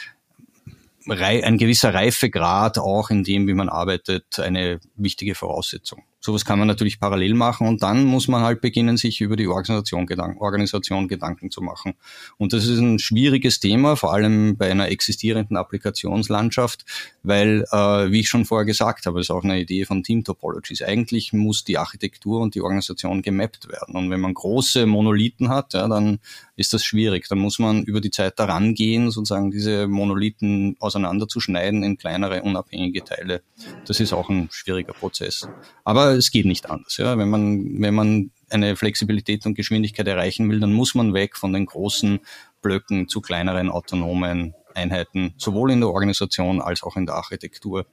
ein 1.06 1.56
gewisser 1.56 1.94
Reifegrad 1.94 2.76
auch 2.76 3.08
in 3.08 3.24
dem, 3.24 3.46
wie 3.46 3.54
man 3.54 3.70
arbeitet, 3.70 4.38
eine 4.38 4.78
wichtige 4.94 5.34
Voraussetzung. 5.34 6.02
Sowas 6.20 6.44
kann 6.44 6.58
man 6.58 6.66
natürlich 6.66 6.98
parallel 6.98 7.34
machen 7.34 7.68
und 7.68 7.82
dann 7.82 8.04
muss 8.04 8.26
man 8.26 8.42
halt 8.42 8.60
beginnen, 8.60 8.96
sich 8.96 9.20
über 9.20 9.36
die 9.36 9.46
Organisation, 9.46 10.06
Gedanken, 10.06 10.38
Organisation 10.40 11.06
Gedanken 11.06 11.50
zu 11.50 11.60
machen. 11.62 11.94
Und 12.38 12.52
das 12.52 12.66
ist 12.66 12.78
ein 12.78 12.98
schwieriges 12.98 13.60
Thema, 13.60 13.94
vor 13.94 14.12
allem 14.12 14.56
bei 14.56 14.68
einer 14.70 14.88
existierenden 14.88 15.56
Applikationslandschaft, 15.56 16.84
weil, 17.22 17.64
äh, 17.70 18.10
wie 18.10 18.20
ich 18.20 18.28
schon 18.28 18.44
vorher 18.44 18.64
gesagt 18.64 19.06
habe, 19.06 19.20
ist 19.20 19.30
auch 19.30 19.44
eine 19.44 19.60
Idee 19.60 19.84
von 19.84 20.02
Team 20.02 20.24
Topologies. 20.24 20.82
Eigentlich 20.82 21.32
muss 21.32 21.62
die 21.64 21.78
Architektur 21.78 22.40
und 22.40 22.56
die 22.56 22.62
Organisation 22.62 23.22
gemappt 23.22 23.68
werden. 23.68 23.94
Und 23.94 24.10
wenn 24.10 24.20
man 24.20 24.34
große 24.34 24.86
Monolithen 24.86 25.48
hat, 25.48 25.74
ja, 25.74 25.86
dann 25.86 26.18
ist 26.56 26.72
das 26.74 26.84
schwierig. 26.84 27.28
Dann 27.28 27.38
muss 27.38 27.60
man 27.60 27.84
über 27.84 28.00
die 28.00 28.10
Zeit 28.10 28.38
daran 28.40 28.74
gehen, 28.74 29.12
sozusagen 29.12 29.52
diese 29.52 29.86
Monolithen 29.86 30.76
auseinanderzuschneiden 30.80 31.84
in 31.84 31.96
kleinere, 31.96 32.42
unabhängige 32.42 33.04
Teile. 33.04 33.42
Das 33.86 34.00
ist 34.00 34.12
auch 34.12 34.28
ein 34.28 34.48
schwieriger 34.50 34.92
Prozess. 34.92 35.48
Aber 35.84 36.07
es 36.12 36.30
geht 36.30 36.46
nicht 36.46 36.70
anders. 36.70 36.96
Ja. 36.96 37.18
Wenn, 37.18 37.28
man, 37.28 37.80
wenn 37.80 37.94
man 37.94 38.30
eine 38.50 38.76
Flexibilität 38.76 39.46
und 39.46 39.54
Geschwindigkeit 39.54 40.06
erreichen 40.06 40.48
will, 40.50 40.60
dann 40.60 40.72
muss 40.72 40.94
man 40.94 41.14
weg 41.14 41.36
von 41.36 41.52
den 41.52 41.66
großen 41.66 42.20
Blöcken 42.62 43.08
zu 43.08 43.20
kleineren 43.20 43.70
autonomen 43.70 44.54
Einheiten, 44.74 45.34
sowohl 45.36 45.72
in 45.72 45.80
der 45.80 45.90
Organisation 45.90 46.60
als 46.60 46.82
auch 46.82 46.96
in 46.96 47.06
der 47.06 47.16
Architektur. 47.16 47.86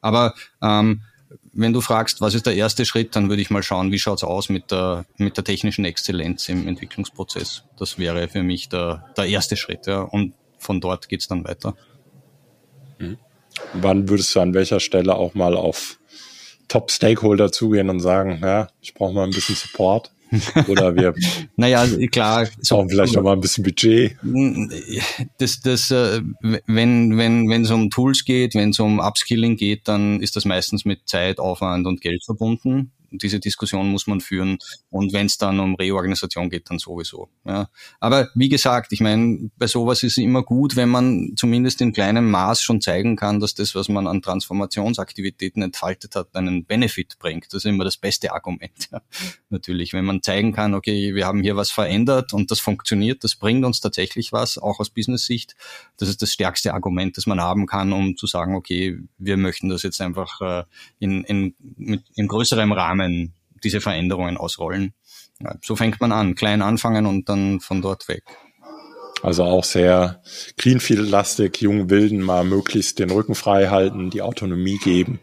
Aber 0.00 0.34
ähm, 0.62 1.02
wenn 1.52 1.72
du 1.72 1.80
fragst, 1.80 2.20
was 2.20 2.34
ist 2.34 2.46
der 2.46 2.54
erste 2.54 2.84
Schritt, 2.84 3.16
dann 3.16 3.28
würde 3.28 3.42
ich 3.42 3.50
mal 3.50 3.62
schauen, 3.62 3.92
wie 3.92 3.98
schaut's 3.98 4.24
aus 4.24 4.48
mit 4.48 4.70
der, 4.70 5.04
mit 5.16 5.36
der 5.36 5.44
technischen 5.44 5.84
Exzellenz 5.84 6.48
im 6.48 6.66
Entwicklungsprozess. 6.68 7.64
Das 7.78 7.98
wäre 7.98 8.28
für 8.28 8.42
mich 8.42 8.68
der, 8.68 9.04
der 9.16 9.26
erste 9.26 9.56
Schritt. 9.56 9.86
Ja. 9.86 10.00
Und 10.00 10.34
von 10.58 10.80
dort 10.80 11.08
geht's 11.08 11.28
dann 11.28 11.44
weiter. 11.44 11.76
Mhm. 12.98 13.18
Wann 13.72 14.08
würdest 14.08 14.34
du 14.34 14.40
an 14.40 14.54
welcher 14.54 14.80
Stelle 14.80 15.14
auch 15.14 15.34
mal 15.34 15.56
auf 15.56 15.98
Top-Stakeholder 16.74 17.52
zugehen 17.52 17.88
und 17.88 18.00
sagen, 18.00 18.40
ja, 18.42 18.66
ich 18.80 18.94
brauche 18.94 19.14
mal 19.14 19.22
ein 19.22 19.30
bisschen 19.30 19.54
Support. 19.54 20.10
Oder 20.66 20.96
wir 20.96 21.14
naja, 21.56 21.86
klar, 22.10 22.48
so, 22.60 22.74
brauchen 22.74 22.90
vielleicht 22.90 23.16
auch 23.16 23.22
mal 23.22 23.34
ein 23.34 23.40
bisschen 23.40 23.62
Budget. 23.62 24.16
Das, 25.38 25.60
das, 25.60 25.92
äh, 25.92 26.20
wenn, 26.66 27.16
wenn, 27.16 27.48
wenn 27.48 27.62
es 27.62 27.70
um 27.70 27.90
Tools 27.90 28.24
geht, 28.24 28.56
wenn 28.56 28.70
es 28.70 28.80
um 28.80 28.98
Upskilling 28.98 29.56
geht, 29.56 29.86
dann 29.86 30.20
ist 30.20 30.34
das 30.34 30.44
meistens 30.44 30.84
mit 30.84 31.02
Zeit, 31.06 31.38
Aufwand 31.38 31.86
und 31.86 32.00
Geld 32.00 32.24
verbunden. 32.24 32.90
Diese 33.18 33.40
Diskussion 33.40 33.90
muss 33.90 34.06
man 34.06 34.20
führen. 34.20 34.58
Und 34.90 35.12
wenn 35.12 35.26
es 35.26 35.38
dann 35.38 35.60
um 35.60 35.74
Reorganisation 35.74 36.50
geht, 36.50 36.70
dann 36.70 36.78
sowieso. 36.78 37.28
Ja. 37.44 37.68
Aber 38.00 38.28
wie 38.34 38.48
gesagt, 38.48 38.92
ich 38.92 39.00
meine, 39.00 39.50
bei 39.56 39.66
sowas 39.66 40.02
ist 40.02 40.12
es 40.12 40.18
immer 40.18 40.42
gut, 40.42 40.76
wenn 40.76 40.88
man 40.88 41.32
zumindest 41.36 41.80
in 41.80 41.92
kleinem 41.92 42.30
Maß 42.30 42.62
schon 42.62 42.80
zeigen 42.80 43.16
kann, 43.16 43.40
dass 43.40 43.54
das, 43.54 43.74
was 43.74 43.88
man 43.88 44.06
an 44.06 44.22
Transformationsaktivitäten 44.22 45.62
entfaltet 45.62 46.16
hat, 46.16 46.34
einen 46.34 46.64
Benefit 46.64 47.18
bringt. 47.18 47.46
Das 47.46 47.64
ist 47.64 47.66
immer 47.66 47.84
das 47.84 47.96
beste 47.96 48.32
Argument. 48.32 48.88
Ja. 48.92 49.00
Natürlich, 49.48 49.92
wenn 49.92 50.04
man 50.04 50.22
zeigen 50.22 50.52
kann, 50.52 50.74
okay, 50.74 51.14
wir 51.14 51.26
haben 51.26 51.42
hier 51.42 51.56
was 51.56 51.70
verändert 51.70 52.32
und 52.32 52.50
das 52.50 52.60
funktioniert, 52.60 53.24
das 53.24 53.36
bringt 53.36 53.64
uns 53.64 53.80
tatsächlich 53.80 54.32
was, 54.32 54.58
auch 54.58 54.80
aus 54.80 54.90
Business-Sicht. 54.90 55.54
Das 55.96 56.08
ist 56.08 56.22
das 56.22 56.32
stärkste 56.32 56.74
Argument, 56.74 57.16
das 57.16 57.26
man 57.26 57.40
haben 57.40 57.66
kann, 57.66 57.92
um 57.92 58.16
zu 58.16 58.26
sagen, 58.26 58.54
okay, 58.54 58.98
wir 59.18 59.36
möchten 59.36 59.68
das 59.68 59.82
jetzt 59.82 60.00
einfach 60.00 60.40
äh, 60.40 60.64
in, 60.98 61.24
in, 61.24 61.54
mit, 61.76 62.02
in 62.14 62.28
größerem 62.28 62.72
Rahmen 62.72 63.03
diese 63.62 63.80
Veränderungen 63.80 64.36
ausrollen. 64.36 64.94
Ja, 65.40 65.56
so 65.62 65.76
fängt 65.76 66.00
man 66.00 66.12
an, 66.12 66.34
klein 66.34 66.62
anfangen 66.62 67.06
und 67.06 67.28
dann 67.28 67.60
von 67.60 67.82
dort 67.82 68.08
weg. 68.08 68.24
Also 69.22 69.44
auch 69.44 69.64
sehr 69.64 70.22
Greenfield-lastig, 70.58 71.60
jungen 71.60 71.88
Wilden 71.88 72.20
mal 72.20 72.44
möglichst 72.44 72.98
den 72.98 73.10
Rücken 73.10 73.34
frei 73.34 73.68
halten, 73.68 74.10
die 74.10 74.22
Autonomie 74.22 74.78
geben 74.78 75.18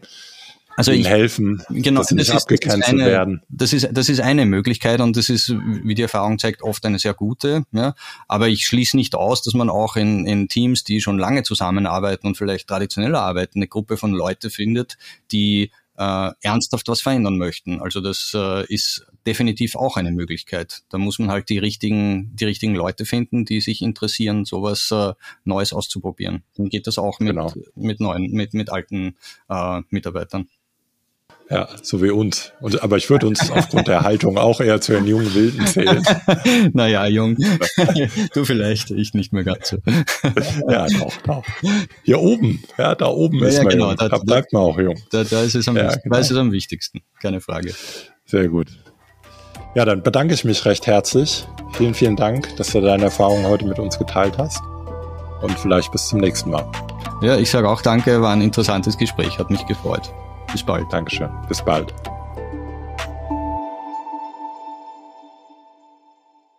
also 0.76 0.92
ihnen 0.92 1.02
ich, 1.02 1.08
helfen, 1.08 1.62
genau, 1.68 2.00
dass 2.00 2.08
sie 2.08 2.14
nicht 2.14 2.30
abgecancelt 2.30 2.98
werden. 2.98 3.42
Das 3.48 3.72
ist, 3.72 3.88
das 3.92 4.08
ist 4.08 4.20
eine 4.20 4.46
Möglichkeit 4.46 5.00
und 5.00 5.16
das 5.16 5.28
ist, 5.28 5.50
wie 5.50 5.94
die 5.94 6.02
Erfahrung 6.02 6.38
zeigt, 6.38 6.62
oft 6.62 6.84
eine 6.86 6.98
sehr 6.98 7.14
gute. 7.14 7.64
Ja. 7.72 7.94
Aber 8.28 8.48
ich 8.48 8.66
schließe 8.66 8.96
nicht 8.96 9.14
aus, 9.14 9.42
dass 9.42 9.54
man 9.54 9.68
auch 9.68 9.96
in, 9.96 10.26
in 10.26 10.48
Teams, 10.48 10.84
die 10.84 11.00
schon 11.00 11.18
lange 11.18 11.42
zusammenarbeiten 11.42 12.26
und 12.26 12.36
vielleicht 12.36 12.68
traditioneller 12.68 13.20
arbeiten, 13.20 13.58
eine 13.58 13.68
Gruppe 13.68 13.96
von 13.96 14.12
Leute 14.12 14.50
findet, 14.50 14.96
die 15.30 15.70
äh, 16.02 16.32
ernsthaft 16.40 16.88
was 16.88 17.00
verändern 17.00 17.38
möchten. 17.38 17.80
Also 17.80 18.00
das 18.00 18.32
äh, 18.34 18.66
ist 18.66 19.06
definitiv 19.26 19.76
auch 19.76 19.96
eine 19.96 20.10
Möglichkeit. 20.10 20.82
Da 20.90 20.98
muss 20.98 21.18
man 21.18 21.30
halt 21.30 21.48
die 21.48 21.58
richtigen, 21.58 22.34
die 22.34 22.44
richtigen 22.44 22.74
Leute 22.74 23.04
finden, 23.04 23.44
die 23.44 23.60
sich 23.60 23.82
interessieren, 23.82 24.44
sowas 24.44 24.90
äh, 24.90 25.12
Neues 25.44 25.72
auszuprobieren. 25.72 26.42
Dann 26.56 26.68
geht 26.68 26.86
das 26.86 26.98
auch 26.98 27.20
mit, 27.20 27.30
genau. 27.30 27.52
mit 27.74 28.00
neuen, 28.00 28.32
mit, 28.32 28.54
mit 28.54 28.70
alten 28.70 29.16
äh, 29.48 29.80
Mitarbeitern. 29.90 30.48
Ja, 31.50 31.68
so 31.82 32.02
wie 32.02 32.10
uns. 32.10 32.52
Und, 32.60 32.82
aber 32.82 32.96
ich 32.96 33.10
würde 33.10 33.26
uns 33.26 33.50
aufgrund 33.54 33.88
der 33.88 34.02
Haltung 34.02 34.38
auch 34.38 34.60
eher 34.60 34.80
zu 34.80 34.92
den 34.92 35.06
jungen 35.06 35.34
Wilden 35.34 35.66
zählen. 35.66 36.02
naja, 36.72 37.06
jung. 37.06 37.36
du 38.34 38.44
vielleicht, 38.44 38.90
ich 38.90 39.14
nicht 39.14 39.32
mehr 39.32 39.44
ganz 39.44 39.68
so. 39.68 39.78
ja, 40.68 40.86
doch, 40.88 41.16
doch. 41.26 41.44
Hier 42.04 42.20
oben, 42.20 42.62
ja, 42.78 42.94
da 42.94 43.06
oben 43.06 43.38
ja, 43.40 43.46
ist 43.46 43.56
ja, 43.56 43.64
man 43.64 43.72
genau, 43.72 43.88
jung. 43.88 43.96
Da, 43.96 44.08
da, 44.08 44.18
bleibt 44.18 44.52
man 44.52 44.62
auch 44.62 44.78
jung. 44.78 44.96
Da, 45.10 45.24
da 45.24 45.42
ist 45.42 45.54
es 45.54 45.68
am, 45.68 45.76
ja, 45.76 45.94
genau. 45.94 46.14
da 46.14 46.20
ist 46.20 46.30
es 46.30 46.36
am 46.36 46.52
wichtigsten, 46.52 47.00
keine 47.20 47.40
Frage. 47.40 47.74
Sehr 48.24 48.48
gut. 48.48 48.68
Ja, 49.74 49.84
dann 49.84 50.02
bedanke 50.02 50.34
ich 50.34 50.44
mich 50.44 50.64
recht 50.64 50.86
herzlich. 50.86 51.46
Vielen, 51.72 51.94
vielen 51.94 52.16
Dank, 52.16 52.56
dass 52.56 52.72
du 52.72 52.80
deine 52.80 53.04
Erfahrungen 53.04 53.46
heute 53.46 53.64
mit 53.66 53.78
uns 53.78 53.98
geteilt 53.98 54.36
hast. 54.38 54.60
Und 55.40 55.58
vielleicht 55.58 55.90
bis 55.92 56.08
zum 56.08 56.20
nächsten 56.20 56.50
Mal. 56.50 56.70
Ja, 57.22 57.36
ich 57.36 57.50
sage 57.50 57.68
auch 57.68 57.82
danke, 57.82 58.20
war 58.20 58.32
ein 58.32 58.42
interessantes 58.42 58.98
Gespräch, 58.98 59.38
hat 59.38 59.50
mich 59.50 59.64
gefreut. 59.66 60.12
Bis 60.52 60.62
bald. 60.62 60.92
Dankeschön. 60.92 61.30
Bis 61.48 61.64
bald. 61.64 61.94